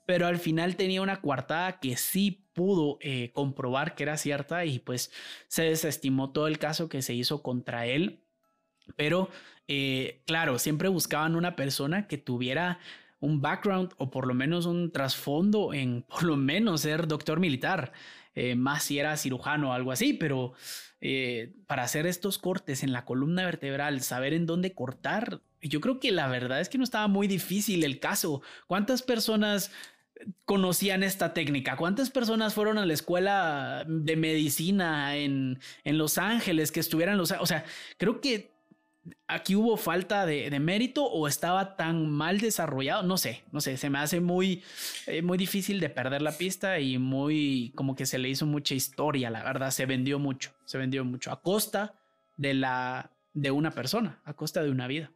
pero 0.08 0.26
al 0.26 0.38
final 0.38 0.76
tenía 0.76 1.02
una 1.02 1.20
coartada 1.20 1.80
que 1.80 1.98
sí 1.98 2.46
pudo 2.54 2.96
eh, 3.02 3.30
comprobar 3.34 3.94
que 3.94 4.04
era 4.04 4.16
cierta 4.16 4.64
y 4.64 4.78
pues 4.78 5.12
se 5.48 5.64
desestimó 5.64 6.32
todo 6.32 6.46
el 6.46 6.58
caso 6.58 6.88
que 6.88 7.02
se 7.02 7.12
hizo 7.12 7.42
contra 7.42 7.84
él. 7.84 8.24
Pero 8.96 9.28
eh, 9.66 10.22
claro, 10.26 10.58
siempre 10.58 10.88
buscaban 10.88 11.36
una 11.36 11.56
persona 11.56 12.06
que 12.06 12.16
tuviera 12.16 12.78
un 13.20 13.42
background 13.42 13.92
o 13.98 14.10
por 14.10 14.26
lo 14.26 14.32
menos 14.32 14.64
un 14.64 14.92
trasfondo 14.92 15.74
en 15.74 16.04
por 16.04 16.22
lo 16.22 16.38
menos 16.38 16.80
ser 16.80 17.06
doctor 17.06 17.38
militar, 17.38 17.92
eh, 18.34 18.54
más 18.54 18.84
si 18.84 18.98
era 18.98 19.14
cirujano 19.18 19.68
o 19.68 19.72
algo 19.74 19.92
así, 19.92 20.14
pero 20.14 20.54
para 21.66 21.82
hacer 21.82 22.06
estos 22.06 22.38
cortes 22.38 22.82
en 22.82 22.92
la 22.92 23.04
columna 23.04 23.44
vertebral, 23.44 24.00
saber 24.00 24.32
en 24.32 24.46
dónde 24.46 24.72
cortar, 24.72 25.42
yo 25.60 25.80
creo 25.80 26.00
que 26.00 26.12
la 26.12 26.28
verdad 26.28 26.60
es 26.60 26.68
que 26.70 26.78
no 26.78 26.84
estaba 26.84 27.08
muy 27.08 27.28
difícil 27.28 27.84
el 27.84 28.00
caso. 28.00 28.42
¿Cuántas 28.66 29.02
personas 29.02 29.70
conocían 30.44 31.02
esta 31.02 31.34
técnica? 31.34 31.76
¿Cuántas 31.76 32.10
personas 32.10 32.54
fueron 32.54 32.78
a 32.78 32.86
la 32.86 32.94
escuela 32.94 33.84
de 33.86 34.16
medicina 34.16 35.16
en, 35.16 35.58
en 35.84 35.98
Los 35.98 36.18
Ángeles 36.18 36.72
que 36.72 36.80
estuvieran 36.80 37.18
los... 37.18 37.32
O 37.32 37.46
sea, 37.46 37.64
creo 37.96 38.20
que 38.20 38.58
aquí 39.26 39.54
hubo 39.54 39.76
falta 39.76 40.26
de, 40.26 40.58
mérito 40.60 41.04
o 41.04 41.28
estaba 41.28 41.76
tan 41.76 42.10
mal 42.10 42.40
desarrollado, 42.40 43.02
no 43.02 43.16
sé, 43.16 43.44
no 43.52 43.60
sé, 43.60 43.76
se 43.76 43.90
me 43.90 43.98
hace 43.98 44.20
muy, 44.20 44.62
eh, 45.06 45.22
muy 45.22 45.38
difícil 45.38 45.80
de 45.80 45.90
perder 45.90 46.22
la 46.22 46.32
pista 46.32 46.80
y 46.80 46.98
muy 46.98 47.72
como 47.74 47.94
que 47.94 48.06
se 48.06 48.18
le 48.18 48.28
hizo 48.28 48.46
mucha 48.46 48.74
historia, 48.74 49.30
la 49.30 49.42
verdad, 49.42 49.70
se 49.70 49.86
vendió 49.86 50.18
mucho, 50.18 50.52
se 50.64 50.78
vendió 50.78 51.04
mucho 51.04 51.30
a 51.30 51.40
costa 51.40 51.94
de 52.36 52.54
la 52.54 53.10
de 53.34 53.50
una 53.50 53.70
persona, 53.70 54.20
a 54.24 54.34
costa 54.34 54.62
de 54.62 54.70
una 54.70 54.86
vida. 54.88 55.10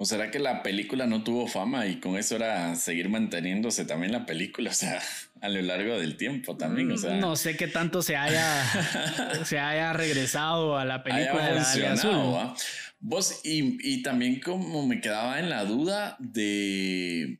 ¿O 0.00 0.04
será 0.04 0.30
que 0.30 0.38
la 0.38 0.62
película 0.62 1.08
no 1.08 1.24
tuvo 1.24 1.48
fama 1.48 1.86
y 1.86 1.98
con 1.98 2.16
eso 2.16 2.36
era 2.36 2.76
seguir 2.76 3.08
manteniéndose 3.08 3.84
también 3.84 4.12
la 4.12 4.26
película? 4.26 4.70
O 4.70 4.74
sea, 4.74 5.02
a 5.40 5.48
lo 5.48 5.60
largo 5.62 5.98
del 5.98 6.16
tiempo 6.16 6.56
también. 6.56 6.92
O 6.92 6.96
sea, 6.96 7.16
no 7.16 7.34
sé 7.36 7.56
qué 7.56 7.66
tanto 7.66 8.02
se 8.02 8.16
haya, 8.16 8.64
se 9.44 9.58
haya 9.58 9.92
regresado 9.92 10.76
a 10.76 10.84
la 10.84 11.02
película 11.02 11.52
de 11.52 12.54
Vos, 13.00 13.40
y, 13.44 13.78
y, 13.88 14.02
también 14.02 14.40
como 14.40 14.84
me 14.84 15.00
quedaba 15.00 15.38
en 15.38 15.50
la 15.50 15.64
duda 15.64 16.16
de, 16.18 17.38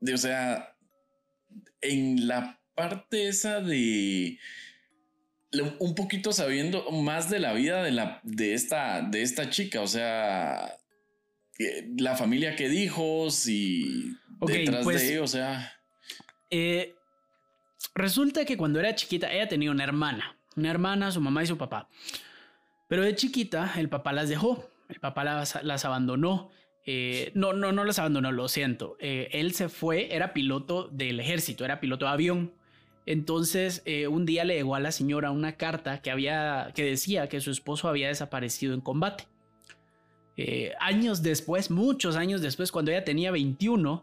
de, 0.00 0.12
o 0.12 0.18
sea, 0.18 0.76
en 1.80 2.28
la 2.28 2.60
parte 2.74 3.28
esa 3.28 3.60
de 3.60 4.38
un 5.78 5.94
poquito 5.94 6.32
sabiendo 6.32 6.90
más 6.90 7.28
de 7.28 7.40
la 7.40 7.52
vida 7.52 7.82
de, 7.82 7.90
la, 7.90 8.20
de, 8.22 8.54
esta, 8.54 9.02
de 9.02 9.22
esta 9.22 9.50
chica, 9.50 9.80
o 9.80 9.86
sea, 9.86 10.76
la 11.98 12.16
familia 12.16 12.56
que 12.56 12.68
dijo, 12.68 13.30
si 13.30 14.16
detrás 14.40 14.84
pues, 14.84 15.08
de, 15.08 15.20
o 15.20 15.26
sea. 15.26 15.72
Eh, 16.50 16.94
resulta 17.94 18.44
que 18.44 18.56
cuando 18.56 18.80
era 18.80 18.94
chiquita, 18.94 19.32
ella 19.32 19.48
tenía 19.48 19.70
una 19.70 19.84
hermana, 19.84 20.36
una 20.56 20.70
hermana, 20.70 21.10
su 21.10 21.20
mamá 21.20 21.42
y 21.42 21.46
su 21.46 21.58
papá. 21.58 21.88
Pero 22.88 23.02
de 23.02 23.14
chiquita, 23.14 23.74
el 23.76 23.88
papá 23.88 24.12
las 24.12 24.28
dejó, 24.28 24.68
el 24.88 25.00
papá 25.00 25.24
las, 25.24 25.84
abandonó. 25.84 26.50
Eh, 26.86 27.30
no, 27.34 27.52
no, 27.52 27.72
no 27.72 27.84
las 27.84 27.98
abandonó, 27.98 28.32
lo 28.32 28.48
siento. 28.48 28.96
Eh, 28.98 29.28
él 29.32 29.52
se 29.52 29.68
fue, 29.68 30.14
era 30.14 30.32
piloto 30.32 30.88
del 30.88 31.20
ejército, 31.20 31.64
era 31.64 31.80
piloto 31.80 32.06
de 32.06 32.12
avión. 32.12 32.54
Entonces, 33.06 33.82
un 34.08 34.26
día 34.26 34.44
le 34.44 34.54
llegó 34.54 34.74
a 34.74 34.80
la 34.80 34.92
señora 34.92 35.30
una 35.30 35.56
carta 35.56 36.00
que, 36.00 36.10
había, 36.10 36.70
que 36.74 36.84
decía 36.84 37.28
que 37.28 37.40
su 37.40 37.50
esposo 37.50 37.88
había 37.88 38.08
desaparecido 38.08 38.74
en 38.74 38.80
combate. 38.80 39.26
Eh, 40.42 40.72
años 40.80 41.22
después, 41.22 41.70
muchos 41.70 42.16
años 42.16 42.40
después, 42.40 42.72
cuando 42.72 42.90
ella 42.90 43.04
tenía 43.04 43.30
21, 43.30 44.02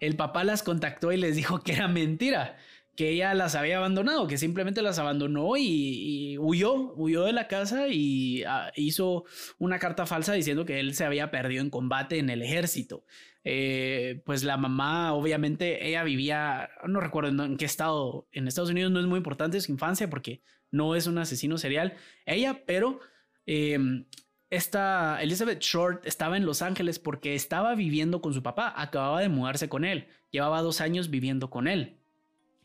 el 0.00 0.16
papá 0.16 0.44
las 0.44 0.62
contactó 0.62 1.12
y 1.12 1.16
les 1.16 1.34
dijo 1.34 1.60
que 1.60 1.72
era 1.72 1.88
mentira, 1.88 2.58
que 2.98 3.10
ella 3.10 3.32
las 3.32 3.54
había 3.54 3.76
abandonado, 3.76 4.26
que 4.26 4.38
simplemente 4.38 4.82
las 4.82 4.98
abandonó 4.98 5.56
y, 5.56 6.36
huyó, 6.36 6.94
huyó 6.96 7.22
de 7.22 7.32
la 7.32 7.46
casa 7.46 7.86
y 7.86 8.42
ah, 8.42 8.72
hizo 8.74 9.24
una 9.56 9.78
carta 9.78 10.04
falsa 10.04 10.32
diciendo 10.32 10.64
que 10.64 10.80
él 10.80 10.96
se 10.96 11.04
había 11.04 11.30
perdido 11.30 11.62
en 11.62 11.70
combate 11.70 12.18
en 12.18 12.28
el 12.28 12.42
ejército. 12.42 13.04
Eh, 13.44 14.20
pues 14.26 14.42
la 14.42 14.56
mamá, 14.56 15.12
obviamente, 15.12 15.86
ella 15.86 16.02
vivía, 16.02 16.70
no 16.88 16.98
recuerdo 16.98 17.44
en 17.44 17.56
qué 17.56 17.66
estado, 17.66 18.26
en 18.32 18.48
Estados 18.48 18.70
Unidos 18.70 18.90
no 18.90 18.98
es 18.98 19.06
muy 19.06 19.18
importante 19.18 19.60
su 19.60 19.70
infancia 19.70 20.10
porque 20.10 20.42
no 20.72 20.96
es 20.96 21.06
un 21.06 21.18
asesino 21.18 21.56
serial, 21.56 21.94
ella, 22.26 22.64
pero 22.66 22.98
em, 23.46 24.06
esta 24.50 25.22
Elizabeth 25.22 25.60
Short 25.60 26.04
estaba 26.04 26.36
en 26.36 26.44
Los 26.44 26.62
Ángeles 26.62 26.98
porque 26.98 27.36
estaba 27.36 27.76
viviendo 27.76 28.20
con 28.20 28.34
su 28.34 28.42
papá, 28.42 28.74
acababa 28.76 29.20
de 29.20 29.28
mudarse 29.28 29.68
con 29.68 29.84
él, 29.84 30.08
llevaba 30.32 30.62
dos 30.62 30.80
años 30.80 31.10
viviendo 31.10 31.48
con 31.48 31.68
él 31.68 31.98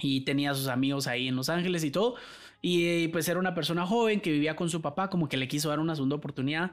y 0.03 0.21
tenía 0.21 0.51
a 0.51 0.55
sus 0.55 0.67
amigos 0.67 1.07
ahí 1.07 1.27
en 1.27 1.35
Los 1.35 1.49
Ángeles 1.49 1.83
y 1.83 1.91
todo. 1.91 2.15
Y 2.61 3.07
pues 3.09 3.27
era 3.27 3.39
una 3.39 3.55
persona 3.55 3.85
joven 3.85 4.21
que 4.21 4.31
vivía 4.31 4.55
con 4.55 4.69
su 4.69 4.81
papá, 4.81 5.09
como 5.09 5.27
que 5.29 5.37
le 5.37 5.47
quiso 5.47 5.69
dar 5.69 5.79
una 5.79 5.95
segunda 5.95 6.15
oportunidad. 6.15 6.71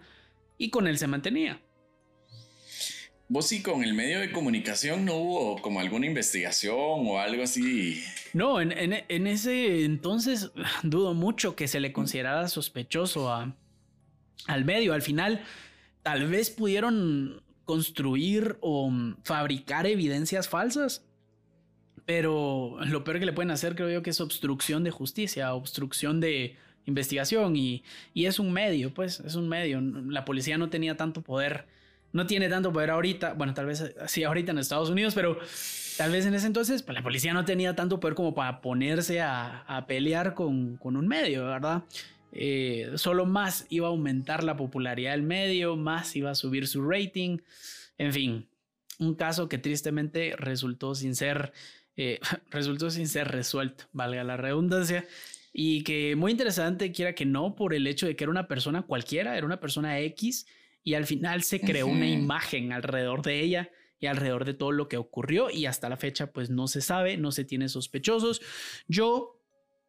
y 0.58 0.70
con 0.70 0.86
él 0.86 0.98
se 0.98 1.06
mantenía. 1.06 1.60
Vos 3.32 3.46
sí, 3.46 3.62
con 3.62 3.84
el 3.84 3.94
medio 3.94 4.18
de 4.18 4.32
comunicación 4.32 5.04
no 5.04 5.14
hubo 5.14 5.62
como 5.62 5.78
alguna 5.78 6.04
investigación 6.04 7.06
o 7.06 7.20
algo 7.20 7.44
así. 7.44 8.02
No, 8.32 8.60
en, 8.60 8.92
ese 9.26 9.84
entonces 9.84 10.50
dudo 10.82 11.14
mucho 11.14 11.54
que 11.54 11.68
se 11.68 11.78
le 11.78 11.92
considerara 11.92 12.48
sospechoso 12.48 13.32
a, 13.32 13.54
al 14.48 14.64
medio. 14.64 14.94
Al 14.94 15.02
final, 15.02 15.44
tal 16.02 16.26
vez 16.26 16.50
pudieron 16.50 17.40
construir 17.64 18.58
o 18.62 18.92
fabricar 19.22 19.86
evidencias 19.86 20.48
falsas. 20.48 21.06
Pero 22.10 22.76
lo 22.86 23.04
peor 23.04 23.20
que 23.20 23.24
le 23.24 23.32
pueden 23.32 23.52
hacer 23.52 23.76
creo 23.76 23.88
yo 23.88 24.02
que 24.02 24.10
es 24.10 24.20
obstrucción 24.20 24.82
de 24.82 24.90
justicia, 24.90 25.54
obstrucción 25.54 26.18
de 26.18 26.56
investigación 26.84 27.54
y, 27.54 27.84
y 28.14 28.26
es 28.26 28.40
un 28.40 28.52
medio, 28.52 28.92
pues 28.92 29.20
es 29.20 29.36
un 29.36 29.48
medio. 29.48 29.80
La 29.80 30.24
policía 30.24 30.58
no 30.58 30.70
tenía 30.70 30.96
tanto 30.96 31.22
poder 31.22 31.66
no 32.12 32.26
tiene 32.26 32.48
tanto 32.48 32.72
poder 32.72 32.90
ahorita, 32.90 33.34
bueno, 33.34 33.54
tal 33.54 33.66
vez 33.66 33.94
sí 34.08 34.24
ahorita 34.24 34.50
en 34.50 34.58
Estados 34.58 34.90
Unidos, 34.90 35.14
pero 35.14 35.38
tal 35.98 36.10
vez 36.10 36.26
en 36.26 36.34
ese 36.34 36.48
entonces 36.48 36.82
pues, 36.82 36.96
la 36.96 37.04
policía 37.04 37.32
no 37.32 37.44
tenía 37.44 37.76
tanto 37.76 38.00
poder 38.00 38.16
como 38.16 38.34
para 38.34 38.60
ponerse 38.60 39.20
a, 39.20 39.84
pelear 39.86 40.34
con, 40.34 40.80
un 40.82 41.06
medio, 41.06 41.46
¿verdad? 41.46 41.84
Eh, 42.32 42.90
solo 42.96 43.24
más 43.24 43.66
iba 43.68 43.86
a 43.86 43.90
aumentar 43.90 44.42
la 44.42 44.56
popularidad 44.56 45.12
del 45.12 45.22
medio, 45.22 45.76
más 45.76 46.16
iba 46.16 46.32
a 46.32 46.34
subir 46.34 46.66
su 46.66 46.82
rating, 46.82 47.38
en 47.98 48.12
fin, 48.12 48.48
un 48.98 49.14
caso 49.14 49.48
que 49.48 49.58
tristemente 49.58 50.34
resultó 50.36 50.96
sin 50.96 51.14
ser, 51.14 51.52
eh, 51.96 52.20
resultó 52.50 52.90
sin 52.90 53.08
ser 53.08 53.28
resuelto, 53.28 53.84
valga 53.92 54.24
la 54.24 54.36
redundancia. 54.36 55.06
Y 55.52 55.82
que 55.82 56.14
muy 56.14 56.30
interesante, 56.30 56.92
quiera 56.92 57.14
que 57.14 57.26
no, 57.26 57.56
por 57.56 57.74
el 57.74 57.86
hecho 57.86 58.06
de 58.06 58.14
que 58.14 58.24
era 58.24 58.30
una 58.30 58.46
persona 58.46 58.82
cualquiera, 58.82 59.36
era 59.36 59.46
una 59.46 59.58
persona 59.58 59.98
X, 60.00 60.46
y 60.82 60.94
al 60.94 61.06
final 61.06 61.42
se 61.42 61.60
creó 61.60 61.86
una 61.86 62.08
imagen 62.08 62.72
alrededor 62.72 63.22
de 63.22 63.40
ella 63.40 63.70
y 63.98 64.06
alrededor 64.06 64.44
de 64.44 64.54
todo 64.54 64.72
lo 64.72 64.88
que 64.88 64.96
ocurrió 64.96 65.50
y 65.50 65.66
hasta 65.66 65.88
la 65.88 65.96
fecha 65.96 66.32
pues 66.32 66.48
no 66.48 66.68
se 66.68 66.80
sabe, 66.80 67.18
no 67.18 67.32
se 67.32 67.44
tiene 67.44 67.68
sospechosos. 67.68 68.40
Yo 68.88 69.38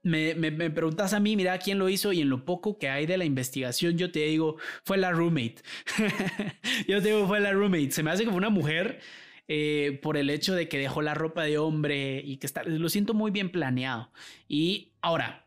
me, 0.04 0.36
me, 0.36 0.70
preguntas 0.70 1.14
a 1.14 1.20
mí, 1.20 1.36
mira 1.36 1.58
quién 1.60 1.80
lo 1.80 1.88
hizo 1.88 2.12
y 2.12 2.22
en 2.22 2.30
lo 2.30 2.44
poco 2.44 2.78
que 2.78 2.90
hay 2.90 3.06
de 3.06 3.18
la 3.18 3.26
investigación 3.26 3.98
yo 3.98 4.12
te 4.12 4.20
digo, 4.20 4.58
fue 4.84 4.98
la 4.98 5.12
roommate. 5.12 5.62
yo 6.88 7.02
te 7.02 7.10
digo, 7.10 7.28
fue 7.28 7.40
la 7.40 7.54
roommate. 7.54 7.92
Se 7.92 8.04
me 8.04 8.12
hace 8.12 8.24
que 8.24 8.30
fue 8.30 8.38
una 8.38 8.50
mujer 8.50 9.00
eh, 9.48 10.00
por 10.02 10.18
el 10.18 10.30
hecho 10.30 10.54
de 10.54 10.68
que 10.68 10.78
dejó 10.78 11.02
la 11.02 11.14
ropa 11.14 11.44
de 11.44 11.58
hombre 11.58 12.22
y 12.24 12.38
que 12.38 12.48
está, 12.48 12.64
lo 12.64 12.90
siento 12.90 13.14
muy 13.14 13.32
bien 13.32 13.52
planeado. 13.52 14.12
Y 14.48 14.94
ahora, 15.02 15.46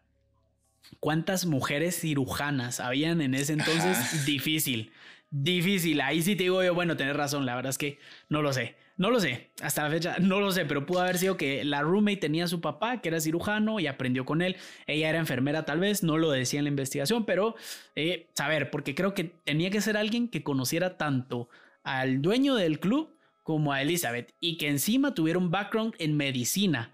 ¿cuántas 1.00 1.46
mujeres 1.46 2.00
cirujanas 2.00 2.80
habían 2.80 3.20
en 3.20 3.34
ese 3.34 3.54
entonces? 3.54 4.26
Difícil. 4.26 4.92
Difícil, 5.36 6.00
ahí 6.00 6.22
sí 6.22 6.36
te 6.36 6.44
digo 6.44 6.62
yo, 6.62 6.74
bueno, 6.74 6.96
tenés 6.96 7.16
razón, 7.16 7.44
la 7.44 7.56
verdad 7.56 7.70
es 7.70 7.78
que 7.78 7.98
no 8.28 8.40
lo 8.40 8.52
sé, 8.52 8.76
no 8.96 9.10
lo 9.10 9.18
sé, 9.18 9.50
hasta 9.60 9.82
la 9.82 9.90
fecha 9.90 10.16
no 10.20 10.38
lo 10.38 10.52
sé, 10.52 10.64
pero 10.64 10.86
pudo 10.86 11.00
haber 11.00 11.18
sido 11.18 11.36
que 11.36 11.64
la 11.64 11.82
roommate 11.82 12.18
tenía 12.18 12.44
a 12.44 12.46
su 12.46 12.60
papá, 12.60 13.00
que 13.00 13.08
era 13.08 13.18
cirujano, 13.18 13.80
y 13.80 13.88
aprendió 13.88 14.24
con 14.24 14.42
él, 14.42 14.54
ella 14.86 15.08
era 15.08 15.18
enfermera 15.18 15.64
tal 15.64 15.80
vez, 15.80 16.04
no 16.04 16.18
lo 16.18 16.30
decía 16.30 16.60
en 16.60 16.66
la 16.66 16.70
investigación, 16.70 17.24
pero 17.26 17.56
eh, 17.96 18.28
saber, 18.34 18.70
porque 18.70 18.94
creo 18.94 19.12
que 19.12 19.24
tenía 19.24 19.70
que 19.70 19.80
ser 19.80 19.96
alguien 19.96 20.28
que 20.28 20.44
conociera 20.44 20.96
tanto 20.96 21.48
al 21.82 22.22
dueño 22.22 22.54
del 22.54 22.78
club 22.78 23.13
como 23.44 23.72
a 23.72 23.82
Elizabeth, 23.82 24.34
y 24.40 24.56
que 24.56 24.68
encima 24.68 25.14
tuviera 25.14 25.38
un 25.38 25.52
background 25.52 25.94
en 26.00 26.16
medicina. 26.16 26.92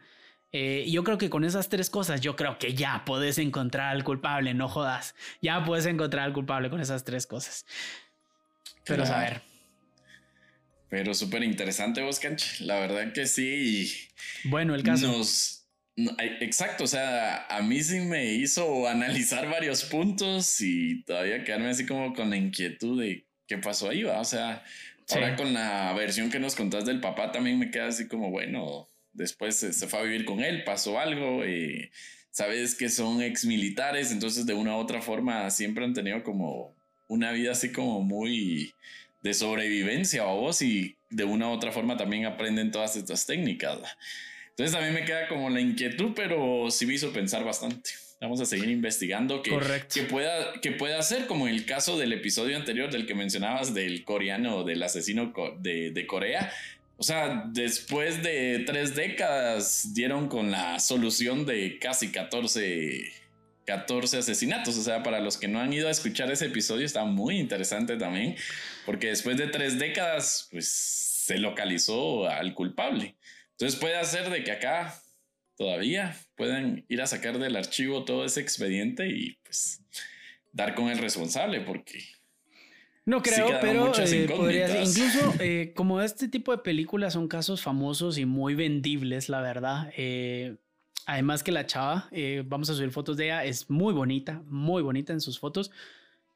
Eh, 0.52 0.84
yo 0.90 1.04
creo 1.04 1.16
que 1.16 1.30
con 1.30 1.44
esas 1.44 1.68
tres 1.68 1.88
cosas, 1.88 2.20
yo 2.20 2.36
creo 2.36 2.58
que 2.58 2.74
ya 2.74 3.04
puedes 3.06 3.38
encontrar 3.38 3.96
al 3.96 4.04
culpable, 4.04 4.52
no 4.52 4.68
jodas. 4.68 5.14
Ya 5.40 5.64
puedes 5.64 5.86
encontrar 5.86 6.24
al 6.24 6.32
culpable 6.34 6.68
con 6.68 6.80
esas 6.80 7.04
tres 7.04 7.26
cosas. 7.26 7.64
Pero 8.84 9.04
a 9.04 9.18
ver. 9.20 9.42
Pero 10.88 11.14
súper 11.14 11.44
interesante, 11.44 12.02
vos, 12.02 12.20
La 12.60 12.80
verdad 12.80 13.12
que 13.12 13.26
sí. 13.26 13.92
Bueno, 14.44 14.74
el 14.74 14.82
caso. 14.82 15.06
Nos, 15.06 15.68
exacto, 16.40 16.84
o 16.84 16.88
sea, 16.88 17.46
a 17.46 17.62
mí 17.62 17.80
sí 17.82 18.00
me 18.00 18.34
hizo 18.34 18.88
analizar 18.88 19.48
varios 19.48 19.84
puntos 19.84 20.60
y 20.60 21.04
todavía 21.04 21.44
quedarme 21.44 21.70
así 21.70 21.86
como 21.86 22.12
con 22.12 22.30
la 22.30 22.36
inquietud 22.36 23.00
de 23.00 23.24
qué 23.46 23.58
pasó 23.58 23.90
ahí, 23.90 24.02
va. 24.02 24.20
O 24.20 24.24
sea, 24.24 24.64
ahora 25.12 25.36
con 25.36 25.52
la 25.52 25.92
versión 25.94 26.30
que 26.30 26.38
nos 26.38 26.54
contás 26.54 26.84
del 26.84 27.00
papá 27.00 27.32
también 27.32 27.58
me 27.58 27.70
queda 27.70 27.86
así 27.86 28.08
como, 28.08 28.30
bueno, 28.30 28.88
después 29.12 29.56
se, 29.56 29.72
fue 29.72 29.98
a 29.98 30.02
vivir 30.02 30.24
con 30.24 30.40
él, 30.40 30.64
pasó 30.64 30.98
algo 30.98 31.46
y 31.46 31.90
sabes 32.30 32.74
que 32.74 32.88
son 32.88 33.22
ex 33.22 33.44
militares, 33.44 34.12
entonces 34.12 34.46
de 34.46 34.54
una 34.54 34.76
u 34.76 34.80
otra 34.80 35.02
forma 35.02 35.50
siempre 35.50 35.84
han 35.84 35.94
tenido 35.94 36.22
como 36.22 36.74
una 37.08 37.32
vida 37.32 37.52
así 37.52 37.72
como 37.72 38.00
muy 38.00 38.72
de 39.22 39.34
sobrevivencia 39.34 40.26
o 40.26 40.40
vos 40.40 40.62
y 40.62 40.96
de 41.10 41.24
una 41.24 41.48
u 41.48 41.52
otra 41.52 41.72
forma 41.72 41.96
también 41.96 42.24
aprenden 42.24 42.70
todas 42.70 42.96
estas 42.96 43.26
técnicas. 43.26 43.78
Entonces 44.50 44.80
mí 44.80 44.90
me 44.92 45.04
queda 45.04 45.28
como 45.28 45.50
la 45.50 45.60
inquietud, 45.60 46.12
pero 46.14 46.70
sí 46.70 46.86
me 46.86 46.94
hizo 46.94 47.12
pensar 47.12 47.44
bastante. 47.44 47.90
Vamos 48.20 48.40
a 48.40 48.44
seguir 48.44 48.68
investigando 48.68 49.42
que, 49.42 49.50
que, 49.92 50.02
pueda, 50.02 50.60
que 50.60 50.72
pueda 50.72 51.00
ser 51.02 51.26
como 51.26 51.48
en 51.48 51.54
el 51.54 51.64
caso 51.64 51.98
del 51.98 52.12
episodio 52.12 52.56
anterior 52.56 52.90
del 52.90 53.06
que 53.06 53.14
mencionabas 53.14 53.72
del 53.72 54.04
coreano, 54.04 54.62
del 54.62 54.82
asesino 54.82 55.32
de, 55.58 55.90
de 55.90 56.06
Corea. 56.06 56.52
O 56.98 57.02
sea, 57.02 57.44
después 57.46 58.22
de 58.22 58.64
tres 58.66 58.94
décadas 58.94 59.94
dieron 59.94 60.28
con 60.28 60.50
la 60.50 60.78
solución 60.80 61.46
de 61.46 61.78
casi 61.78 62.12
14 62.12 63.20
14 63.70 64.18
asesinatos. 64.18 64.76
O 64.76 64.82
sea, 64.82 65.02
para 65.02 65.20
los 65.20 65.36
que 65.36 65.48
no 65.48 65.60
han 65.60 65.72
ido 65.72 65.88
a 65.88 65.90
escuchar 65.90 66.30
ese 66.30 66.46
episodio, 66.46 66.84
está 66.84 67.04
muy 67.04 67.38
interesante 67.38 67.96
también, 67.96 68.36
porque 68.84 69.08
después 69.08 69.36
de 69.36 69.46
tres 69.46 69.78
décadas, 69.78 70.48
pues 70.50 70.68
se 70.68 71.38
localizó 71.38 72.28
al 72.28 72.54
culpable. 72.54 73.14
Entonces 73.52 73.78
puede 73.78 73.96
hacer 73.96 74.30
de 74.30 74.42
que 74.42 74.52
acá 74.52 75.00
todavía 75.60 76.16
puedan 76.36 76.86
ir 76.88 77.02
a 77.02 77.06
sacar 77.06 77.38
del 77.38 77.54
archivo 77.54 78.06
todo 78.06 78.24
ese 78.24 78.40
expediente 78.40 79.08
y 79.08 79.36
pues 79.42 79.82
dar 80.52 80.74
con 80.74 80.88
el 80.88 80.96
responsable, 80.96 81.60
porque 81.60 82.02
no 83.04 83.20
creo, 83.20 83.58
pero 83.60 83.92
eh, 83.94 84.26
podría, 84.34 84.82
incluso 84.82 85.34
eh, 85.38 85.74
como 85.76 86.00
este 86.00 86.28
tipo 86.28 86.50
de 86.52 86.62
películas 86.62 87.12
son 87.12 87.28
casos 87.28 87.60
famosos 87.60 88.16
y 88.16 88.24
muy 88.24 88.54
vendibles, 88.54 89.28
la 89.28 89.42
verdad. 89.42 89.92
Eh, 89.98 90.56
Además 91.06 91.42
que 91.42 91.50
la 91.50 91.66
chava, 91.66 92.08
eh, 92.12 92.44
vamos 92.46 92.70
a 92.70 92.74
subir 92.74 92.92
fotos 92.92 93.16
de 93.16 93.24
ella, 93.24 93.44
es 93.44 93.68
muy 93.68 93.92
bonita, 93.92 94.42
muy 94.46 94.80
bonita 94.80 95.12
en 95.12 95.20
sus 95.20 95.40
fotos. 95.40 95.72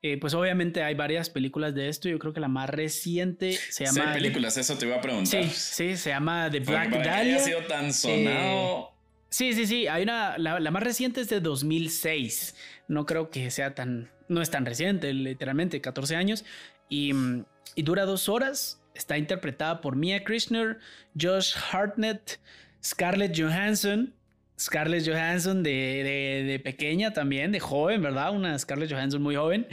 Eh, 0.02 0.18
pues 0.18 0.34
obviamente 0.34 0.82
hay 0.82 0.94
varias 0.94 1.30
películas 1.30 1.74
de 1.74 1.88
esto. 1.88 2.08
Yo 2.08 2.18
creo 2.18 2.32
que 2.32 2.40
la 2.40 2.48
más 2.48 2.68
reciente 2.68 3.52
se 3.52 3.84
llama. 3.84 4.12
Sí, 4.12 4.20
películas, 4.20 4.56
eso 4.56 4.76
te 4.76 4.86
iba 4.86 4.96
a 4.96 5.00
preguntar. 5.00 5.44
Sí, 5.44 5.48
sí, 5.50 5.96
se 5.96 6.10
llama 6.10 6.50
The 6.50 6.60
Black 6.60 6.90
Dahlia. 6.90 7.38
sido 7.38 7.60
tan 7.66 7.92
sonado. 7.92 8.93
Sí, 9.34 9.52
sí, 9.52 9.66
sí. 9.66 9.88
Hay 9.88 10.04
una. 10.04 10.38
La, 10.38 10.70
más 10.70 10.84
reciente 10.84 11.20
es 11.20 11.28
de 11.28 11.40
2006. 11.40 12.54
No 12.86 13.04
creo 13.04 13.30
que 13.30 13.50
sea 13.50 13.74
tan. 13.74 14.08
No 14.28 14.40
es 14.40 14.48
tan 14.48 14.64
reciente, 14.64 15.12
literalmente, 15.12 15.80
14 15.80 16.14
años. 16.14 16.44
Y, 16.88 17.10
y 17.74 17.82
dura 17.82 18.04
dos 18.04 18.28
horas. 18.28 18.80
Está 18.94 19.18
interpretada 19.18 19.80
por 19.80 19.96
Mia 19.96 20.22
Krishner, 20.22 20.78
Josh 21.20 21.56
Hartnett, 21.72 22.38
Scarlett 22.80 23.36
Johansson 23.36 24.14
Scarlett 24.58 25.04
Johansson 25.04 25.62
de, 25.62 26.60
pequeña 26.62 27.12
también, 27.12 27.50
de 27.52 27.60
joven, 27.60 28.02
¿verdad? 28.02 28.32
Una 28.32 28.58
Scarlett 28.58 28.92
Johansson 28.92 29.22
muy 29.22 29.34
joven. 29.34 29.66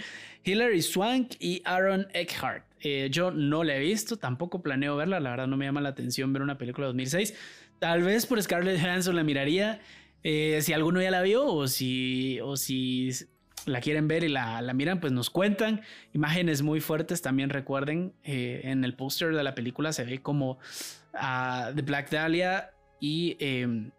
Hilary 0.43 0.81
Swank 0.81 1.33
y 1.39 1.61
Aaron 1.65 2.07
Eckhart. 2.13 2.65
Eh, 2.79 3.09
yo 3.11 3.29
no 3.29 3.63
la 3.63 3.75
he 3.75 3.79
visto, 3.79 4.17
tampoco 4.17 4.63
planeo 4.63 4.95
verla, 4.95 5.19
la 5.19 5.29
verdad 5.29 5.45
no 5.45 5.55
me 5.55 5.65
llama 5.65 5.81
la 5.81 5.89
atención 5.89 6.33
ver 6.33 6.41
una 6.41 6.57
película 6.57 6.87
de 6.87 6.93
2006. 6.93 7.35
Tal 7.81 8.03
vez 8.03 8.27
por 8.27 8.39
Scarlett 8.39 8.79
Johansson 8.79 9.15
la 9.15 9.23
miraría. 9.23 9.79
Eh, 10.21 10.59
si 10.61 10.71
alguno 10.71 11.01
ya 11.01 11.09
la 11.09 11.23
vio 11.23 11.47
o 11.47 11.67
si, 11.67 12.39
o 12.41 12.55
si 12.55 13.09
la 13.65 13.81
quieren 13.81 14.07
ver 14.07 14.23
y 14.23 14.27
la, 14.27 14.61
miran, 14.75 14.99
pues 14.99 15.11
nos 15.11 15.31
cuentan. 15.31 15.81
Imágenes 16.13 16.61
muy 16.61 16.79
fuertes 16.79 17.23
también 17.23 17.49
recuerden. 17.49 18.13
Eh, 18.23 18.61
en 18.65 18.83
el 18.83 18.93
póster 18.93 19.33
de 19.33 19.41
la 19.41 19.55
película 19.55 19.93
se 19.93 20.03
ve 20.03 20.21
como 20.21 20.59
The 21.11 21.81
Black 21.81 22.11
Dahlia 22.11 22.69
y 22.99 23.35
em, 23.39 23.89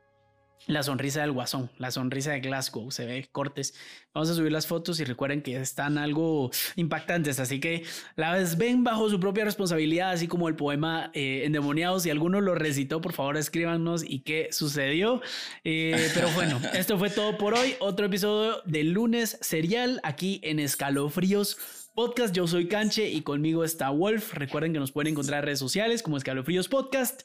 la 0.67 0.83
sonrisa 0.83 1.23
del 1.23 1.33
guasón, 1.33 1.71
la 1.79 1.91
sonrisa 1.91 2.33
de 2.33 2.41
Glasgow, 2.41 2.91
se 2.91 3.05
ve 3.05 3.29
cortes. 3.33 3.75
Vamos 4.15 4.31
a 4.31 4.35
subir 4.35 4.53
las 4.53 4.67
fotos 4.67 5.01
y 5.01 5.05
recuerden 5.05 5.43
que 5.43 5.57
están 5.57 5.99
algo 5.99 6.51
impactantes, 6.77 7.41
así 7.41 7.61
que 7.61 7.85
las 8.15 8.59
ven 8.59 8.85
bajo 8.85 9.09
su 9.09 9.19
propia 9.19 9.45
responsabilidad, 9.45 10.11
así 10.11 10.29
como 10.29 10.49
el 10.49 10.57
poema 10.57 11.11
eh, 11.15 11.43
Endemoniado. 11.45 11.99
Si 11.99 12.11
alguno 12.11 12.41
lo 12.41 12.55
recitó, 12.55 13.01
por 13.01 13.13
favor 13.13 13.37
escríbanos 13.37 14.05
y 14.07 14.21
qué 14.21 14.49
sucedió. 14.53 15.21
Eh, 15.65 16.11
pero 16.15 16.31
bueno, 16.31 16.61
esto 16.75 16.99
fue 16.99 17.11
todo 17.11 17.39
por 17.39 17.55
hoy. 17.55 17.75
Otro 17.81 18.07
episodio 18.07 18.63
de 18.65 18.85
lunes 18.85 19.39
serial 19.41 20.01
aquí 20.05 20.41
en 20.45 20.59
Escalofríos 20.59 21.57
Podcast. 21.95 22.35
Yo 22.35 22.47
soy 22.47 22.69
Canche 22.69 23.11
y 23.11 23.23
conmigo 23.23 23.65
está 23.65 23.91
Wolf. 23.91 24.35
Recuerden 24.35 24.73
que 24.73 24.79
nos 24.79 24.93
pueden 24.93 25.13
encontrar 25.13 25.41
en 25.41 25.47
redes 25.47 25.59
sociales 25.59 26.03
como 26.03 26.17
Escalofríos 26.17 26.69
Podcast. 26.69 27.23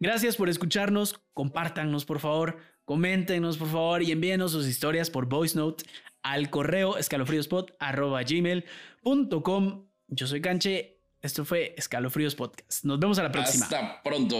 Gracias 0.00 0.36
por 0.36 0.48
escucharnos, 0.48 1.20
compártanos 1.34 2.04
por 2.04 2.20
favor, 2.20 2.58
coméntenos 2.88 3.58
por 3.58 3.68
favor 3.68 4.02
y 4.02 4.10
envíenos 4.12 4.52
sus 4.52 4.66
historias 4.66 5.10
por 5.10 5.28
voice 5.28 5.58
note 5.58 5.84
al 6.22 6.48
correo 6.48 6.96
escalofríospot.gmail.com 6.96 9.84
Yo 10.08 10.26
soy 10.26 10.40
Canche. 10.40 11.02
Esto 11.20 11.44
fue 11.44 11.74
Escalofríos 11.76 12.34
Podcast. 12.34 12.84
Nos 12.84 12.98
vemos 12.98 13.18
a 13.18 13.24
la 13.24 13.30
próxima. 13.30 13.66
Hasta 13.66 14.02
pronto. 14.02 14.38